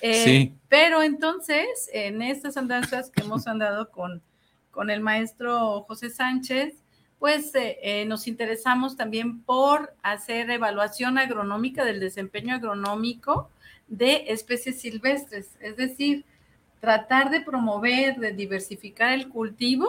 eh, 0.00 0.24
sí. 0.24 0.54
Pero 0.68 1.02
entonces, 1.02 1.88
en 1.92 2.20
estas 2.20 2.56
andanzas 2.56 3.10
que 3.10 3.22
hemos 3.22 3.46
andado 3.46 3.90
con, 3.90 4.20
con 4.70 4.90
el 4.90 5.00
maestro 5.00 5.82
José 5.82 6.10
Sánchez, 6.10 6.74
pues 7.18 7.52
eh, 7.54 8.04
nos 8.06 8.28
interesamos 8.28 8.96
también 8.96 9.40
por 9.42 9.94
hacer 10.02 10.50
evaluación 10.50 11.18
agronómica 11.18 11.84
del 11.84 12.00
desempeño 12.00 12.54
agronómico 12.54 13.50
de 13.88 14.24
especies 14.28 14.80
silvestres, 14.80 15.56
es 15.60 15.76
decir, 15.76 16.24
tratar 16.80 17.30
de 17.30 17.40
promover, 17.40 18.16
de 18.16 18.32
diversificar 18.32 19.12
el 19.12 19.28
cultivo 19.28 19.88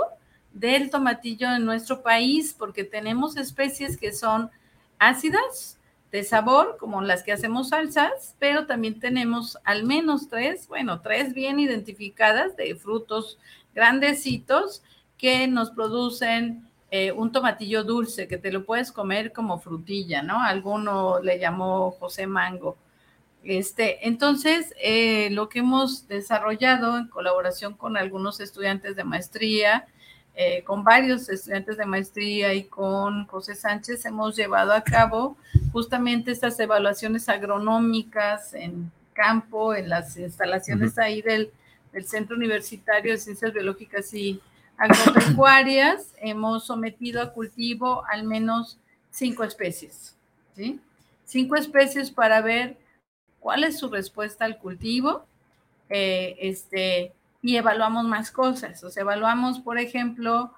del 0.53 0.89
tomatillo 0.89 1.53
en 1.53 1.65
nuestro 1.65 2.01
país, 2.01 2.55
porque 2.57 2.83
tenemos 2.83 3.37
especies 3.37 3.97
que 3.97 4.11
son 4.11 4.49
ácidas, 4.97 5.79
de 6.11 6.23
sabor, 6.23 6.77
como 6.79 7.01
las 7.01 7.23
que 7.23 7.31
hacemos 7.31 7.69
salsas, 7.69 8.35
pero 8.39 8.65
también 8.65 8.99
tenemos 8.99 9.57
al 9.63 9.83
menos 9.83 10.27
tres, 10.27 10.67
bueno, 10.67 11.01
tres 11.01 11.33
bien 11.33 11.59
identificadas 11.59 12.55
de 12.57 12.75
frutos 12.75 13.37
grandecitos 13.75 14.81
que 15.17 15.47
nos 15.47 15.69
producen 15.69 16.67
eh, 16.91 17.11
un 17.11 17.31
tomatillo 17.31 17.83
dulce, 17.83 18.27
que 18.27 18.37
te 18.37 18.51
lo 18.51 18.65
puedes 18.65 18.91
comer 18.91 19.31
como 19.31 19.59
frutilla, 19.59 20.23
¿no? 20.23 20.41
Alguno 20.41 21.19
le 21.19 21.37
llamó 21.37 21.91
José 21.91 22.25
Mango. 22.25 22.77
Este, 23.43 24.07
entonces, 24.07 24.73
eh, 24.81 25.29
lo 25.31 25.47
que 25.47 25.59
hemos 25.59 26.07
desarrollado 26.07 26.97
en 26.97 27.07
colaboración 27.07 27.75
con 27.75 27.95
algunos 27.95 28.39
estudiantes 28.39 28.95
de 28.95 29.03
maestría, 29.03 29.85
eh, 30.41 30.63
con 30.63 30.85
varios 30.85 31.27
estudiantes 31.27 31.75
de 31.75 31.85
maestría 31.85 32.53
y 32.53 32.63
con 32.63 33.25
José 33.25 33.55
Sánchez 33.55 34.05
hemos 34.05 34.37
llevado 34.37 34.71
a 34.71 34.85
cabo 34.85 35.35
justamente 35.73 36.31
estas 36.31 36.57
evaluaciones 36.61 37.27
agronómicas 37.27 38.53
en 38.53 38.89
campo, 39.11 39.75
en 39.75 39.89
las 39.89 40.15
instalaciones 40.15 40.97
ahí 40.97 41.21
del, 41.21 41.51
del 41.91 42.05
Centro 42.05 42.37
Universitario 42.37 43.11
de 43.11 43.17
Ciencias 43.17 43.51
Biológicas 43.51 44.13
y 44.13 44.39
Agropecuarias. 44.77 46.13
hemos 46.21 46.65
sometido 46.65 47.21
a 47.21 47.33
cultivo 47.33 48.05
al 48.09 48.23
menos 48.23 48.79
cinco 49.11 49.43
especies, 49.43 50.15
¿sí? 50.55 50.79
Cinco 51.25 51.57
especies 51.57 52.11
para 52.11 52.39
ver 52.39 52.77
cuál 53.41 53.65
es 53.65 53.77
su 53.77 53.89
respuesta 53.89 54.45
al 54.45 54.57
cultivo, 54.57 55.25
eh, 55.89 56.37
este, 56.39 57.11
y 57.41 57.55
evaluamos 57.55 58.05
más 58.05 58.31
cosas. 58.31 58.83
O 58.83 58.89
sea, 58.89 59.01
evaluamos, 59.01 59.59
por 59.59 59.79
ejemplo, 59.79 60.53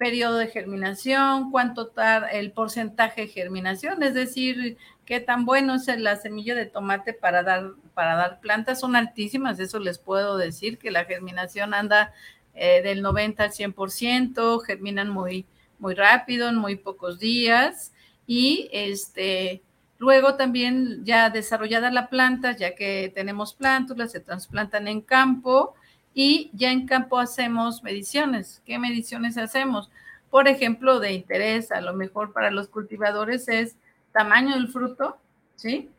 periodo 0.00 0.38
de 0.38 0.46
germinación, 0.46 1.50
cuánto 1.50 1.88
tarda 1.88 2.28
el 2.28 2.52
porcentaje 2.52 3.20
de 3.20 3.28
germinación, 3.28 4.02
es 4.02 4.14
decir, 4.14 4.78
qué 5.04 5.20
tan 5.20 5.44
bueno 5.44 5.74
es 5.74 5.86
la 5.98 6.16
semilla 6.16 6.54
de 6.54 6.64
tomate 6.64 7.12
para 7.12 7.42
dar, 7.42 7.72
para 7.92 8.14
dar 8.14 8.40
plantas, 8.40 8.80
son 8.80 8.96
altísimas, 8.96 9.60
eso 9.60 9.78
les 9.78 9.98
puedo 9.98 10.38
decir, 10.38 10.78
que 10.78 10.90
la 10.90 11.04
germinación 11.04 11.74
anda 11.74 12.14
eh, 12.54 12.80
del 12.82 13.02
90 13.02 13.44
al 13.44 13.50
100%, 13.50 14.62
germinan 14.62 15.10
muy, 15.10 15.44
muy 15.78 15.94
rápido, 15.94 16.48
en 16.48 16.56
muy 16.56 16.76
pocos 16.76 17.18
días, 17.18 17.92
y 18.26 18.70
este, 18.72 19.60
luego 19.98 20.36
también 20.36 21.04
ya 21.04 21.28
desarrollada 21.28 21.90
la 21.90 22.08
planta, 22.08 22.56
ya 22.56 22.74
que 22.74 23.12
tenemos 23.14 23.52
plántulas, 23.52 24.12
se 24.12 24.20
trasplantan 24.20 24.88
en 24.88 25.02
campo, 25.02 25.74
y 26.14 26.50
ya 26.52 26.72
en 26.72 26.86
campo 26.86 27.18
hacemos 27.18 27.82
mediciones. 27.82 28.62
¿Qué 28.64 28.78
mediciones 28.78 29.38
hacemos? 29.38 29.90
Por 30.30 30.48
ejemplo, 30.48 31.00
de 31.00 31.12
interés, 31.12 31.72
a 31.72 31.80
lo 31.80 31.94
mejor 31.94 32.32
para 32.32 32.50
los 32.50 32.68
cultivadores 32.68 33.48
es 33.48 33.76
tamaño 34.12 34.54
del 34.54 34.68
fruto, 34.68 35.16
¿sí? 35.56 35.90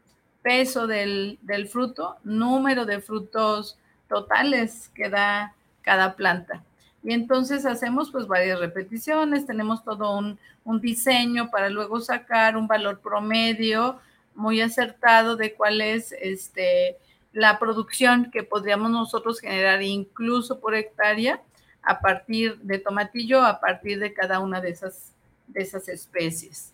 Peso 0.41 0.87
del, 0.87 1.37
fruto, 1.69 2.17
número 2.23 2.85
de 2.85 3.01
frutos 3.01 3.77
totales 4.07 4.89
que 4.95 5.09
da 5.09 5.53
cada 5.81 6.15
planta. 6.15 6.63
Y 7.03 7.13
entonces 7.13 7.65
hacemos 7.65 8.11
pues 8.11 8.27
varias 8.27 8.59
repeticiones, 8.59 9.45
tenemos 9.45 9.83
todo 9.83 10.17
un, 10.17 10.37
un, 10.63 10.81
diseño 10.81 11.49
para 11.49 11.69
luego 11.69 11.99
sacar 11.99 12.57
un 12.57 12.67
valor 12.67 12.99
promedio 12.99 13.99
muy 14.35 14.61
acertado 14.61 15.35
de 15.35 15.53
cuál 15.53 15.81
es 15.81 16.11
este, 16.11 16.97
la 17.33 17.59
producción 17.59 18.29
que 18.31 18.43
podríamos 18.43 18.91
nosotros 18.91 19.39
generar 19.39 19.81
incluso 19.81 20.59
por 20.59 20.75
hectárea 20.75 21.41
a 21.81 21.99
partir 21.99 22.57
de 22.59 22.79
tomatillo, 22.79 23.41
a 23.41 23.59
partir 23.59 23.99
de 23.99 24.13
cada 24.13 24.39
una 24.39 24.61
de 24.61 24.69
esas, 24.69 25.13
de 25.47 25.61
esas 25.61 25.87
especies. 25.87 26.73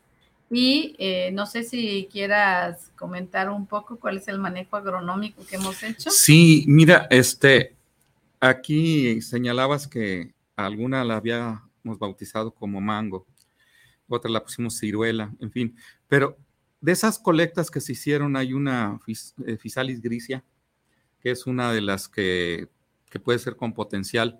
Y 0.50 0.96
eh, 0.98 1.32
no 1.34 1.46
sé 1.46 1.64
si 1.64 2.08
quieras 2.12 2.92
comentar 2.96 3.50
un 3.50 3.66
poco 3.66 4.00
cuál 4.00 4.18
es 4.18 4.28
el 4.28 4.40
manejo 4.40 4.78
agronómico 4.78 5.46
que 5.46 5.58
hemos 5.58 5.82
hecho. 5.84 6.10
Sí, 6.10 6.64
mira, 6.68 7.08
este, 7.10 7.76
aquí 8.40 9.22
señalabas 9.22 9.88
que 9.88 10.34
alguna 10.56 11.04
la 11.04 11.18
habíamos 11.18 12.00
bautizado 12.00 12.52
como 12.52 12.80
mango, 12.80 13.26
otra 14.08 14.32
la 14.32 14.44
pusimos 14.44 14.80
ciruela, 14.80 15.32
en 15.40 15.52
fin, 15.52 15.76
pero 16.08 16.38
de 16.88 16.94
esas 16.94 17.20
colectas 17.20 17.70
que 17.70 17.82
se 17.82 17.92
hicieron 17.92 18.38
hay 18.38 18.54
una 18.54 18.98
eh, 19.46 19.58
Fisalis 19.58 20.02
grisia, 20.02 20.46
que 21.20 21.32
es 21.32 21.46
una 21.46 21.74
de 21.74 21.82
las 21.82 22.08
que, 22.08 22.70
puede 23.26 23.40
ser 23.40 23.58
con 23.58 23.74
potencial, 23.74 24.40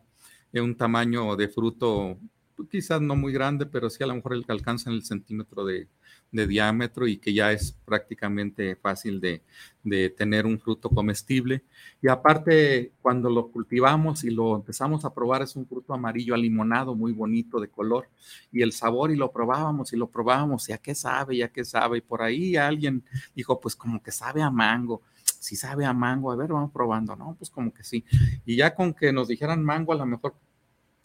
de 0.54 0.62
un 0.62 0.78
tamaño 0.78 1.36
de 1.36 1.50
fruto 1.50 2.18
quizás 2.66 3.02
no 3.02 3.16
muy 3.16 3.32
grande, 3.32 3.66
pero 3.66 3.90
sí 3.90 4.04
a 4.04 4.08
lo 4.08 4.16
mejor 4.16 4.34
el 4.34 4.46
que 4.46 4.52
alcanza 4.52 4.90
en 4.90 4.96
el 4.96 5.04
centímetro 5.04 5.66
de, 5.66 5.88
diámetro 6.32 7.08
y 7.08 7.18
que 7.18 7.34
ya 7.34 7.52
es 7.52 7.72
prácticamente 7.86 8.76
fácil 8.76 9.22
de, 9.22 9.44
de, 9.84 10.10
tener 10.10 10.46
un 10.46 10.60
fruto 10.60 10.90
comestible. 10.90 11.64
Y 12.02 12.10
aparte, 12.10 12.92
cuando 13.02 13.30
lo 13.30 13.50
cultivamos 13.50 14.24
y 14.24 14.30
lo 14.30 14.56
empezamos 14.56 15.06
a 15.06 15.14
probar, 15.14 15.42
es 15.42 15.56
un 15.56 15.66
fruto 15.66 15.94
amarillo 15.94 16.36
alimonado, 16.36 16.96
muy 16.96 17.12
bonito 17.14 17.60
de 17.60 17.70
color. 17.70 18.10
Y 18.52 18.62
el 18.62 18.72
sabor, 18.72 19.12
y 19.12 19.16
lo 19.16 19.32
probábamos 19.32 19.94
y 19.94 19.98
lo 19.98 20.10
probábamos, 20.10 20.68
y 20.70 20.74
a 20.74 20.78
qué 20.78 20.96
sabe, 20.96 21.36
y 21.36 21.42
a 21.42 21.52
qué 21.52 21.64
sabe. 21.64 22.00
Y 22.00 22.02
por 22.02 22.22
ahí 22.22 22.56
alguien 22.56 23.04
dijo, 23.36 23.60
pues 23.60 23.76
como 23.76 24.02
que 24.02 24.12
sabe 24.12 24.42
a 24.42 24.52
mango 24.52 25.02
si 25.40 25.56
sabe 25.56 25.86
a 25.86 25.94
mango, 25.94 26.32
a 26.32 26.36
ver, 26.36 26.52
vamos 26.52 26.72
probando, 26.72 27.16
¿no? 27.16 27.36
Pues 27.38 27.50
como 27.50 27.74
que 27.74 27.84
sí. 27.84 28.04
Y 28.46 28.56
ya 28.56 28.76
con 28.76 28.94
que 28.94 29.14
nos 29.14 29.28
dijeran 29.28 29.64
mango, 29.64 29.94
a 29.94 29.96
lo 29.96 30.06
mejor 30.06 30.36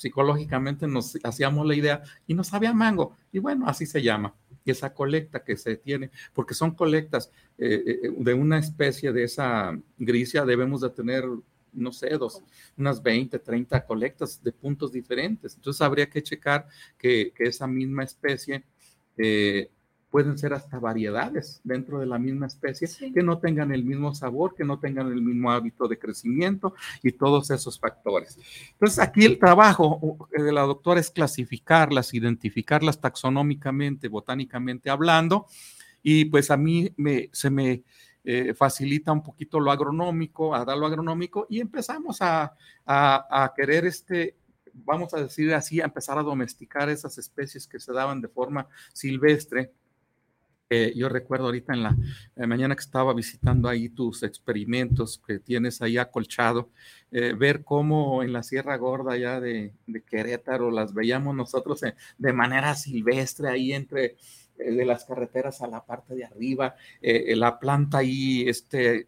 psicológicamente 0.02 0.88
nos 0.88 1.16
hacíamos 1.22 1.64
la 1.64 1.76
idea 1.76 2.02
y 2.26 2.34
no 2.34 2.42
sabe 2.42 2.66
a 2.66 2.74
mango. 2.74 3.16
Y 3.30 3.38
bueno, 3.38 3.66
así 3.66 3.86
se 3.86 4.02
llama. 4.02 4.34
esa 4.64 4.92
colecta 4.94 5.42
que 5.42 5.56
se 5.56 5.76
tiene, 5.76 6.10
porque 6.32 6.54
son 6.54 6.72
colectas 6.72 7.30
eh, 7.58 7.82
eh, 7.86 8.10
de 8.16 8.34
una 8.34 8.58
especie 8.58 9.12
de 9.12 9.24
esa 9.24 9.76
grisia, 9.98 10.44
debemos 10.44 10.80
de 10.82 10.90
tener 10.90 11.24
no 11.72 11.90
sé, 11.90 12.10
dos, 12.18 12.42
unas 12.76 13.02
20, 13.02 13.38
30 13.38 13.86
colectas 13.86 14.42
de 14.42 14.52
puntos 14.52 14.92
diferentes. 14.92 15.54
Entonces 15.54 15.80
habría 15.80 16.08
que 16.10 16.22
checar 16.22 16.68
que, 16.98 17.32
esa 17.38 17.66
misma 17.66 18.04
especie 18.04 18.62
eh, 19.16 19.70
pueden 20.12 20.36
ser 20.36 20.52
hasta 20.52 20.78
variedades 20.78 21.62
dentro 21.64 21.98
de 21.98 22.04
la 22.04 22.18
misma 22.18 22.46
especie 22.46 22.86
que 23.14 23.22
no 23.22 23.38
tengan 23.38 23.72
el 23.72 23.82
mismo 23.82 24.14
sabor, 24.14 24.54
que 24.54 24.62
no 24.62 24.78
tengan 24.78 25.10
el 25.10 25.22
mismo 25.22 25.50
hábito 25.50 25.88
de 25.88 25.98
crecimiento 25.98 26.74
y 27.02 27.12
todos 27.12 27.50
esos 27.50 27.80
factores. 27.80 28.38
Entonces 28.72 28.98
aquí 28.98 29.24
el 29.24 29.38
trabajo 29.38 30.28
de 30.30 30.52
la 30.52 30.60
doctora 30.60 31.00
es 31.00 31.10
clasificarlas, 31.10 32.12
identificarlas 32.12 33.00
taxonómicamente, 33.00 34.08
botánicamente 34.08 34.90
hablando, 34.90 35.46
y 36.02 36.26
pues 36.26 36.50
a 36.50 36.58
mí 36.58 36.92
me, 36.98 37.30
se 37.32 37.48
me 37.48 37.82
eh, 38.22 38.52
facilita 38.52 39.12
un 39.12 39.22
poquito 39.22 39.60
lo 39.60 39.70
agronómico, 39.70 40.54
a 40.54 40.66
dar 40.66 40.76
lo 40.76 40.84
agronómico, 40.84 41.46
y 41.48 41.58
empezamos 41.58 42.20
a, 42.20 42.52
a, 42.84 43.44
a 43.44 43.54
querer 43.56 43.86
este, 43.86 44.36
vamos 44.74 45.14
a 45.14 45.22
decir 45.22 45.54
así, 45.54 45.80
a 45.80 45.86
empezar 45.86 46.18
a 46.18 46.22
domesticar 46.22 46.90
esas 46.90 47.16
especies 47.16 47.66
que 47.66 47.80
se 47.80 47.94
daban 47.94 48.20
de 48.20 48.28
forma 48.28 48.68
silvestre 48.92 49.72
yo 50.94 51.08
recuerdo 51.08 51.46
ahorita 51.46 51.74
en 51.74 51.82
la 51.82 51.96
mañana 52.46 52.74
que 52.74 52.80
estaba 52.82 53.12
visitando 53.14 53.68
ahí 53.68 53.88
tus 53.88 54.22
experimentos 54.22 55.20
que 55.26 55.38
tienes 55.38 55.82
ahí 55.82 55.98
acolchado, 55.98 56.70
eh, 57.10 57.34
ver 57.34 57.62
cómo 57.62 58.22
en 58.22 58.32
la 58.32 58.42
Sierra 58.42 58.76
Gorda 58.76 59.16
ya 59.16 59.40
de, 59.40 59.74
Querétaro 60.08 60.70
las 60.70 60.94
veíamos 60.94 61.36
nosotros 61.36 61.82
de 62.18 62.32
manera 62.32 62.74
silvestre 62.74 63.48
ahí 63.48 63.72
entre 63.72 64.04
eh, 64.04 64.16
de 64.70 64.84
las 64.84 65.04
carreteras 65.04 65.60
a 65.62 65.66
la 65.66 65.84
parte 65.84 66.14
de 66.14 66.24
arriba, 66.24 66.76
eh, 67.00 67.34
la 67.36 67.58
planta 67.58 67.98
ahí, 67.98 68.48
este, 68.48 69.06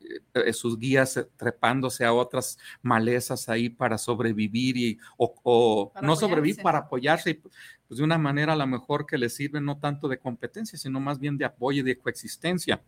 sus 0.52 0.78
guías 0.78 1.26
trepándose 1.36 2.04
a 2.04 2.12
otras 2.12 2.58
malezas 2.82 3.48
ahí 3.48 3.68
para 3.68 3.98
sobrevivir 3.98 4.76
y, 4.76 4.98
o, 5.16 5.92
no 6.02 6.16
sobrevivir 6.16 6.62
para 6.62 6.78
apoyarse 6.78 7.40
pues 7.86 7.98
de 7.98 8.04
una 8.04 8.18
manera 8.18 8.54
a 8.54 8.56
lo 8.56 8.66
mejor 8.66 9.06
que 9.06 9.18
les 9.18 9.34
sirve 9.34 9.60
no 9.60 9.78
tanto 9.78 10.08
de 10.08 10.18
competencia, 10.18 10.78
sino 10.78 11.00
más 11.00 11.18
bien 11.18 11.36
de 11.36 11.44
apoyo 11.44 11.80
y 11.80 11.84
de 11.84 11.98
coexistencia. 11.98 12.82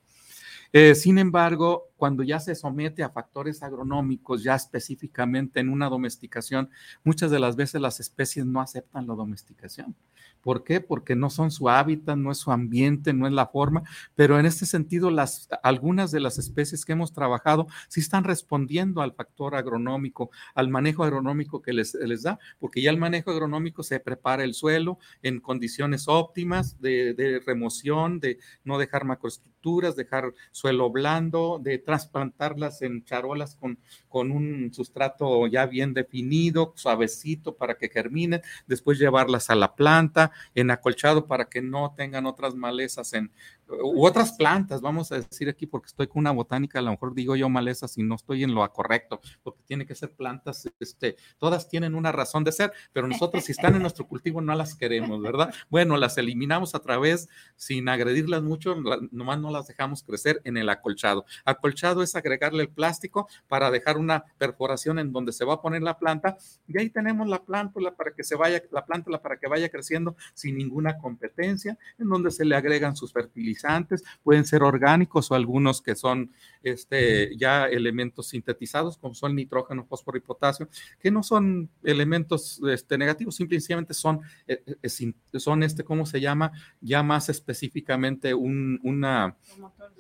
Eh, 0.72 0.94
sin 0.94 1.18
embargo, 1.18 1.90
cuando 1.96 2.22
ya 2.22 2.40
se 2.40 2.54
somete 2.54 3.02
a 3.02 3.10
factores 3.10 3.62
agronómicos, 3.62 4.42
ya 4.42 4.54
específicamente 4.54 5.60
en 5.60 5.68
una 5.68 5.88
domesticación, 5.88 6.70
muchas 7.04 7.30
de 7.30 7.38
las 7.38 7.56
veces 7.56 7.80
las 7.80 8.00
especies 8.00 8.46
no 8.46 8.60
aceptan 8.60 9.06
la 9.06 9.14
domesticación. 9.14 9.94
¿Por 10.46 10.62
qué? 10.62 10.80
Porque 10.80 11.16
no 11.16 11.28
son 11.28 11.50
su 11.50 11.68
hábitat, 11.68 12.16
no 12.16 12.30
es 12.30 12.38
su 12.38 12.52
ambiente, 12.52 13.12
no 13.12 13.26
es 13.26 13.32
la 13.32 13.48
forma, 13.48 13.82
pero 14.14 14.38
en 14.38 14.46
este 14.46 14.64
sentido, 14.64 15.10
algunas 15.64 16.12
de 16.12 16.20
las 16.20 16.38
especies 16.38 16.84
que 16.84 16.92
hemos 16.92 17.12
trabajado 17.12 17.66
sí 17.88 17.98
están 17.98 18.22
respondiendo 18.22 19.02
al 19.02 19.12
factor 19.12 19.56
agronómico, 19.56 20.30
al 20.54 20.68
manejo 20.68 21.02
agronómico 21.02 21.60
que 21.62 21.72
les, 21.72 21.94
les 21.94 22.22
da, 22.22 22.38
porque 22.60 22.80
ya 22.80 22.90
el 22.90 22.96
manejo 22.96 23.32
agronómico 23.32 23.82
se 23.82 23.98
prepara 23.98 24.44
el 24.44 24.54
suelo 24.54 25.00
en 25.20 25.40
condiciones 25.40 26.06
óptimas 26.06 26.80
de, 26.80 27.14
de 27.14 27.40
remoción, 27.44 28.20
de 28.20 28.38
no 28.62 28.78
dejar 28.78 29.04
macroestructuras, 29.04 29.55
dejar 29.96 30.32
suelo 30.52 30.90
blando, 30.90 31.58
de 31.60 31.78
trasplantarlas 31.78 32.82
en 32.82 33.04
charolas 33.04 33.56
con, 33.56 33.78
con 34.08 34.30
un 34.30 34.72
sustrato 34.72 35.46
ya 35.48 35.66
bien 35.66 35.92
definido, 35.92 36.72
suavecito 36.76 37.56
para 37.56 37.76
que 37.76 37.88
germinen, 37.88 38.42
después 38.68 38.98
llevarlas 38.98 39.50
a 39.50 39.56
la 39.56 39.74
planta, 39.74 40.30
en 40.54 40.70
acolchado 40.70 41.26
para 41.26 41.48
que 41.48 41.62
no 41.62 41.94
tengan 41.96 42.26
otras 42.26 42.54
malezas 42.54 43.12
en, 43.12 43.32
u 43.68 44.06
otras 44.06 44.32
plantas, 44.32 44.80
vamos 44.80 45.10
a 45.10 45.16
decir 45.16 45.48
aquí, 45.48 45.66
porque 45.66 45.86
estoy 45.86 46.06
con 46.06 46.20
una 46.20 46.30
botánica, 46.30 46.78
a 46.78 46.82
lo 46.82 46.92
mejor 46.92 47.14
digo 47.14 47.34
yo 47.36 47.48
maleza 47.48 47.88
si 47.88 48.02
no 48.02 48.14
estoy 48.14 48.44
en 48.44 48.54
lo 48.54 48.66
correcto, 48.72 49.20
porque 49.42 49.62
tiene 49.64 49.86
que 49.86 49.94
ser 49.94 50.12
plantas, 50.12 50.68
este, 50.78 51.16
todas 51.38 51.68
tienen 51.68 51.94
una 51.94 52.12
razón 52.12 52.44
de 52.44 52.52
ser, 52.52 52.72
pero 52.92 53.08
nosotros 53.08 53.44
si 53.44 53.52
están 53.52 53.74
en 53.74 53.82
nuestro 53.82 54.06
cultivo 54.06 54.40
no 54.40 54.54
las 54.54 54.74
queremos, 54.74 55.20
¿verdad? 55.20 55.52
Bueno, 55.68 55.96
las 55.96 56.18
eliminamos 56.18 56.74
a 56.74 56.80
través, 56.80 57.28
sin 57.56 57.88
agredirlas 57.88 58.42
mucho, 58.42 58.76
nomás 59.10 59.40
no 59.40 59.50
las 59.50 59.66
dejamos 59.66 60.02
crecer 60.02 60.40
en 60.44 60.56
el 60.56 60.68
acolchado. 60.68 61.24
Acolchado 61.44 62.02
es 62.02 62.14
agregarle 62.14 62.64
el 62.64 62.68
plástico 62.68 63.28
para 63.48 63.70
dejar 63.70 63.98
una 63.98 64.24
perforación 64.38 64.98
en 64.98 65.12
donde 65.12 65.32
se 65.32 65.44
va 65.44 65.54
a 65.54 65.62
poner 65.62 65.82
la 65.82 65.98
planta 65.98 66.36
y 66.68 66.78
ahí 66.78 66.90
tenemos 66.90 67.26
la 67.28 67.44
plántula 67.44 67.94
para 67.94 68.12
que 68.12 68.22
se 68.22 68.36
vaya, 68.36 68.62
la 68.70 68.84
plántula 68.84 69.20
para 69.20 69.38
que 69.38 69.48
vaya 69.48 69.68
creciendo 69.68 70.16
sin 70.34 70.56
ninguna 70.56 70.98
competencia, 70.98 71.78
en 71.98 72.08
donde 72.08 72.30
se 72.30 72.44
le 72.44 72.54
agregan 72.56 72.96
sus 72.96 73.12
fertilizantes 73.12 73.55
pueden 74.22 74.44
ser 74.44 74.62
orgánicos 74.62 75.30
o 75.30 75.34
algunos 75.34 75.80
que 75.82 75.94
son 75.94 76.30
este, 76.62 77.36
ya 77.36 77.66
elementos 77.66 78.28
sintetizados, 78.28 78.98
como 78.98 79.14
son 79.14 79.34
nitrógeno, 79.34 79.84
fósforo 79.84 80.18
y 80.18 80.20
potasio, 80.20 80.68
que 80.98 81.10
no 81.10 81.22
son 81.22 81.70
elementos 81.82 82.60
este, 82.68 82.98
negativos, 82.98 83.36
simplemente 83.36 83.94
son, 83.94 84.20
eh, 84.46 84.62
eh, 84.82 85.38
son 85.38 85.62
este, 85.62 85.84
¿cómo 85.84 86.06
se 86.06 86.20
llama? 86.20 86.52
Ya 86.80 87.02
más 87.02 87.28
específicamente 87.28 88.34
un, 88.34 88.80
una, 88.82 89.36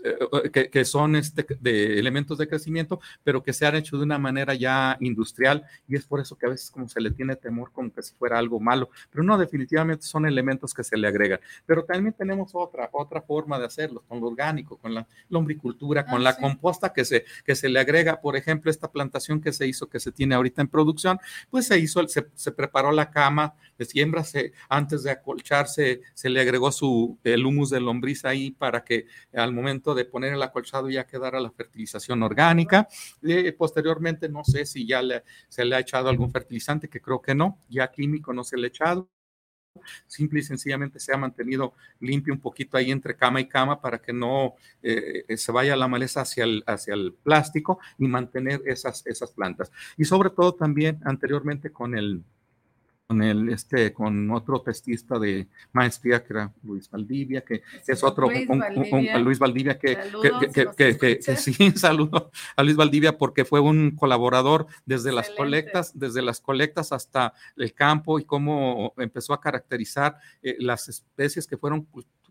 eh, 0.04 0.50
que, 0.50 0.70
que, 0.70 0.84
son 0.84 1.16
este, 1.16 1.46
de 1.60 1.98
elementos 1.98 2.38
de 2.38 2.48
crecimiento, 2.48 3.00
pero 3.22 3.42
que 3.42 3.52
se 3.52 3.66
han 3.66 3.76
hecho 3.76 3.96
de 3.96 4.02
una 4.02 4.18
manera 4.18 4.54
ya 4.54 4.96
industrial 5.00 5.64
y 5.86 5.96
es 5.96 6.04
por 6.04 6.20
eso 6.20 6.36
que 6.36 6.46
a 6.46 6.50
veces 6.50 6.70
como 6.70 6.88
se 6.88 7.00
le 7.00 7.10
tiene 7.10 7.36
temor 7.36 7.70
como 7.72 7.92
que 7.92 8.02
si 8.02 8.14
fuera 8.14 8.38
algo 8.38 8.58
malo, 8.58 8.90
pero 9.10 9.22
no, 9.22 9.38
definitivamente 9.38 10.06
son 10.06 10.26
elementos 10.26 10.74
que 10.74 10.82
se 10.82 10.96
le 10.96 11.06
agregan. 11.06 11.40
Pero 11.64 11.84
también 11.84 12.14
tenemos 12.14 12.50
otra, 12.54 12.90
otra 12.92 13.22
forma 13.22 13.45
de 13.58 13.66
hacerlo, 13.66 14.02
con 14.08 14.20
lo 14.20 14.26
orgánico, 14.26 14.76
con 14.76 14.94
la 14.94 15.06
lombricultura, 15.28 16.04
con 16.04 16.20
ah, 16.20 16.24
la 16.24 16.36
composta 16.36 16.92
que 16.92 17.04
se, 17.04 17.24
que 17.44 17.54
se 17.54 17.68
le 17.68 17.78
agrega, 17.78 18.20
por 18.20 18.36
ejemplo, 18.36 18.70
esta 18.70 18.90
plantación 18.90 19.40
que 19.40 19.52
se 19.52 19.66
hizo, 19.66 19.88
que 19.88 20.00
se 20.00 20.12
tiene 20.12 20.34
ahorita 20.34 20.62
en 20.62 20.68
producción, 20.68 21.18
pues 21.50 21.66
se 21.66 21.78
hizo, 21.78 22.06
se, 22.08 22.26
se 22.34 22.52
preparó 22.52 22.90
la 22.90 23.10
cama 23.10 23.54
de 23.78 23.84
siembra, 23.84 24.24
se, 24.24 24.52
antes 24.68 25.02
de 25.02 25.10
acolcharse, 25.10 26.00
se 26.14 26.28
le 26.28 26.40
agregó 26.40 26.72
su, 26.72 27.18
el 27.24 27.46
humus 27.46 27.70
de 27.70 27.80
lombriz 27.80 28.24
ahí 28.24 28.50
para 28.50 28.84
que 28.84 29.06
al 29.32 29.52
momento 29.52 29.94
de 29.94 30.04
poner 30.04 30.32
el 30.32 30.42
acolchado 30.42 30.90
ya 30.90 31.06
quedara 31.06 31.40
la 31.40 31.50
fertilización 31.50 32.22
orgánica. 32.22 32.88
y 33.22 33.52
posteriormente, 33.52 34.28
no 34.28 34.44
sé 34.44 34.66
si 34.66 34.86
ya 34.86 35.02
le, 35.02 35.22
se 35.48 35.64
le 35.64 35.76
ha 35.76 35.80
echado 35.80 36.08
algún 36.08 36.32
fertilizante, 36.32 36.88
que 36.88 37.00
creo 37.00 37.20
que 37.20 37.34
no, 37.34 37.58
ya 37.68 37.90
químico 37.90 38.32
no 38.32 38.44
se 38.44 38.56
le 38.56 38.66
ha 38.66 38.68
echado 38.68 39.08
simple 40.06 40.40
y 40.40 40.42
sencillamente 40.42 41.00
se 41.00 41.12
ha 41.12 41.16
mantenido 41.16 41.74
limpio 42.00 42.34
un 42.34 42.40
poquito 42.40 42.76
ahí 42.76 42.90
entre 42.90 43.16
cama 43.16 43.40
y 43.40 43.48
cama 43.48 43.80
para 43.80 43.98
que 43.98 44.12
no 44.12 44.54
eh, 44.82 45.24
eh, 45.28 45.36
se 45.36 45.52
vaya 45.52 45.76
la 45.76 45.88
maleza 45.88 46.22
hacia 46.22 46.44
el, 46.44 46.62
hacia 46.66 46.94
el 46.94 47.14
plástico 47.14 47.78
y 47.98 48.08
mantener 48.08 48.62
esas, 48.66 49.06
esas 49.06 49.30
plantas. 49.32 49.70
Y 49.96 50.04
sobre 50.04 50.30
todo 50.30 50.54
también 50.54 51.00
anteriormente 51.04 51.70
con 51.70 51.96
el, 51.96 52.22
con 53.06 53.22
el 53.22 53.48
este 53.50 53.92
con 53.92 54.30
otro 54.30 54.60
testista 54.60 55.18
de 55.18 55.46
maestría 55.72 56.24
que 56.24 56.32
era 56.32 56.52
Luis 56.64 56.90
Valdivia 56.90 57.42
que 57.42 57.62
es 57.86 58.02
otro 58.02 58.28
Luis 58.28 58.48
Valdivia, 58.48 59.18
Luis 59.18 59.38
Valdivia 59.38 59.78
que, 59.78 59.96
que, 60.52 60.66
que, 60.76 60.98
que, 60.98 61.36
sí 61.36 61.70
saludo 61.76 62.30
a 62.56 62.62
Luis 62.64 62.76
Valdivia 62.76 63.16
porque 63.16 63.44
fue 63.44 63.60
un 63.60 63.92
colaborador 63.92 64.66
desde 64.86 65.12
las 65.12 65.30
colectas 65.30 65.96
desde 65.98 66.20
las 66.20 66.40
colectas 66.40 66.90
hasta 66.90 67.32
el 67.56 67.72
campo 67.74 68.18
y 68.18 68.24
cómo 68.24 68.92
empezó 68.96 69.32
a 69.32 69.40
caracterizar 69.40 70.18
eh, 70.42 70.56
las 70.58 70.88
especies 70.88 71.46
que 71.46 71.56
fueron 71.56 71.86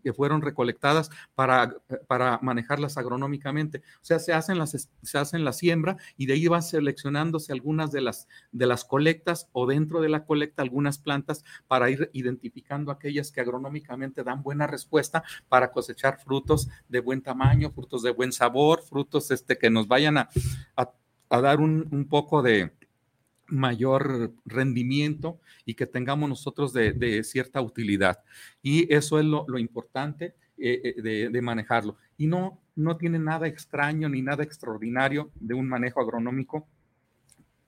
que 0.06 0.12
fueron 0.12 0.40
recolectadas 0.40 1.10
para, 1.34 1.78
para 2.06 2.38
manejarlas 2.40 2.96
agronómicamente. 2.96 3.78
O 3.96 4.04
sea, 4.04 4.20
se 4.20 4.32
hacen, 4.32 4.56
las, 4.56 4.88
se 5.02 5.18
hacen 5.18 5.44
la 5.44 5.52
siembra 5.52 5.96
y 6.16 6.26
de 6.26 6.34
ahí 6.34 6.46
van 6.46 6.62
seleccionándose 6.62 7.52
algunas 7.52 7.90
de 7.90 8.02
las, 8.02 8.28
de 8.52 8.66
las 8.66 8.84
colectas 8.84 9.48
o 9.50 9.66
dentro 9.66 10.00
de 10.00 10.08
la 10.08 10.24
colecta 10.24 10.62
algunas 10.62 10.98
plantas 10.98 11.42
para 11.66 11.90
ir 11.90 12.08
identificando 12.12 12.92
aquellas 12.92 13.32
que 13.32 13.40
agronómicamente 13.40 14.22
dan 14.22 14.44
buena 14.44 14.68
respuesta 14.68 15.24
para 15.48 15.72
cosechar 15.72 16.20
frutos 16.20 16.68
de 16.88 17.00
buen 17.00 17.20
tamaño, 17.20 17.72
frutos 17.72 18.04
de 18.04 18.12
buen 18.12 18.30
sabor, 18.30 18.84
frutos 18.84 19.32
este, 19.32 19.58
que 19.58 19.70
nos 19.70 19.88
vayan 19.88 20.18
a, 20.18 20.28
a, 20.76 21.40
dar 21.40 21.58
un, 21.58 21.88
un 21.90 22.06
poco 22.06 22.42
de, 22.42 22.75
mayor 23.48 24.32
rendimiento 24.44 25.40
y 25.64 25.74
que 25.74 25.86
tengamos 25.86 26.28
nosotros 26.28 26.72
de, 26.72 27.22
cierta 27.24 27.60
utilidad. 27.60 28.20
Y 28.62 28.92
eso 28.92 29.18
es 29.18 29.24
lo, 29.24 29.58
importante 29.58 30.34
eh, 30.58 30.94
eh, 30.96 31.28
de, 31.30 31.42
manejarlo. 31.42 31.96
Y 32.16 32.26
no, 32.26 32.60
no 32.74 32.96
tiene 32.96 33.18
nada 33.18 33.46
extraño 33.46 34.08
ni 34.08 34.22
nada 34.22 34.42
extraordinario 34.42 35.30
de 35.34 35.54
un 35.54 35.68
manejo 35.68 36.00
agronómico 36.00 36.66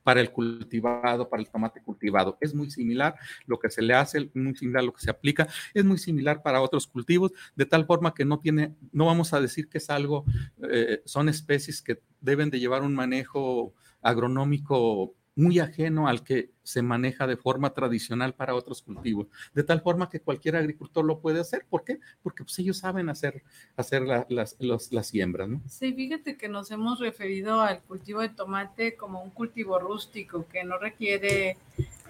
para 0.09 0.22
el 0.22 0.33
cultivado, 0.33 1.29
para 1.29 1.43
el 1.43 1.51
tomate 1.51 1.83
cultivado. 1.83 2.39
Es 2.41 2.55
muy 2.55 2.70
similar 2.70 3.14
lo 3.45 3.59
que 3.59 3.68
se 3.68 3.83
le 3.83 3.93
hace, 3.93 4.31
muy 4.33 4.57
similar 4.57 4.83
lo 4.83 4.95
que 4.95 5.03
se 5.03 5.11
aplica, 5.11 5.47
es 5.74 5.85
muy 5.85 5.99
similar 5.99 6.43
para 6.43 6.62
otros 6.62 6.87
cultivos, 6.87 7.33
de 7.55 7.66
tal 7.66 7.85
forma 7.85 8.14
que 8.14 8.24
no 8.24 8.41
tiene, 8.41 8.74
no 8.91 9.05
vamos 9.05 9.35
a 9.35 9.41
decir 9.43 9.68
que 9.68 9.76
es 9.76 9.91
algo, 9.91 10.24
eh, 10.70 11.03
son 11.05 11.29
especies 11.29 11.83
que 11.83 12.01
deben 12.22 12.49
de 12.49 12.59
llevar 12.59 12.85
un 12.85 12.95
manejo 12.95 13.74
agronómico 14.01 15.14
muy 15.39 15.61
ajeno 15.61 16.09
al 16.09 16.24
que 16.24 16.51
se 16.64 16.82
maneja 16.82 17.28
de 17.28 17.36
forma 17.36 17.70
tradicional 17.70 18.34
para 18.34 18.57
otros 18.57 18.82
cultivos, 18.82 19.28
de 19.55 19.62
tal 19.62 19.80
forma 19.80 20.11
que 20.11 20.20
cualquier 20.20 20.57
agricultor 20.57 21.05
lo 21.05 21.20
puede 21.20 21.41
hacer. 21.41 21.64
¿Por 21.70 21.84
qué? 21.84 22.01
Porque 22.24 22.43
pues, 22.43 22.59
ellos 22.59 22.78
saben 22.78 23.09
hacer, 23.09 23.45
hacer 23.76 24.03
las, 24.03 24.57
las 24.59 25.07
siembras, 25.07 25.49
¿no? 25.49 25.62
Sí, 25.68 25.93
fíjate 25.93 26.36
que 26.36 26.49
nos 26.49 26.72
hemos 26.72 26.99
referido 26.99 27.61
al 27.61 27.80
cultivo 27.82 28.20
de 28.20 28.30
tomate 28.30 28.97
como 28.97 29.22
un 29.22 29.30
cultivo 29.30 29.78
rústico 29.78 30.45
que 30.49 30.64
no 30.64 30.76
requiere 30.76 31.57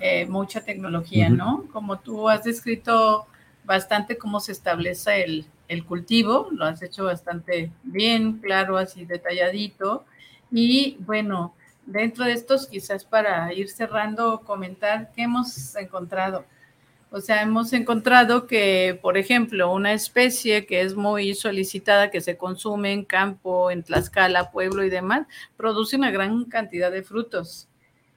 eh, 0.00 0.24
mucha 0.24 0.64
tecnología, 0.64 1.28
¿no? 1.28 1.66
Como 1.70 1.98
tú 1.98 2.30
has 2.30 2.44
descrito 2.44 3.26
bastante 3.62 4.16
cómo 4.16 4.40
se 4.40 4.52
establece 4.52 5.22
el, 5.22 5.46
el 5.68 5.84
cultivo, 5.84 6.48
lo 6.50 6.64
has 6.64 6.80
hecho 6.82 7.04
bastante 7.04 7.72
bien, 7.82 8.38
claro, 8.38 8.78
así 8.78 9.04
detalladito. 9.04 10.06
Y 10.50 10.96
bueno, 11.00 11.54
dentro 11.88 12.24
de 12.24 12.32
estos, 12.32 12.66
quizás 12.66 13.04
para 13.04 13.52
ir 13.52 13.68
cerrando, 13.70 14.40
comentar 14.40 15.10
qué 15.12 15.22
hemos 15.22 15.74
encontrado. 15.74 16.44
O 17.10 17.20
sea, 17.22 17.40
hemos 17.40 17.72
encontrado 17.72 18.46
que, 18.46 18.98
por 19.00 19.16
ejemplo, 19.16 19.72
una 19.72 19.94
especie 19.94 20.66
que 20.66 20.82
es 20.82 20.94
muy 20.94 21.34
solicitada, 21.34 22.10
que 22.10 22.20
se 22.20 22.36
consume 22.36 22.92
en 22.92 23.04
campo, 23.06 23.70
en 23.70 23.82
Tlaxcala, 23.82 24.50
pueblo 24.50 24.84
y 24.84 24.90
demás, 24.90 25.26
produce 25.56 25.96
una 25.96 26.10
gran 26.10 26.44
cantidad 26.44 26.92
de 26.92 27.02
frutos, 27.02 27.66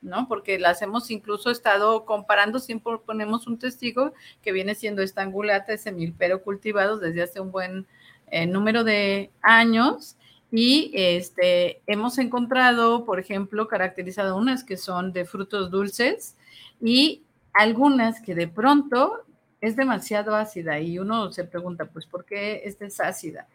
¿no? 0.01 0.27
Porque 0.27 0.59
las 0.59 0.81
hemos 0.81 1.09
incluso 1.09 1.49
estado 1.49 2.03
comparando, 2.03 2.59
siempre 2.59 2.97
ponemos 3.05 3.47
un 3.47 3.57
testigo 3.57 4.13
que 4.41 4.51
viene 4.51 4.75
siendo 4.75 5.01
esta 5.01 5.21
angulata, 5.21 5.71
ese 5.71 5.93
milpero 5.93 6.43
cultivado 6.43 6.97
desde 6.97 7.23
hace 7.23 7.39
un 7.39 7.53
buen 7.53 7.87
eh, 8.29 8.45
número 8.45 8.83
de 8.83 9.31
años 9.41 10.17
y 10.51 10.91
este, 10.93 11.81
hemos 11.87 12.17
encontrado, 12.17 13.05
por 13.05 13.19
ejemplo, 13.19 13.67
caracterizado 13.67 14.35
unas 14.35 14.63
que 14.63 14.77
son 14.77 15.13
de 15.13 15.25
frutos 15.25 15.71
dulces 15.71 16.35
y 16.81 17.23
algunas 17.53 18.21
que 18.21 18.35
de 18.35 18.47
pronto 18.47 19.23
es 19.61 19.75
demasiado 19.75 20.35
ácida 20.35 20.79
y 20.79 20.99
uno 20.99 21.31
se 21.31 21.45
pregunta, 21.45 21.85
pues, 21.85 22.05
¿por 22.05 22.25
qué 22.25 22.63
esta 22.65 22.85
es 22.85 22.99
ácida? 22.99 23.47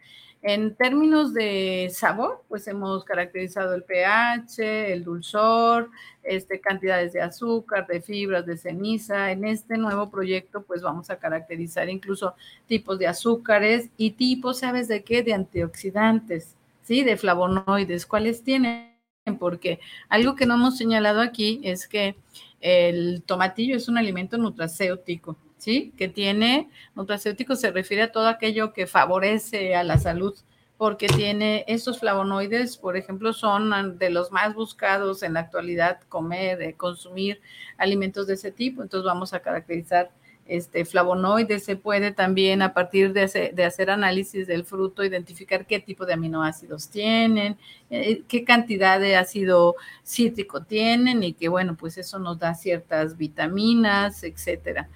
En 0.42 0.76
términos 0.76 1.34
de 1.34 1.88
sabor, 1.92 2.44
pues 2.49 2.68
hemos 2.68 3.05
caracterizado 3.05 3.74
el 3.74 3.82
pH, 3.82 4.92
el 4.92 5.03
dulzor, 5.03 5.90
este, 6.22 6.61
cantidades 6.61 7.12
de 7.12 7.22
azúcar, 7.22 7.86
de 7.86 8.01
fibras, 8.01 8.47
de 8.47 8.57
ceniza. 8.57 9.32
En 9.32 9.44
este 9.44 9.76
nuevo 9.76 10.09
proyecto, 10.11 10.62
pues 10.62 10.82
vamos 10.82 11.11
a 11.11 11.18
caracterizar 11.18 11.88
incluso 11.88 12.34
tipos 12.66 12.99
de 12.99 13.09
azúcares 13.09 13.90
y 13.97 14.12
tipos, 14.12 14.61
¿sabes 14.61 14.88
de 14.88 15.03
qué? 15.03 15.22
De 15.22 15.34
antioxidantes. 15.34 16.55
¿Sí? 16.87 17.03
De 17.03 17.16
flavonoides, 17.16 18.07
¿cuáles 18.07 18.45
tienen? 18.45 18.97
Porque 19.41 19.80
algo 20.09 20.37
que 20.37 20.47
no 20.47 20.55
hemos 20.55 20.78
señalado 20.78 21.20
aquí 21.20 21.61
es 21.64 21.89
que 21.89 22.14
el 22.61 23.22
tomatillo 23.26 23.76
es 23.76 23.89
un 23.89 23.99
alimento 23.99 24.39
nutracéutico, 24.39 25.37
¿sí? 25.59 25.93
Que 25.97 26.09
tiene, 26.09 26.70
nutracéutico 26.95 27.57
se 27.57 27.72
refiere 27.72 28.05
a 28.05 28.12
todo 28.12 28.28
aquello 28.28 28.72
que 28.72 28.87
favorece 28.87 29.74
a 29.74 29.82
la 29.82 29.99
salud, 29.99 30.34
porque 30.78 31.09
tiene 31.09 31.64
estos 31.66 31.99
flavonoides, 31.99 32.76
por 32.76 32.97
ejemplo, 32.97 33.32
son 33.32 33.99
de 33.99 34.11
los 34.11 34.30
más 34.30 34.55
buscados 34.55 35.24
en 35.24 35.32
la 35.32 35.41
actualidad 35.41 36.01
comer, 36.09 36.62
eh, 36.62 36.74
consumir 36.74 37.41
alimentos 37.78 38.28
de 38.28 38.34
ese 38.34 38.53
tipo, 38.53 38.82
entonces 38.82 39.07
vamos 39.07 39.32
a 39.32 39.41
caracterizar 39.41 40.12
este, 40.47 40.84
flavonoides, 40.84 41.64
se 41.64 41.76
puede 41.76 42.12
también 42.12 42.62
a 42.62 42.72
partir 42.72 43.12
de 43.12 43.22
hacer, 43.22 43.90
análisis 43.90 44.47
del 44.47 44.64
fruto 44.64 45.05
identificar 45.05 45.66
qué 45.66 45.80
tipo 45.80 46.07
de 46.07 46.14
aminoácidos 46.14 46.88
tienen, 46.88 47.59
eh, 47.90 48.22
qué 48.28 48.44
cantidad 48.44 49.01
de 49.01 49.16
ácido 49.16 49.76
cítrico 50.05 50.62
tienen 50.62 51.22
y 51.22 51.32
que 51.32 51.49
bueno, 51.49 51.76
pues 51.76 51.99
eso 51.99 52.18
nos 52.18 52.38
da 52.38 52.55
ciertas 52.55 53.16
vitaminas, 53.16 54.22
etcétera. 54.22 54.88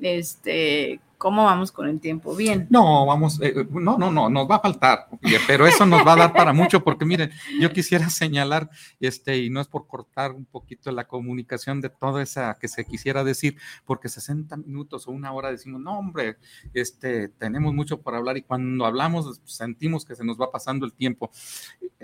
Este, 0.00 1.00
¿Cómo 1.22 1.44
vamos 1.44 1.70
con 1.70 1.86
el 1.86 2.00
tiempo? 2.00 2.34
Bien. 2.34 2.66
No, 2.68 3.06
vamos, 3.06 3.40
eh, 3.40 3.54
no, 3.70 3.96
no, 3.96 4.10
no, 4.10 4.28
nos 4.28 4.50
va 4.50 4.56
a 4.56 4.60
faltar, 4.60 5.06
pero 5.46 5.68
eso 5.68 5.86
nos 5.86 6.04
va 6.04 6.14
a 6.14 6.16
dar 6.16 6.32
para 6.32 6.52
mucho, 6.52 6.82
porque 6.82 7.04
miren, 7.04 7.30
yo 7.60 7.72
quisiera 7.72 8.10
señalar, 8.10 8.68
este, 8.98 9.38
y 9.38 9.48
no 9.48 9.60
es 9.60 9.68
por 9.68 9.86
cortar 9.86 10.32
un 10.32 10.44
poquito 10.44 10.90
la 10.90 11.06
comunicación 11.06 11.80
de 11.80 11.90
toda 11.90 12.24
esa 12.24 12.58
que 12.60 12.66
se 12.66 12.84
quisiera 12.84 13.22
decir, 13.22 13.56
porque 13.84 14.08
60 14.08 14.56
minutos 14.56 15.06
o 15.06 15.12
una 15.12 15.32
hora 15.32 15.52
decimos, 15.52 15.80
no, 15.80 15.96
hombre, 15.96 16.38
este, 16.74 17.28
tenemos 17.28 17.72
mucho 17.72 18.02
por 18.02 18.16
hablar 18.16 18.36
y 18.36 18.42
cuando 18.42 18.84
hablamos 18.84 19.40
sentimos 19.44 20.04
que 20.04 20.16
se 20.16 20.24
nos 20.24 20.40
va 20.40 20.50
pasando 20.50 20.84
el 20.86 20.92
tiempo. 20.92 21.30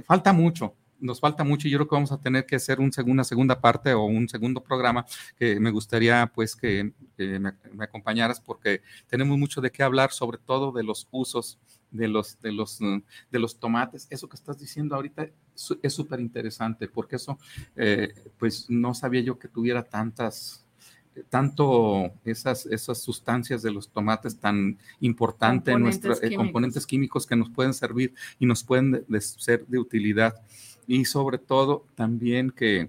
Falta 0.06 0.32
mucho, 0.32 0.76
nos 1.00 1.20
falta 1.20 1.44
mucho 1.44 1.68
y 1.68 1.70
yo 1.70 1.78
creo 1.78 1.88
que 1.88 1.94
vamos 1.94 2.12
a 2.12 2.20
tener 2.20 2.46
que 2.46 2.56
hacer 2.56 2.80
un, 2.80 2.90
una 3.06 3.24
segunda 3.24 3.60
parte 3.60 3.94
o 3.94 4.04
un 4.04 4.28
segundo 4.28 4.62
programa 4.62 5.06
que 5.36 5.58
me 5.60 5.70
gustaría 5.70 6.30
pues 6.34 6.56
que, 6.56 6.92
me, 7.16 7.54
acompañaras 7.84 8.40
porque 8.40 8.82
tenemos 9.06 9.38
mucho 9.38 9.60
de 9.60 9.70
qué 9.70 9.82
hablar, 9.82 10.12
sobre 10.12 10.38
todo 10.38 10.72
de 10.72 10.82
los 10.82 11.08
usos 11.10 11.58
de 11.90 12.08
los, 12.08 12.38
de 12.40 12.52
los, 12.52 12.78
de 12.78 13.38
los 13.38 13.58
tomates. 13.58 14.06
Eso 14.10 14.28
que 14.28 14.36
estás 14.36 14.58
diciendo 14.58 14.94
ahorita 14.94 15.28
es 15.82 15.92
súper 15.92 16.20
interesante 16.20 16.88
porque 16.88 17.16
eso 17.16 17.38
eh, 17.76 18.12
pues 18.38 18.68
no 18.68 18.94
sabía 18.94 19.20
yo 19.20 19.38
que 19.38 19.48
tuviera 19.48 19.82
tantas 19.82 20.64
tanto 21.30 22.12
esas, 22.24 22.66
esas 22.66 22.98
sustancias 22.98 23.62
de 23.62 23.72
los 23.72 23.88
tomates 23.88 24.38
tan 24.38 24.78
importantes 25.00 25.74
en 25.74 25.82
nuestros 25.82 26.22
eh, 26.22 26.34
componentes 26.34 26.86
químicos 26.86 27.26
que 27.26 27.34
nos 27.36 27.50
pueden 27.50 27.74
servir 27.74 28.14
y 28.38 28.46
nos 28.46 28.62
pueden 28.62 29.04
ser 29.20 29.66
de 29.66 29.78
utilidad 29.78 30.40
y 30.88 31.04
sobre 31.04 31.38
todo 31.38 31.86
también 31.94 32.50
que 32.50 32.88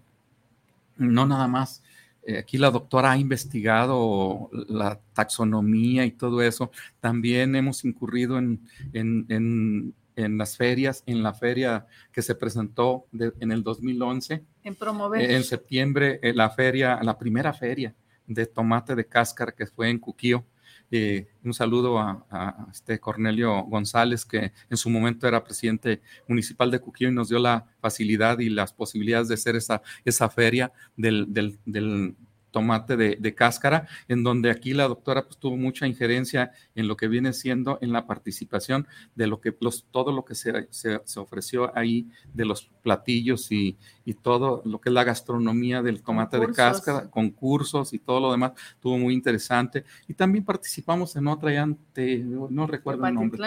no 0.97 1.27
nada 1.27 1.47
más, 1.47 1.83
eh, 2.23 2.37
aquí 2.39 2.57
la 2.57 2.71
doctora 2.71 3.11
ha 3.11 3.17
investigado 3.17 4.49
la 4.69 4.99
taxonomía 5.13 6.05
y 6.05 6.11
todo 6.11 6.41
eso, 6.41 6.71
también 7.01 7.55
hemos 7.55 7.83
incurrido 7.85 8.37
en, 8.37 8.61
en, 8.93 9.93
en, 10.15 10.37
las 10.37 10.57
ferias, 10.57 11.03
en 11.05 11.23
la 11.23 11.33
feria 11.33 11.87
que 12.11 12.21
se 12.21 12.35
presentó 12.35 13.05
en 13.13 13.51
el 13.51 13.63
2011. 13.63 14.43
En 14.63 14.75
promover. 14.75 15.31
En 15.31 15.43
septiembre, 15.43 16.19
eh, 16.21 16.33
la 16.33 16.49
feria, 16.49 16.99
la 17.03 17.17
primera 17.17 17.53
feria 17.53 17.93
de 18.27 18.45
tomate 18.45 18.95
de 18.95 19.05
cáscara 19.05 19.51
que 19.51 19.65
fue 19.65 19.89
en 19.89 19.99
Cuquío 19.99 20.45
eh, 20.91 21.27
un 21.43 21.53
saludo 21.53 21.99
a, 21.99 22.67
este 22.71 22.99
Cornelio 22.99 23.63
González, 23.63 24.25
que 24.25 24.51
en 24.69 24.77
su 24.77 24.89
momento 24.89 25.27
era 25.27 25.43
presidente 25.43 26.01
municipal 26.27 26.71
de 26.71 26.79
Cuquillo 26.79 27.09
y 27.09 27.13
nos 27.13 27.29
dio 27.29 27.39
la 27.39 27.65
facilidad 27.79 28.39
y 28.39 28.49
las 28.49 28.73
posibilidades 28.73 29.27
de 29.27 29.35
hacer 29.35 29.55
esa, 29.55 29.81
esa 30.05 30.29
feria 30.29 30.71
del, 30.95 31.33
del, 31.33 31.59
del 31.65 32.15
tomate 32.51 32.97
de, 32.97 33.35
cáscara, 33.35 33.87
en 34.07 34.23
donde 34.23 34.49
aquí 34.51 34.73
la 34.73 34.87
doctora 34.87 35.23
pues, 35.23 35.37
tuvo 35.37 35.57
mucha 35.57 35.87
injerencia 35.87 36.51
en 36.75 36.87
lo 36.87 36.97
que 36.97 37.07
viene 37.07 37.33
siendo 37.33 37.77
en 37.81 37.91
la 37.91 38.07
participación 38.07 38.87
de 39.15 39.27
lo 39.27 39.39
que 39.39 39.55
los, 39.59 39.85
todo 39.91 40.11
lo 40.11 40.25
que 40.25 40.35
se, 40.35 40.67
se, 40.71 40.99
ofreció 41.19 41.75
ahí 41.77 42.07
de 42.33 42.45
los 42.45 42.71
platillos 42.81 43.51
y, 43.51 43.77
y, 44.05 44.13
todo 44.13 44.61
lo 44.65 44.81
que 44.81 44.89
es 44.89 44.93
la 44.93 45.03
gastronomía 45.03 45.81
del 45.81 46.01
tomate 46.01 46.39
de 46.39 46.51
cáscara, 46.51 47.09
concursos 47.09 47.93
y 47.93 47.99
todo 47.99 48.19
lo 48.19 48.31
demás, 48.31 48.53
tuvo 48.79 48.97
muy 48.97 49.13
interesante. 49.13 49.85
Y 50.07 50.13
también 50.13 50.43
participamos 50.43 51.15
en 51.15 51.27
otra, 51.27 51.53
ya 51.53 51.65
no 51.65 52.67
recuerdo 52.67 53.05
el 53.05 53.13
nombre. 53.13 53.39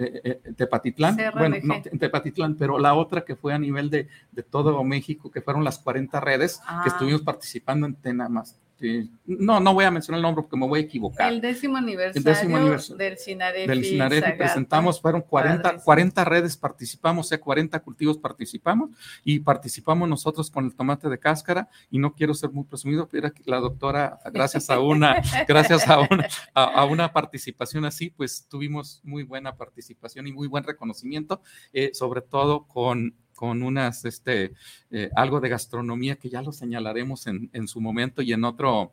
Eh, 0.00 0.20
eh, 0.22 0.52
Tepatitlán, 0.56 1.16
bueno, 1.34 1.56
no, 1.60 1.82
Tepatitlán, 1.82 2.54
pero 2.54 2.78
la 2.78 2.94
otra 2.94 3.24
que 3.24 3.34
fue 3.34 3.52
a 3.52 3.58
nivel 3.58 3.90
de, 3.90 4.06
de 4.30 4.42
todo 4.44 4.84
México, 4.84 5.28
que 5.28 5.40
fueron 5.40 5.64
las 5.64 5.80
40 5.80 6.20
redes 6.20 6.58
que 6.58 6.64
ah. 6.68 6.84
estuvimos 6.86 7.22
participando 7.22 7.84
en 7.84 7.96
Tenamas, 7.96 8.56
este, 8.78 9.08
no, 9.26 9.58
no 9.58 9.74
voy 9.74 9.84
a 9.84 9.90
mencionar 9.90 10.18
el 10.18 10.22
nombre 10.22 10.42
porque 10.42 10.56
me 10.56 10.66
voy 10.66 10.80
a 10.80 10.82
equivocar. 10.82 11.32
El 11.32 11.40
décimo 11.40 11.76
aniversario, 11.76 12.96
del 12.96 13.18
Sinarefi. 13.18 13.66
Del 13.66 14.36
presentamos, 14.36 15.00
fueron 15.00 15.22
40, 15.22 15.78
40 15.78 16.24
redes 16.24 16.56
participamos, 16.56 17.26
o 17.26 17.28
sea, 17.28 17.40
40 17.40 17.80
cultivos 17.80 18.18
participamos 18.18 18.90
y 19.24 19.40
participamos 19.40 20.08
nosotros 20.08 20.50
con 20.50 20.64
el 20.64 20.74
tomate 20.74 21.08
de 21.08 21.18
cáscara 21.18 21.68
y 21.90 21.98
no 21.98 22.14
quiero 22.14 22.34
ser 22.34 22.50
muy 22.50 22.64
presumido, 22.64 23.08
pero 23.08 23.32
la 23.46 23.58
doctora, 23.58 24.20
gracias 24.32 24.70
a 24.70 24.78
una, 24.78 25.16
gracias 25.48 25.88
a 25.88 26.00
una, 26.00 26.28
a, 26.54 26.84
una 26.84 27.12
participación 27.12 27.84
así, 27.84 28.10
pues 28.10 28.46
tuvimos 28.48 29.00
muy 29.02 29.24
buena 29.24 29.56
participación 29.56 30.26
y 30.28 30.32
muy 30.32 30.46
buen 30.46 30.64
reconocimiento, 30.64 31.42
eh, 31.72 31.90
sobre 31.94 32.22
todo 32.22 32.66
con 32.66 33.14
con 33.38 33.62
unas, 33.62 34.04
este, 34.04 34.52
eh, 34.90 35.10
algo 35.14 35.38
de 35.38 35.48
gastronomía 35.48 36.16
que 36.16 36.28
ya 36.28 36.42
lo 36.42 36.50
señalaremos 36.50 37.28
en, 37.28 37.48
en, 37.52 37.68
su 37.68 37.80
momento 37.80 38.20
y 38.20 38.32
en 38.32 38.42
otro, 38.42 38.92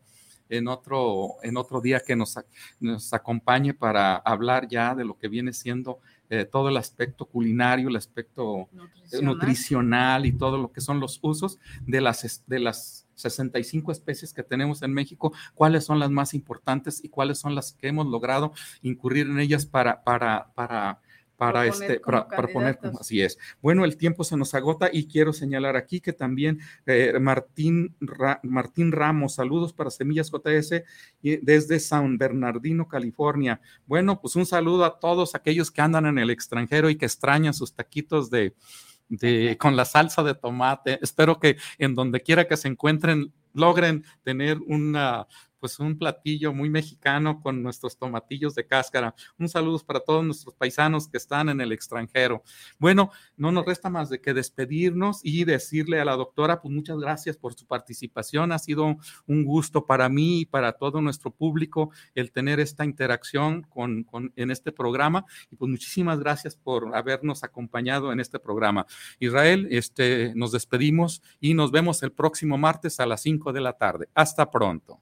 en 0.49 0.67
otro, 0.67 1.37
en 1.41 1.57
otro 1.57 1.81
día 1.81 1.99
que 2.05 2.15
nos, 2.15 2.37
nos 2.79 3.11
acompañe 3.11 3.73
para 3.73 4.17
hablar 4.17 4.67
ya 4.67 4.93
de 4.93 5.03
lo 5.03 5.17
que 5.17 5.29
viene 5.29 5.51
siendo 5.51 5.97
eh, 6.29 6.45
todo 6.45 6.69
el 6.69 6.77
aspecto 6.77 7.25
culinario, 7.25 7.89
el 7.89 7.95
aspecto 7.95 8.69
eh, 9.11 9.19
nutricional. 9.23 10.27
y 10.27 10.31
todo 10.33 10.59
lo 10.59 10.71
que 10.71 10.79
son 10.79 10.99
los 10.99 11.17
usos 11.23 11.57
de 11.87 12.01
las, 12.01 12.43
de 12.45 12.59
las 12.59 13.07
65 13.15 13.91
especies 13.91 14.31
que 14.31 14.43
tenemos 14.43 14.83
en 14.83 14.93
México, 14.93 15.33
cuáles 15.55 15.85
son 15.85 15.97
las 15.97 16.11
más 16.11 16.35
importantes 16.35 17.03
y 17.03 17.09
cuáles 17.09 17.39
son 17.39 17.55
las 17.55 17.73
que 17.73 17.87
hemos 17.87 18.05
logrado 18.05 18.53
incurrir 18.83 19.25
en 19.25 19.39
ellas 19.39 19.65
para, 19.65 20.03
para, 20.03 20.53
para 20.53 20.99
para 21.38 21.65
este 21.65 21.99
para, 21.99 22.27
poner 22.27 22.77
como 22.77 22.99
así 22.99 23.21
es. 23.21 23.38
Bueno, 23.61 23.86
el 23.86 23.97
tiempo 23.97 24.23
se 24.23 24.38
nos 24.38 24.53
agota 24.53 24.89
y 24.91 25.07
quiero 25.07 25.33
señalar 25.33 25.75
aquí 25.75 25.99
que 25.99 26.13
también 26.13 26.59
eh, 26.86 27.17
Martín 27.19 27.95
Martín 28.43 28.91
Ramos, 28.91 29.36
saludos 29.36 29.73
para 29.73 29.89
Semillas 29.89 30.31
JS 30.31 30.83
desde 31.21 31.79
San 31.79 32.17
Bernardino, 32.17 32.88
California. 32.88 33.59
Bueno, 33.86 34.21
pues 34.21 34.36
un 34.36 34.45
saludo 34.45 34.86
a 34.86 34.99
todos 34.99 35.36
aquellos 35.36 35.71
que 35.71 35.81
andan 35.81 36.05
en 36.05 36.17
el 36.17 36.29
extranjero 36.29 36.89
y 36.89 36.97
que 36.97 37.05
extrañan 37.05 37.53
sus 37.53 37.73
taquitos 37.73 38.29
de 38.29 38.53
de, 39.09 39.57
con 39.59 39.75
la 39.75 39.86
salsa 39.86 40.23
de 40.23 40.36
tomate. 40.36 40.99
Espero 41.01 41.39
que 41.39 41.57
en 41.77 41.95
donde 41.95 42.21
quiera 42.21 42.47
que 42.47 42.57
se 42.57 42.67
encuentren 42.67 43.33
logren 43.53 44.03
tener 44.23 44.57
una 44.67 45.27
pues 45.66 45.80
un 45.80 45.97
platillo 45.97 46.53
muy 46.53 46.70
mexicano 46.70 47.41
con 47.41 47.63
nuestros 47.63 47.97
tomatillos 47.97 48.53
de 48.53 48.68
cáscara. 48.68 49.16
Un 49.39 49.49
saludo 49.49 49.80
para 49.80 49.99
todos 49.99 50.24
nuestros 50.24 50.53
paisanos 50.53 51.07
que 51.07 51.18
están 51.18 51.49
en 51.49 51.59
el 51.59 51.72
extranjero. 51.72 52.43
Bueno, 52.78 53.09
no 53.36 53.51
nos 53.51 53.66
resta 53.66 53.89
más 53.89 54.11
de 54.11 54.22
que 54.22 54.36
despedirnos 54.36 55.22
y 55.24 55.43
decirle 55.43 55.99
a 55.99 56.05
la 56.05 56.16
doctora, 56.16 56.61
pues 56.61 56.72
muchas 56.72 56.99
gracias 56.99 57.36
por 57.36 57.55
su 57.55 57.66
participación. 57.66 58.51
Ha 58.51 58.59
sido 58.59 58.95
un 59.26 59.43
gusto 59.43 59.88
para 59.88 60.07
mí 60.07 60.41
y 60.41 60.45
para 60.45 60.74
todo 60.74 61.01
nuestro 61.01 61.32
público 61.32 61.89
el 62.13 62.32
tener 62.32 62.59
esta 62.59 62.86
interacción 62.86 63.63
con, 63.63 64.05
en 64.36 64.51
este 64.51 64.72
programa. 64.72 65.26
Y 65.49 65.55
pues 65.55 65.72
muchísimas 65.72 66.20
gracias 66.20 66.55
por 66.55 66.95
habernos 66.95 67.43
acompañado 67.43 68.13
en 68.13 68.20
este 68.20 68.38
programa. 68.38 68.86
Israel, 69.18 69.68
este, 69.72 70.32
nos 70.36 70.51
despedimos 70.51 71.24
y 71.39 71.55
nos 71.55 71.72
vemos 71.72 72.03
el 72.03 72.11
próximo 72.11 72.55
martes 72.59 72.99
a 72.99 73.07
las 73.07 73.24
5 73.24 73.51
de 73.51 73.61
la 73.61 73.74
tarde. 73.74 74.09
Hasta 74.13 74.51
pronto. 74.51 75.01